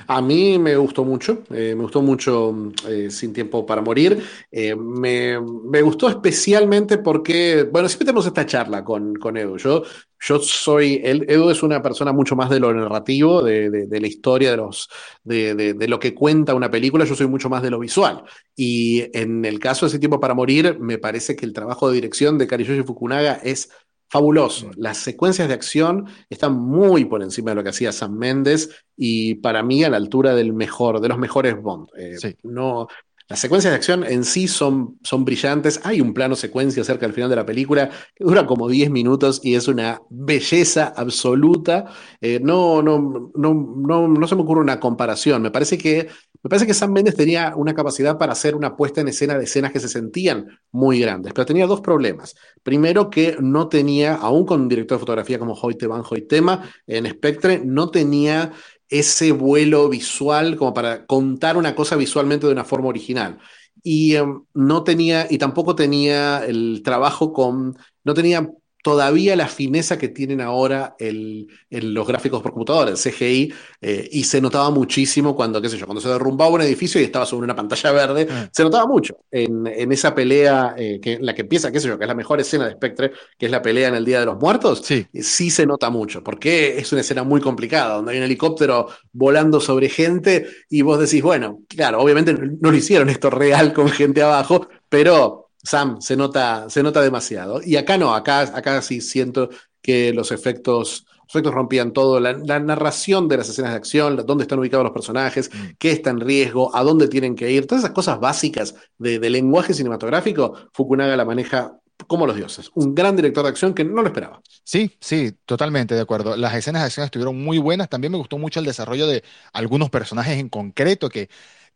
A 0.06 0.20
mí 0.20 0.58
me 0.58 0.76
gustó 0.76 1.04
mucho, 1.04 1.42
eh, 1.50 1.74
me 1.74 1.82
gustó 1.82 2.02
mucho 2.02 2.72
eh, 2.88 3.10
Sin 3.10 3.32
Tiempo 3.32 3.64
para 3.64 3.82
Morir. 3.82 4.22
Eh, 4.50 4.74
me, 4.74 5.38
gustó 5.82 6.08
especialmente 6.08 6.98
porque, 6.98 7.68
bueno, 7.70 7.88
siempre 7.88 8.06
tenemos 8.06 8.26
esta 8.26 8.46
charla 8.46 8.84
con, 8.84 9.14
con 9.16 9.36
Edu. 9.36 9.56
Yo, 9.56 9.82
yo 10.20 10.38
soy, 10.40 11.00
Edu 11.02 11.50
es 11.50 11.62
una 11.62 11.82
persona 11.82 12.12
mucho 12.12 12.36
más 12.36 12.50
de 12.50 12.60
lo 12.60 12.72
narrativo, 12.72 13.42
de, 13.42 13.88
la 13.90 14.06
historia, 14.06 14.50
de, 14.50 14.56
los, 14.56 14.88
de, 15.24 15.86
lo 15.88 15.98
que 15.98 16.14
cuenta 16.14 16.54
una 16.54 16.70
película. 16.70 17.04
Yo 17.04 17.14
soy 17.14 17.26
mucho 17.26 17.48
más 17.48 17.62
de 17.62 17.70
lo 17.70 17.78
visual. 17.78 18.24
Y 18.54 19.04
en 19.16 19.44
el 19.44 19.58
caso 19.58 19.86
de 19.86 19.90
Sin 19.90 20.00
Tiempo 20.00 20.20
para 20.20 20.34
Morir, 20.34 20.78
me 20.78 20.98
parece 20.98 21.36
que 21.36 21.46
el 21.46 21.52
trabajo 21.52 21.88
de 21.88 21.94
dirección 21.94 22.38
de 22.38 22.46
Kariyoshi 22.46 22.82
Fukunaga 22.82 23.34
es 23.42 23.70
fabuloso. 24.10 24.72
Las 24.76 24.98
secuencias 24.98 25.46
de 25.46 25.54
acción 25.54 26.06
están 26.28 26.54
muy 26.54 27.04
por 27.04 27.22
encima 27.22 27.52
de 27.52 27.54
lo 27.54 27.62
que 27.62 27.68
hacía 27.68 27.92
Sam 27.92 28.16
Mendes 28.16 28.84
y 28.96 29.36
para 29.36 29.62
mí 29.62 29.84
a 29.84 29.88
la 29.88 29.98
altura 29.98 30.34
del 30.34 30.52
mejor, 30.52 31.00
de 31.00 31.08
los 31.08 31.16
mejores 31.16 31.54
Bond. 31.62 31.88
Eh, 31.96 32.34
no, 32.42 32.88
las 33.30 33.38
secuencias 33.38 33.70
de 33.70 33.76
acción 33.76 34.02
en 34.02 34.24
sí 34.24 34.48
son, 34.48 34.98
son 35.04 35.24
brillantes. 35.24 35.80
Hay 35.84 36.00
un 36.00 36.12
plano 36.12 36.34
secuencia 36.34 36.82
cerca 36.82 37.06
del 37.06 37.14
final 37.14 37.30
de 37.30 37.36
la 37.36 37.46
película 37.46 37.88
que 38.12 38.24
dura 38.24 38.44
como 38.44 38.68
10 38.68 38.90
minutos 38.90 39.40
y 39.44 39.54
es 39.54 39.68
una 39.68 40.02
belleza 40.10 40.92
absoluta. 40.96 41.84
Eh, 42.20 42.40
no, 42.42 42.82
no, 42.82 43.30
no, 43.36 43.54
no, 43.54 44.08
no 44.08 44.26
se 44.26 44.34
me 44.34 44.42
ocurre 44.42 44.62
una 44.62 44.80
comparación. 44.80 45.42
Me 45.42 45.52
parece 45.52 45.78
que 45.78 46.08
me 46.42 46.48
parece 46.48 46.66
que 46.66 46.74
Sam 46.74 46.92
Mendes 46.92 47.14
tenía 47.14 47.54
una 47.54 47.74
capacidad 47.74 48.18
para 48.18 48.32
hacer 48.32 48.56
una 48.56 48.74
puesta 48.74 49.00
en 49.00 49.08
escena 49.08 49.38
de 49.38 49.44
escenas 49.44 49.72
que 49.72 49.78
se 49.78 49.88
sentían 49.88 50.46
muy 50.72 50.98
grandes, 50.98 51.32
pero 51.34 51.44
tenía 51.44 51.66
dos 51.66 51.82
problemas. 51.82 52.34
Primero, 52.62 53.10
que 53.10 53.36
no 53.40 53.68
tenía, 53.68 54.14
aún 54.14 54.46
con 54.46 54.62
un 54.62 54.68
director 54.68 54.96
de 54.96 55.00
fotografía 55.00 55.38
como 55.38 55.52
Hoyte 55.52 55.86
Van 55.86 56.02
Hoytema 56.08 56.68
en 56.86 57.06
Spectre, 57.08 57.62
no 57.62 57.90
tenía 57.90 58.52
ese 58.90 59.32
vuelo 59.32 59.88
visual 59.88 60.56
como 60.56 60.74
para 60.74 61.06
contar 61.06 61.56
una 61.56 61.74
cosa 61.74 61.96
visualmente 61.96 62.46
de 62.46 62.52
una 62.52 62.64
forma 62.64 62.88
original. 62.88 63.38
Y 63.82 64.16
em, 64.16 64.44
no 64.54 64.84
tenía, 64.84 65.26
y 65.30 65.38
tampoco 65.38 65.74
tenía 65.74 66.44
el 66.46 66.82
trabajo 66.84 67.32
con, 67.32 67.78
no 68.04 68.14
tenía 68.14 68.50
todavía 68.82 69.36
la 69.36 69.48
fineza 69.48 69.98
que 69.98 70.08
tienen 70.08 70.40
ahora 70.40 70.94
el, 70.98 71.48
los 71.70 72.06
gráficos 72.06 72.42
por 72.42 72.52
computadora, 72.52 72.90
el 72.90 72.96
CGI, 72.96 73.52
eh, 73.80 74.08
y 74.12 74.24
se 74.24 74.40
notaba 74.40 74.70
muchísimo 74.70 75.34
cuando, 75.36 75.60
qué 75.60 75.68
sé 75.68 75.76
yo, 75.76 75.86
cuando 75.86 76.00
se 76.00 76.08
derrumbaba 76.08 76.50
un 76.50 76.62
edificio 76.62 77.00
y 77.00 77.04
estaba 77.04 77.26
sobre 77.26 77.44
una 77.44 77.56
pantalla 77.56 77.92
verde, 77.92 78.26
ah. 78.30 78.48
se 78.52 78.62
notaba 78.62 78.86
mucho 78.86 79.16
en, 79.30 79.66
en 79.66 79.92
esa 79.92 80.14
pelea, 80.14 80.74
eh, 80.76 80.98
que, 81.00 81.18
la 81.20 81.34
que 81.34 81.42
empieza, 81.42 81.70
qué 81.70 81.80
sé 81.80 81.88
yo, 81.88 81.98
que 81.98 82.04
es 82.04 82.08
la 82.08 82.14
mejor 82.14 82.40
escena 82.40 82.66
de 82.66 82.72
Spectre, 82.72 83.12
que 83.38 83.46
es 83.46 83.52
la 83.52 83.62
pelea 83.62 83.88
en 83.88 83.94
el 83.94 84.04
Día 84.04 84.20
de 84.20 84.26
los 84.26 84.38
Muertos, 84.38 84.82
sí, 84.84 85.06
eh, 85.12 85.22
sí 85.22 85.50
se 85.50 85.66
nota 85.66 85.90
mucho, 85.90 86.22
porque 86.22 86.78
es 86.78 86.90
una 86.92 87.02
escena 87.02 87.22
muy 87.22 87.40
complicada, 87.40 87.96
donde 87.96 88.12
hay 88.12 88.18
un 88.18 88.24
helicóptero 88.24 88.88
volando 89.12 89.60
sobre 89.60 89.88
gente 89.88 90.46
y 90.68 90.82
vos 90.82 90.98
decís, 90.98 91.22
bueno, 91.22 91.60
claro, 91.68 92.00
obviamente 92.00 92.32
no 92.32 92.70
lo 92.70 92.76
hicieron 92.76 93.10
esto 93.10 93.30
real 93.30 93.72
con 93.72 93.88
gente 93.88 94.22
abajo, 94.22 94.68
pero 94.88 95.49
Sam, 95.62 96.00
se 96.00 96.16
nota, 96.16 96.68
se 96.70 96.82
nota 96.82 97.00
demasiado. 97.02 97.60
Y 97.64 97.76
acá 97.76 97.98
no, 97.98 98.14
acá, 98.14 98.40
acá 98.42 98.80
sí 98.82 99.00
siento 99.00 99.50
que 99.82 100.12
los 100.12 100.32
efectos, 100.32 101.06
o 101.22 101.26
efectos 101.28 101.54
rompían 101.54 101.92
todo, 101.92 102.20
la, 102.20 102.32
la 102.32 102.58
narración 102.60 103.28
de 103.28 103.36
las 103.38 103.48
escenas 103.48 103.72
de 103.72 103.76
acción, 103.76 104.16
dónde 104.26 104.42
están 104.44 104.58
ubicados 104.58 104.84
los 104.84 104.92
personajes, 104.92 105.50
Mm. 105.54 105.76
qué 105.78 105.92
está 105.92 106.10
en 106.10 106.20
riesgo, 106.20 106.74
a 106.74 106.82
dónde 106.82 107.08
tienen 107.08 107.34
que 107.34 107.50
ir, 107.50 107.66
todas 107.66 107.84
esas 107.84 107.94
cosas 107.94 108.20
básicas 108.20 108.74
de, 108.98 109.18
de 109.18 109.30
lenguaje 109.30 109.74
cinematográfico, 109.74 110.54
Fukunaga 110.72 111.16
la 111.16 111.24
maneja 111.24 111.76
como 112.06 112.26
los 112.26 112.36
dioses. 112.36 112.70
Un 112.74 112.94
gran 112.94 113.14
director 113.16 113.44
de 113.44 113.50
acción 113.50 113.74
que 113.74 113.84
no 113.84 114.00
lo 114.02 114.08
esperaba. 114.08 114.40
Sí, 114.64 114.96
sí, 115.00 115.32
totalmente 115.46 115.94
de 115.94 116.00
acuerdo. 116.00 116.36
Las 116.36 116.54
escenas 116.54 116.82
de 116.82 116.86
acción 116.86 117.04
estuvieron 117.04 117.36
muy 117.42 117.58
buenas. 117.58 117.88
También 117.88 118.12
me 118.12 118.18
gustó 118.18 118.38
mucho 118.38 118.60
el 118.60 118.66
desarrollo 118.66 119.06
de 119.06 119.24
algunos 119.52 119.90
personajes 119.90 120.38
en 120.38 120.48
concreto 120.48 121.08
que 121.08 121.28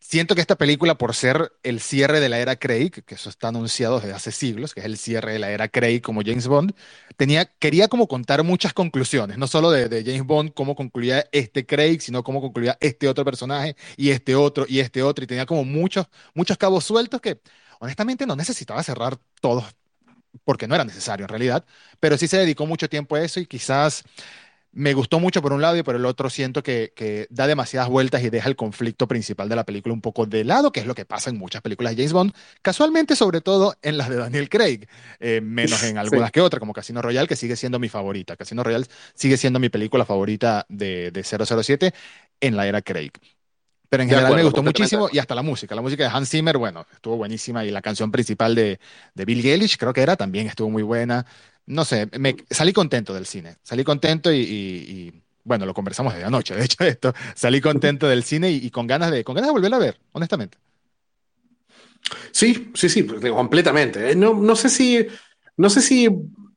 siento 0.07 0.35
que 0.35 0.43
esta 0.43 0.57
película, 0.57 0.97
por 0.97 1.15
ser 1.15 1.53
el 1.63 1.81
cierre 1.81 2.21
de 2.21 2.29
la 2.29 2.39
era 2.39 2.57
Craig, 2.57 2.91
que 2.91 3.15
eso 3.15 3.31
está 3.31 3.49
anunciado 3.49 4.01
desde 4.01 4.13
hace 4.13 4.33
siglos, 4.33 4.75
que 4.75 4.81
es 4.81 4.87
el 4.87 4.99
cierre 4.99 5.33
de 5.33 5.39
la 5.39 5.51
era 5.51 5.69
Craig 5.69 6.03
como 6.03 6.21
James 6.23 6.47
Bond, 6.47 6.75
tenía, 7.17 7.47
quería 7.47 7.89
como 7.89 8.07
contar 8.07 8.45
muchas 8.45 8.75
conclusiones, 8.75 9.39
no 9.39 9.47
solo 9.47 9.71
de, 9.71 9.89
de 9.89 10.05
James 10.05 10.25
Bond, 10.25 10.53
cómo 10.55 10.77
concluía 10.77 11.25
este 11.33 11.65
Craig, 11.67 12.01
sino 12.01 12.23
cómo 12.23 12.41
concluía 12.43 12.77
este 12.81 13.09
otro 13.09 13.25
personaje 13.25 13.77
y 13.97 14.11
este 14.11 14.37
otro 14.37 14.67
y 14.69 14.81
este 14.81 15.03
otro, 15.03 15.25
y 15.25 15.27
tenía 15.27 15.47
como 15.47 15.65
muchos, 15.65 16.07
muchos 16.35 16.59
cabos 16.59 16.85
sueltos 16.85 17.21
que 17.21 17.41
honestamente 17.81 18.27
no 18.27 18.37
necesitaba 18.37 18.83
cerrar 18.83 19.17
todos 19.41 19.65
porque 20.45 20.67
no 20.69 20.75
era 20.75 20.85
necesario 20.85 21.25
en 21.25 21.29
realidad, 21.29 21.65
pero 22.01 22.19
sí 22.19 22.29
se 22.29 22.39
dedicó 22.39 22.67
mucho 22.67 22.89
tiempo 22.89 23.17
a 23.17 23.23
eso 23.23 23.41
y 23.41 23.47
quizás 23.47 24.05
me 24.75 24.93
gustó 24.95 25.21
mucho 25.21 25.41
por 25.41 25.53
un 25.53 25.63
lado 25.63 25.77
y 25.77 25.83
por 25.83 25.95
el 25.97 26.05
otro 26.05 26.29
siento 26.31 26.63
que, 26.63 26.93
que 26.97 27.27
da 27.31 27.47
demasiadas 27.47 27.89
vueltas 27.89 28.23
y 28.23 28.31
deja 28.31 28.49
el 28.49 28.57
conflicto 28.57 29.07
principal 29.09 29.49
de 29.49 29.57
la 29.57 29.65
película 29.65 29.93
un 29.95 30.01
poco 30.01 30.27
de 30.27 30.45
lado, 30.45 30.73
que 30.73 30.81
es 30.81 30.87
lo 30.87 30.95
que 30.95 31.05
pasa 31.05 31.31
en 31.31 31.39
muchas 31.39 31.63
películas 31.63 31.93
de 31.93 31.97
James 32.03 32.13
Bond, 32.13 32.33
casualmente 32.63 33.17
sobre 33.17 33.41
todo 33.41 33.77
en 33.83 33.97
las 33.97 34.09
de 34.09 34.17
Daniel 34.17 34.49
Craig, 34.49 34.87
eh, 35.21 35.41
menos 35.43 35.83
en 35.85 35.99
algunas 35.99 36.29
Sí. 36.29 36.33
que 36.33 36.41
otras, 36.41 36.59
como 36.61 36.73
Casino 36.73 37.03
Royale, 37.03 37.29
que 37.29 37.37
sigue 37.37 37.57
siendo 37.57 37.79
mi 37.79 37.89
favorita. 37.89 38.37
Casino 38.37 38.63
Royale 38.65 38.87
sigue 39.15 39.37
siendo 39.37 39.59
mi 39.61 39.69
película 39.69 40.05
favorita 40.05 40.67
de, 40.69 41.11
de 41.11 41.23
007 41.25 41.95
en 42.41 42.57
la 42.57 42.67
era 42.67 42.83
Craig. 42.83 43.13
Pero 43.95 44.03
en 44.03 44.09
De 44.09 44.15
general 44.17 44.35
me 44.35 44.43
gustó 44.43 44.63
muchísimo 44.63 45.09
y 45.13 45.19
hasta 45.19 45.35
la 45.37 45.43
música. 45.43 45.75
La 45.77 45.83
música 45.83 46.03
de 46.03 46.11
Hans 46.13 46.29
Zimmer, 46.29 46.59
bueno, 46.59 46.85
estuvo 46.93 47.17
buenísima 47.17 47.65
y 47.65 47.71
la 47.71 47.81
canción 47.81 48.11
principal 48.11 48.55
de, 48.57 48.81
de 49.15 49.25
Bill 49.25 49.45
Eilish, 49.47 49.77
creo 49.77 49.93
que 49.93 50.03
era, 50.03 50.17
también 50.17 50.49
estuvo 50.49 50.69
muy 50.69 50.83
buena. 50.83 51.25
No 51.67 51.85
sé, 51.85 52.09
me, 52.19 52.35
salí 52.51 52.73
contento 52.73 53.15
del 53.15 53.25
cine. 53.27 53.57
Salí 53.63 53.85
contento 53.85 54.33
y, 54.33 54.39
y- 54.41 54.43
y, 55.09 55.23
bueno, 55.45 55.65
lo 55.65 55.75
conversamos 55.75 56.13
desde 56.13 56.27
anoche, 56.27 56.57
de 56.57 56.65
hecho, 56.65 56.83
esto. 56.85 57.15
Salí 57.37 57.61
contento 57.61 58.09
del 58.09 58.25
cine 58.25 58.51
y, 58.51 58.57
y 58.67 58.71
con 58.71 58.87
ganas 58.89 59.13
de, 59.13 59.23
con 59.23 59.37
ganas 59.37 59.49
de 59.49 59.53
volverla 59.53 59.77
a 59.77 59.81
ver, 59.81 60.01
honestamente. 60.13 60.59
Sí, 62.33 62.71
sí, 62.75 62.89
sí, 62.89 63.07
completamente. 63.07 64.15
No, 64.17 64.35
no 64.35 64.57
sé 64.57 64.69
si, 64.69 65.07
no 65.57 65.71
sé 65.71 65.81
si, 65.81 66.09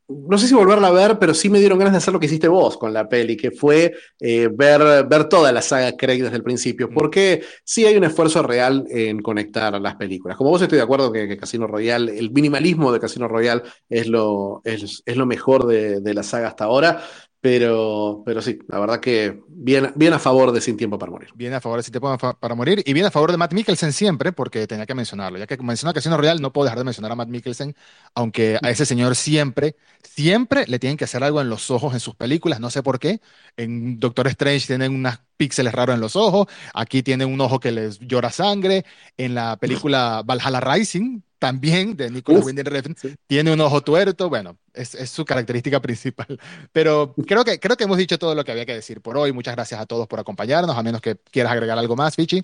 no 0.07 0.37
sé 0.37 0.47
si 0.47 0.53
volverla 0.53 0.87
a 0.87 0.91
ver, 0.91 1.19
pero 1.19 1.33
sí 1.33 1.49
me 1.49 1.59
dieron 1.59 1.77
ganas 1.77 1.93
de 1.93 1.97
hacer 1.97 2.13
lo 2.13 2.19
que 2.19 2.27
hiciste 2.27 2.47
vos 2.47 2.77
con 2.77 2.93
la 2.93 3.09
peli, 3.09 3.35
que 3.35 3.51
fue 3.51 3.93
eh, 4.19 4.49
ver, 4.51 5.05
ver 5.05 5.25
toda 5.27 5.51
la 5.51 5.61
saga 5.61 5.97
Craig 5.97 6.21
desde 6.23 6.37
el 6.37 6.43
principio, 6.43 6.89
porque 6.89 7.43
sí 7.63 7.85
hay 7.85 7.97
un 7.97 8.05
esfuerzo 8.05 8.41
real 8.41 8.85
en 8.89 9.21
conectar 9.21 9.79
las 9.81 9.95
películas. 9.95 10.37
Como 10.37 10.49
vos 10.49 10.61
estoy 10.61 10.77
de 10.77 10.83
acuerdo 10.83 11.11
que, 11.11 11.27
que 11.27 11.37
Casino 11.37 11.67
Royale, 11.67 12.17
el 12.17 12.31
minimalismo 12.31 12.91
de 12.91 12.99
Casino 12.99 13.27
Royale 13.27 13.63
es 13.89 14.07
lo, 14.07 14.61
es, 14.63 15.03
es 15.05 15.17
lo 15.17 15.25
mejor 15.25 15.67
de, 15.67 15.99
de 15.99 16.13
la 16.13 16.23
saga 16.23 16.47
hasta 16.47 16.65
ahora, 16.65 17.01
pero, 17.41 18.23
pero 18.25 18.41
sí, 18.41 18.59
la 18.67 18.79
verdad 18.79 18.99
que 18.99 19.41
bien, 19.47 19.91
bien 19.95 20.13
a 20.13 20.19
favor 20.19 20.51
de 20.51 20.59
Sin 20.61 20.75
Tiempo 20.77 20.97
para 20.97 21.11
Morir. 21.11 21.29
Viene 21.35 21.55
a 21.55 21.61
favor 21.61 21.79
de 21.79 21.83
Si 21.83 21.91
te 21.91 21.99
Pongo 22.01 22.17
Fa- 22.17 22.33
para 22.39 22.55
morir 22.55 22.81
y 22.85 22.93
viene 22.93 23.07
a 23.07 23.11
favor 23.11 23.31
de 23.31 23.37
Matt 23.37 23.53
Mikkelsen 23.53 23.93
siempre, 23.93 24.31
porque 24.31 24.65
tenía 24.67 24.85
que 24.85 24.95
mencionarlo. 24.95 25.37
Ya 25.37 25.47
que 25.47 25.57
mencionó 25.57 25.93
Casino 25.93 26.17
Royale, 26.17 26.41
no 26.41 26.51
puedo 26.51 26.65
dejar 26.65 26.79
de 26.79 26.85
mencionar 26.85 27.11
a 27.11 27.15
Matt 27.15 27.29
Mikkelsen, 27.29 27.75
aunque 28.15 28.57
a 28.61 28.69
ese 28.69 28.85
señor 28.85 29.15
siempre, 29.15 29.75
siempre 30.03 30.65
le 30.67 30.79
tienen 30.79 30.97
que 30.97 31.03
hacer 31.05 31.23
algo 31.23 31.39
en 31.41 31.49
los 31.49 31.69
ojos 31.71 31.93
en 31.93 31.99
sus 31.99 32.15
películas, 32.15 32.59
no 32.59 32.69
sé 32.69 32.83
por 32.83 32.99
qué. 32.99 33.21
En 33.55 33.99
Doctor 33.99 34.27
Strange 34.27 34.67
tienen 34.67 34.93
unos 34.95 35.19
píxeles 35.37 35.73
raros 35.73 35.95
en 35.95 36.01
los 36.01 36.15
ojos, 36.15 36.47
aquí 36.73 37.03
tienen 37.03 37.31
un 37.31 37.39
ojo 37.39 37.59
que 37.59 37.71
les 37.71 37.99
llora 37.99 38.31
sangre, 38.31 38.85
en 39.17 39.35
la 39.35 39.55
película 39.57 40.23
Valhalla 40.25 40.59
Rising, 40.59 41.21
también 41.39 41.95
de 41.95 42.09
Nicolas 42.09 42.45
Winding 42.45 42.65
Refn, 42.65 42.95
sí. 42.97 43.15
tiene 43.27 43.53
un 43.53 43.61
ojo 43.61 43.81
tuerto, 43.81 44.29
bueno, 44.29 44.57
es, 44.73 44.95
es 44.95 45.09
su 45.09 45.23
característica 45.23 45.79
principal. 45.81 46.39
Pero 46.71 47.13
creo 47.27 47.45
que, 47.45 47.59
creo 47.59 47.77
que 47.77 47.83
hemos 47.83 47.97
dicho 47.97 48.17
todo 48.17 48.35
lo 48.35 48.43
que 48.43 48.51
había 48.51 48.65
que 48.65 48.73
decir 48.73 49.01
por 49.01 49.17
hoy. 49.17 49.31
Muchas 49.31 49.55
gracias 49.55 49.79
a 49.79 49.85
todos 49.85 50.07
por 50.07 50.19
acompañarnos, 50.19 50.75
a 50.75 50.83
menos 50.83 51.01
que 51.01 51.15
quieras 51.31 51.51
agregar 51.51 51.77
algo 51.77 51.95
más, 51.95 52.15
Fichi. 52.15 52.43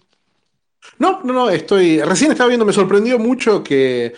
No, 1.00 1.22
no, 1.24 1.34
no, 1.34 1.50
estoy. 1.50 2.02
Recién 2.02 2.32
estaba 2.32 2.50
viendo, 2.50 2.66
me 2.66 2.74
sorprendió 2.74 3.18
mucho 3.18 3.64
que, 3.64 4.14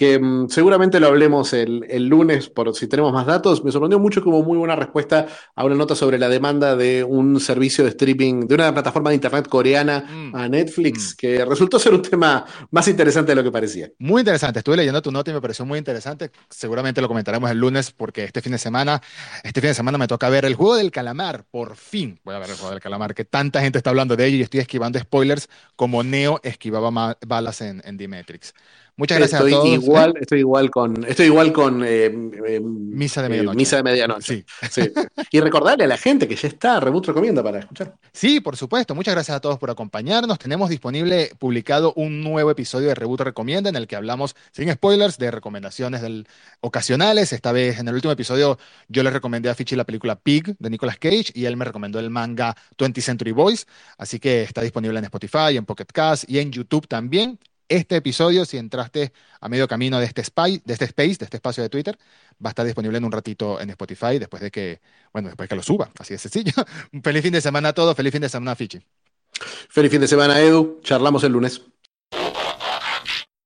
que 0.00 0.18
mm, 0.18 0.48
seguramente 0.48 0.98
lo 0.98 1.08
hablemos 1.08 1.52
el, 1.52 1.84
el 1.90 2.06
lunes 2.06 2.48
por 2.48 2.74
si 2.74 2.86
tenemos 2.86 3.12
más 3.12 3.26
datos. 3.26 3.62
Me 3.62 3.70
sorprendió 3.70 3.98
mucho 3.98 4.22
como 4.24 4.42
muy 4.42 4.56
buena 4.56 4.74
respuesta 4.74 5.26
a 5.54 5.64
una 5.66 5.74
nota 5.74 5.94
sobre 5.94 6.18
la 6.18 6.30
demanda 6.30 6.74
de 6.74 7.04
un 7.04 7.38
servicio 7.38 7.84
de 7.84 7.90
streaming, 7.90 8.46
de 8.46 8.54
una 8.54 8.72
plataforma 8.72 9.10
de 9.10 9.16
internet 9.16 9.46
coreana 9.46 9.90
Mm, 9.98 10.34
a 10.34 10.48
Netflix, 10.48 11.12
mm. 11.12 11.16
que 11.16 11.44
resultó 11.44 11.78
ser 11.78 11.94
un 11.94 12.02
tema 12.02 12.44
más 12.70 12.88
interesante 12.88 13.32
de 13.32 13.36
lo 13.36 13.42
que 13.42 13.50
parecía. 13.50 13.90
Muy 13.98 14.20
interesante, 14.20 14.60
estuve 14.60 14.76
leyendo 14.76 15.02
tu 15.02 15.10
nota 15.10 15.30
y 15.30 15.34
me 15.34 15.40
pareció 15.40 15.64
muy 15.64 15.78
interesante. 15.78 16.30
Seguramente 16.48 17.00
lo 17.00 17.08
comentaremos 17.08 17.50
el 17.50 17.58
lunes 17.58 17.92
porque 17.92 18.24
este 18.24 18.40
fin 18.40 18.52
de 18.52 18.58
semana, 18.58 19.00
este 19.42 19.60
fin 19.60 19.68
de 19.68 19.74
semana 19.74 19.98
me 19.98 20.08
toca 20.08 20.28
ver 20.28 20.44
el 20.44 20.54
juego 20.54 20.76
del 20.76 20.90
calamar. 20.90 21.44
Por 21.50 21.76
fin 21.76 22.20
voy 22.24 22.34
a 22.34 22.38
ver 22.38 22.50
el 22.50 22.56
juego 22.56 22.70
del 22.70 22.80
calamar, 22.80 23.14
que 23.14 23.24
tanta 23.24 23.60
gente 23.60 23.78
está 23.78 23.90
hablando 23.90 24.16
de 24.16 24.26
ello 24.26 24.36
y 24.38 24.42
estoy 24.42 24.60
esquivando 24.60 24.98
spoilers 24.98 25.48
como 25.76 26.02
Neo 26.02 26.40
esquivaba 26.42 27.16
balas 27.26 27.60
en, 27.60 27.82
en 27.84 27.96
The 27.96 28.08
Matrix. 28.08 28.54
Muchas 29.00 29.18
gracias 29.18 29.40
Estoy 29.40 29.52
a 29.52 29.56
todos. 29.56 29.66
¿eh? 29.68 29.72
igual, 29.72 30.14
estoy 30.20 30.38
igual 30.40 30.70
con, 30.70 31.04
estoy 31.08 31.26
igual 31.26 31.52
con 31.54 31.82
eh, 31.82 32.04
eh, 32.46 32.60
Misa 32.60 33.22
de 33.22 33.26
eh, 33.26 33.30
medianoche. 33.30 33.56
Misa 33.56 33.76
de 33.76 33.82
Medianoche. 33.82 34.44
Sí. 34.62 34.68
Sí. 34.70 34.92
Y 35.30 35.40
recordarle 35.40 35.84
a 35.84 35.86
la 35.86 35.96
gente 35.96 36.28
que 36.28 36.36
ya 36.36 36.48
está 36.48 36.78
Reboot 36.80 37.06
Recomienda 37.06 37.42
para 37.42 37.60
escuchar. 37.60 37.94
Sí, 38.12 38.40
por 38.40 38.58
supuesto. 38.58 38.94
Muchas 38.94 39.14
gracias 39.14 39.34
a 39.36 39.40
todos 39.40 39.58
por 39.58 39.70
acompañarnos. 39.70 40.38
Tenemos 40.38 40.68
disponible, 40.68 41.32
publicado 41.38 41.94
un 41.96 42.20
nuevo 42.22 42.50
episodio 42.50 42.88
de 42.88 42.94
Reboot 42.94 43.20
Recomienda 43.22 43.70
en 43.70 43.76
el 43.76 43.86
que 43.86 43.96
hablamos, 43.96 44.36
sin 44.52 44.70
spoilers, 44.70 45.16
de 45.16 45.30
recomendaciones 45.30 46.02
del- 46.02 46.26
ocasionales. 46.60 47.32
Esta 47.32 47.52
vez, 47.52 47.78
en 47.78 47.88
el 47.88 47.94
último 47.94 48.12
episodio, 48.12 48.58
yo 48.88 49.02
le 49.02 49.10
recomendé 49.10 49.48
a 49.48 49.54
Fichi 49.54 49.76
la 49.76 49.84
película 49.84 50.16
Pig 50.16 50.56
de 50.58 50.68
Nicolas 50.70 50.98
Cage 50.98 51.32
y 51.34 51.46
él 51.46 51.56
me 51.56 51.64
recomendó 51.64 51.98
el 52.00 52.10
manga 52.10 52.54
20th 52.76 53.00
Century 53.00 53.32
Boys. 53.32 53.66
Así 53.96 54.18
que 54.20 54.42
está 54.42 54.60
disponible 54.60 54.98
en 54.98 55.04
Spotify, 55.06 55.56
en 55.56 55.64
Pocket 55.64 55.86
Cast 55.92 56.24
y 56.28 56.38
en 56.38 56.52
YouTube 56.52 56.86
también. 56.86 57.38
Este 57.70 57.94
episodio, 57.94 58.44
si 58.44 58.58
entraste 58.58 59.12
a 59.40 59.48
medio 59.48 59.68
camino 59.68 60.00
de 60.00 60.04
este, 60.04 60.24
spy, 60.24 60.60
de 60.64 60.72
este 60.72 60.86
space, 60.86 61.18
de 61.18 61.24
este 61.26 61.36
espacio 61.36 61.62
de 61.62 61.68
Twitter, 61.68 61.96
va 62.44 62.48
a 62.48 62.48
estar 62.48 62.66
disponible 62.66 62.98
en 62.98 63.04
un 63.04 63.12
ratito 63.12 63.60
en 63.60 63.70
Spotify 63.70 64.18
después 64.18 64.42
de 64.42 64.50
que, 64.50 64.80
bueno, 65.12 65.28
después 65.28 65.44
de 65.44 65.50
que 65.50 65.54
lo 65.54 65.62
suba. 65.62 65.88
Así 65.96 66.14
de 66.14 66.18
sencillo. 66.18 66.52
Un 66.92 67.00
feliz 67.04 67.22
fin 67.22 67.32
de 67.32 67.40
semana 67.40 67.68
a 67.68 67.72
todos. 67.72 67.96
Feliz 67.96 68.10
fin 68.10 68.22
de 68.22 68.28
semana, 68.28 68.56
Fichi. 68.56 68.80
Feliz 69.68 69.92
fin 69.92 70.00
de 70.00 70.08
semana, 70.08 70.40
Edu. 70.40 70.80
Charlamos 70.82 71.22
el 71.22 71.30
lunes. 71.30 71.62